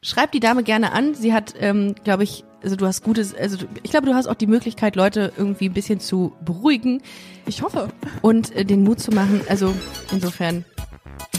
Schreib 0.00 0.32
die 0.32 0.40
Dame 0.40 0.62
gerne 0.64 0.92
an. 0.92 1.14
Sie 1.14 1.32
hat, 1.32 1.54
ähm, 1.60 1.94
glaube 2.02 2.24
ich, 2.24 2.44
also 2.62 2.74
du 2.76 2.86
hast 2.86 3.02
gutes, 3.04 3.34
also 3.34 3.56
du- 3.58 3.66
ich 3.82 3.90
glaube, 3.90 4.06
du 4.06 4.14
hast 4.14 4.26
auch 4.26 4.34
die 4.34 4.46
Möglichkeit, 4.46 4.96
Leute 4.96 5.32
irgendwie 5.36 5.66
ein 5.68 5.72
bisschen 5.74 6.00
zu 6.00 6.32
beruhigen 6.44 7.02
Ich 7.46 7.62
hoffe. 7.62 7.88
und 8.20 8.52
äh, 8.54 8.64
den 8.64 8.82
Mut 8.84 9.00
zu 9.00 9.10
machen. 9.12 9.42
Also 9.48 9.74
insofern 10.10 10.64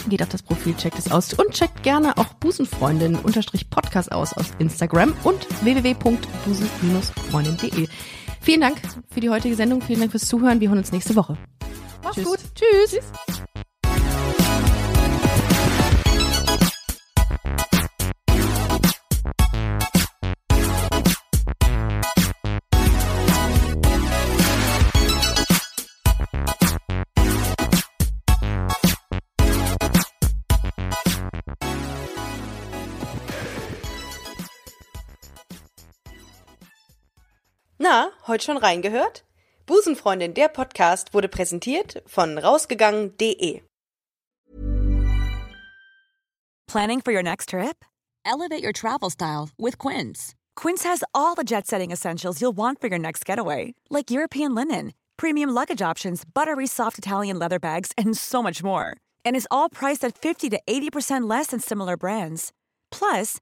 geht 0.08 0.22
auf 0.22 0.30
das 0.30 0.44
Profil, 0.44 0.76
checkt 0.76 0.98
es 1.00 1.12
aus 1.12 1.34
und 1.34 1.52
checkt 1.52 1.84
gerne 1.84 2.18
auch 2.18 2.34
Busenfreundin 2.36 3.16
unterstrich 3.16 3.70
Podcast 3.70 4.12
aus 4.12 4.34
aus 4.34 4.52
Instagram 4.60 5.14
und 5.24 5.46
www.busen-freundin.de. 5.64 7.88
Vielen 8.44 8.60
Dank 8.60 8.78
für 9.10 9.22
die 9.22 9.30
heutige 9.30 9.56
Sendung. 9.56 9.82
Vielen 9.82 10.02
Dank 10.02 10.12
fürs 10.12 10.28
Zuhören. 10.28 10.60
Wir 10.60 10.68
hören 10.68 10.80
uns 10.80 10.92
nächste 10.92 11.16
Woche. 11.16 11.38
Mach's 12.04 12.16
Tschüss. 12.16 12.26
gut. 12.26 12.40
Tschüss. 12.56 13.00
Na, 37.84 38.12
heute 38.28 38.46
schon 38.46 38.56
reingehört? 38.56 39.26
Busenfreundin, 39.66 40.34
der 40.34 40.48
Podcast 40.48 41.14
wurde 41.14 41.28
präsentiert 41.28 42.02
von 42.06 42.38
rausgegangen.de. 42.38 43.62
Planning 46.66 47.02
for 47.02 47.12
your 47.12 47.24
next 47.24 47.50
trip? 47.50 47.84
Elevate 48.24 48.64
your 48.64 48.72
travel 48.72 49.10
style 49.10 49.50
with 49.60 49.78
Quince. 49.80 50.34
Quince 50.56 50.86
has 50.86 51.04
all 51.14 51.36
the 51.36 51.44
jet 51.44 51.68
setting 51.68 51.92
essentials 51.92 52.40
you'll 52.40 52.56
want 52.56 52.80
for 52.80 52.88
your 52.88 53.00
next 53.00 53.26
getaway, 53.26 53.74
like 53.90 54.10
European 54.10 54.56
linen, 54.56 54.94
premium 55.18 55.50
luggage 55.50 55.82
options, 55.82 56.24
buttery 56.24 56.68
soft 56.68 56.98
Italian 56.98 57.38
leather 57.38 57.60
bags, 57.60 57.92
and 57.98 58.16
so 58.16 58.42
much 58.42 58.64
more. 58.64 58.96
And 59.26 59.36
is 59.36 59.48
all 59.52 59.68
priced 59.68 60.06
at 60.06 60.18
50 60.18 60.52
to 60.52 60.62
80% 60.66 61.30
less 61.30 61.48
than 61.48 61.60
similar 61.60 61.98
brands. 61.98 62.54
Plus, 62.92 63.42